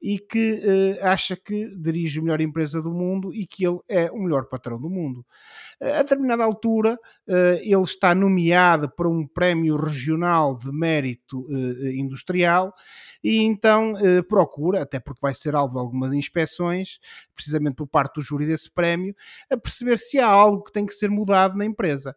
e 0.01 0.19
que 0.19 0.61
uh, 1.01 1.05
acha 1.05 1.35
que 1.35 1.69
dirige 1.75 2.19
a 2.19 2.21
melhor 2.21 2.39
empresa 2.39 2.81
do 2.81 2.91
mundo 2.91 3.33
e 3.33 3.47
que 3.47 3.65
ele 3.65 3.79
é 3.89 4.11
o 4.11 4.17
melhor 4.17 4.45
patrão 4.45 4.79
do 4.79 4.89
mundo. 4.89 5.25
Uh, 5.81 5.93
a 5.93 6.03
determinada 6.03 6.43
altura, 6.43 6.93
uh, 7.27 7.33
ele 7.59 7.83
está 7.83 8.13
nomeado 8.13 8.89
para 8.89 9.09
um 9.09 9.25
prémio 9.25 9.75
regional 9.75 10.57
de 10.57 10.71
mérito 10.71 11.47
industrial 11.93 12.73
e 13.23 13.39
então 13.39 13.93
procura, 14.27 14.83
até 14.83 14.99
porque 14.99 15.19
vai 15.21 15.33
ser 15.33 15.55
alvo 15.55 15.73
de 15.73 15.79
algumas 15.79 16.13
inspeções, 16.13 16.99
precisamente 17.57 17.75
por 17.75 17.87
parte 17.87 18.15
do 18.15 18.21
júri 18.21 18.45
desse 18.45 18.69
prémio, 18.71 19.15
a 19.49 19.57
perceber 19.57 19.97
se 19.97 20.19
há 20.19 20.27
algo 20.27 20.63
que 20.63 20.71
tem 20.71 20.85
que 20.85 20.93
ser 20.93 21.09
mudado 21.09 21.57
na 21.57 21.65
empresa. 21.65 22.15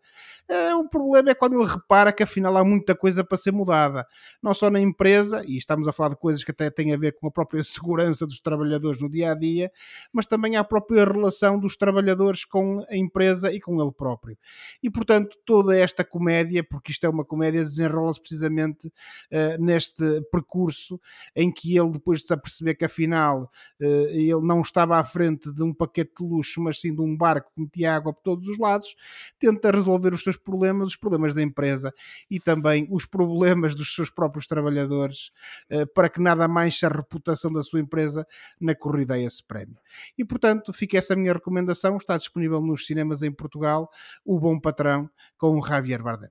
o 0.78 0.88
problema 0.88 1.30
é 1.30 1.34
quando 1.34 1.60
ele 1.60 1.70
repara 1.70 2.12
que 2.12 2.22
afinal 2.22 2.56
há 2.56 2.64
muita 2.64 2.94
coisa 2.94 3.24
para 3.24 3.38
ser 3.38 3.52
mudada, 3.52 4.06
não 4.42 4.52
só 4.52 4.70
na 4.70 4.80
empresa, 4.80 5.44
e 5.46 5.56
estamos 5.56 5.86
a 5.88 5.92
falar 5.92 6.10
de 6.10 6.16
coisas 6.16 6.42
que 6.44 6.50
até 6.50 6.70
têm 6.70 6.92
a 6.92 6.96
ver 6.96 7.12
com 7.12 7.26
a 7.26 7.30
própria 7.30 7.62
segurança 7.64 8.26
dos 8.26 8.40
trabalhadores 8.40 9.00
no 9.00 9.08
dia 9.08 9.32
a 9.32 9.34
dia, 9.34 9.70
mas 10.12 10.26
também 10.26 10.56
à 10.56 10.64
própria 10.64 11.04
relação 11.04 11.58
dos 11.58 11.76
trabalhadores 11.76 12.44
com 12.44 12.84
a 12.88 12.96
empresa 12.96 13.52
e 13.52 13.60
com 13.60 13.80
ele 13.80 13.92
próprio. 13.92 14.36
E 14.82 14.90
portanto, 14.90 15.36
toda 15.44 15.76
esta 15.76 16.04
comédia, 16.04 16.64
porque 16.64 16.92
isto 16.92 17.04
é 17.04 17.08
uma 17.08 17.24
comédia, 17.24 17.62
desenrola-se 17.62 18.20
precisamente 18.20 18.88
uh, 18.88 19.64
neste 19.64 20.20
percurso 20.32 21.00
em 21.34 21.52
que 21.52 21.76
ele, 21.76 21.92
depois 21.92 22.20
de 22.20 22.26
se 22.26 22.34
aperceber 22.34 22.76
que 22.76 22.84
afinal 22.84 23.44
uh, 23.80 23.84
ele 23.84 24.40
não 24.42 24.60
estava 24.60 24.98
à 24.98 25.04
frente 25.04 25.29
de 25.36 25.62
um 25.62 25.72
paquete 25.72 26.12
de 26.18 26.24
luxo, 26.24 26.60
mas 26.60 26.80
sim 26.80 26.92
de 26.92 27.00
um 27.00 27.16
barco 27.16 27.52
que 27.54 27.62
metia 27.62 27.94
água 27.94 28.12
por 28.12 28.22
todos 28.22 28.48
os 28.48 28.58
lados, 28.58 28.96
tenta 29.38 29.70
resolver 29.70 30.12
os 30.12 30.24
seus 30.24 30.36
problemas, 30.36 30.88
os 30.88 30.96
problemas 30.96 31.34
da 31.34 31.42
empresa 31.42 31.94
e 32.28 32.40
também 32.40 32.88
os 32.90 33.06
problemas 33.06 33.76
dos 33.76 33.94
seus 33.94 34.10
próprios 34.10 34.48
trabalhadores, 34.48 35.30
uh, 35.70 35.86
para 35.94 36.08
que 36.08 36.20
nada 36.20 36.48
mais 36.48 36.76
se 36.78 36.84
a 36.84 36.88
reputação 36.88 37.52
da 37.52 37.60
da 37.60 37.62
sua 37.62 37.80
empresa 37.80 38.26
na 38.60 38.74
corrida 38.74 39.14
a 39.14 39.18
esse 39.18 39.44
prémio. 39.46 39.78
E 40.18 40.24
portanto, 40.24 40.72
fica 40.72 40.98
essa 40.98 41.14
minha 41.14 41.32
recomendação, 41.32 41.96
está 41.96 42.16
disponível 42.16 42.60
nos 42.60 42.86
cinemas 42.86 43.22
em 43.22 43.30
Portugal, 43.30 43.88
O 44.24 44.40
Bom 44.40 44.58
Patrão, 44.58 45.08
com 45.38 45.58
o 45.58 45.66
Javier 45.66 46.02
Bardem. 46.02 46.30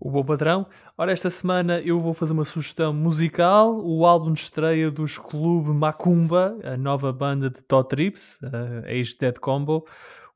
O 0.00 0.12
Bom 0.12 0.24
Patrão. 0.24 0.64
Ora, 0.96 1.10
esta 1.10 1.28
semana 1.28 1.80
eu 1.80 2.00
vou 2.00 2.14
fazer 2.14 2.32
uma 2.32 2.44
sugestão 2.44 2.92
musical, 2.92 3.84
o 3.84 4.06
álbum 4.06 4.32
de 4.32 4.38
estreia 4.38 4.92
dos 4.92 5.18
Clube 5.18 5.70
Macumba, 5.70 6.56
a 6.62 6.76
nova 6.76 7.12
banda 7.12 7.50
de 7.50 7.60
Todd 7.62 7.88
Trips, 7.88 8.38
a 8.44 8.92
ex-Dead 8.92 9.38
Combo. 9.40 9.84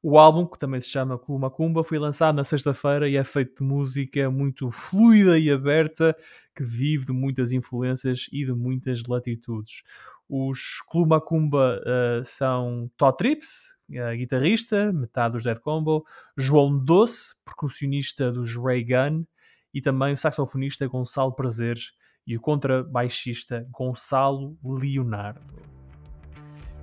O 0.02 0.18
álbum, 0.18 0.46
que 0.46 0.58
também 0.58 0.80
se 0.80 0.88
chama 0.88 1.16
Clube 1.16 1.42
Macumba, 1.42 1.84
foi 1.84 1.96
lançado 1.96 2.34
na 2.34 2.42
sexta-feira 2.42 3.08
e 3.08 3.16
é 3.16 3.22
feito 3.22 3.62
de 3.62 3.64
música 3.64 4.28
muito 4.28 4.68
fluida 4.72 5.38
e 5.38 5.48
aberta, 5.48 6.16
que 6.56 6.64
vive 6.64 7.06
de 7.06 7.12
muitas 7.12 7.52
influências 7.52 8.26
e 8.32 8.44
de 8.44 8.52
muitas 8.52 9.00
latitudes. 9.08 9.84
Os 10.28 10.80
Clube 10.90 11.10
Macumba 11.10 11.80
uh, 11.80 12.24
são 12.24 12.90
Todd 12.96 13.16
Trips, 13.16 13.76
uh, 13.90 14.16
guitarrista, 14.16 14.92
metade 14.92 15.34
dos 15.34 15.44
Dead 15.44 15.60
Combo, 15.60 16.04
João 16.36 16.76
Doce, 16.84 17.36
percussionista 17.44 18.32
dos 18.32 18.56
Ray 18.56 18.82
Gun, 18.82 19.24
e 19.72 19.80
também 19.80 20.12
o 20.12 20.18
saxofonista 20.18 20.86
Gonçalo 20.86 21.34
Prazeres 21.34 21.92
e 22.26 22.36
o 22.36 22.40
contrabaixista 22.40 23.66
Gonçalo 23.70 24.56
Leonardo. 24.64 25.72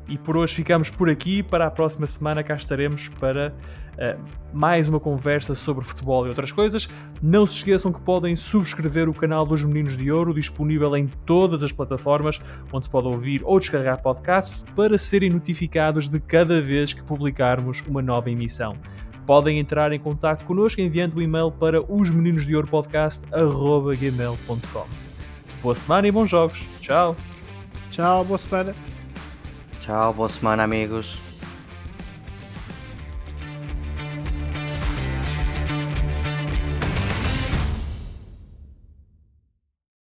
E 0.09 0.17
por 0.17 0.35
hoje 0.35 0.55
ficamos 0.55 0.89
por 0.89 1.07
aqui. 1.07 1.43
Para 1.43 1.67
a 1.67 1.71
próxima 1.71 2.07
semana 2.07 2.43
cá 2.43 2.55
estaremos 2.55 3.09
para 3.09 3.53
uh, 3.93 4.19
mais 4.51 4.89
uma 4.89 4.99
conversa 4.99 5.53
sobre 5.53 5.85
futebol 5.85 6.25
e 6.25 6.29
outras 6.29 6.51
coisas. 6.51 6.89
Não 7.21 7.45
se 7.45 7.57
esqueçam 7.57 7.93
que 7.93 8.01
podem 8.01 8.35
subscrever 8.35 9.07
o 9.07 9.13
canal 9.13 9.45
dos 9.45 9.63
Meninos 9.63 9.95
de 9.95 10.11
Ouro, 10.11 10.33
disponível 10.33 10.97
em 10.97 11.07
todas 11.27 11.63
as 11.63 11.71
plataformas 11.71 12.41
onde 12.73 12.85
se 12.85 12.89
pode 12.89 13.07
ouvir 13.07 13.43
ou 13.45 13.59
descarregar 13.59 14.01
podcasts 14.01 14.65
para 14.75 14.97
serem 14.97 15.29
notificados 15.29 16.09
de 16.09 16.19
cada 16.19 16.59
vez 16.59 16.91
que 16.91 17.03
publicarmos 17.03 17.83
uma 17.87 18.01
nova 18.01 18.31
emissão. 18.31 18.75
Podem 19.29 19.59
entrar 19.59 19.93
em 19.93 19.99
contato 19.99 20.43
connosco 20.43 20.81
enviando 20.81 21.13
o 21.13 21.19
um 21.19 21.21
e-mail 21.21 21.51
para 21.51 21.79
os 21.79 22.09
meninos 22.09 22.47
de 22.47 22.55
ouro 22.55 22.67
podcast@gmail.com. 22.67 24.87
Boa 25.61 25.75
semana 25.75 26.07
e 26.07 26.11
bons 26.11 26.31
jogos. 26.31 26.67
Tchau. 26.79 27.15
Tchau, 27.91 28.25
boa 28.25 28.39
semana. 28.39 28.73
Tchau, 29.81 30.15
boa 30.15 30.29
semana, 30.29 30.63
amigos. 30.63 31.28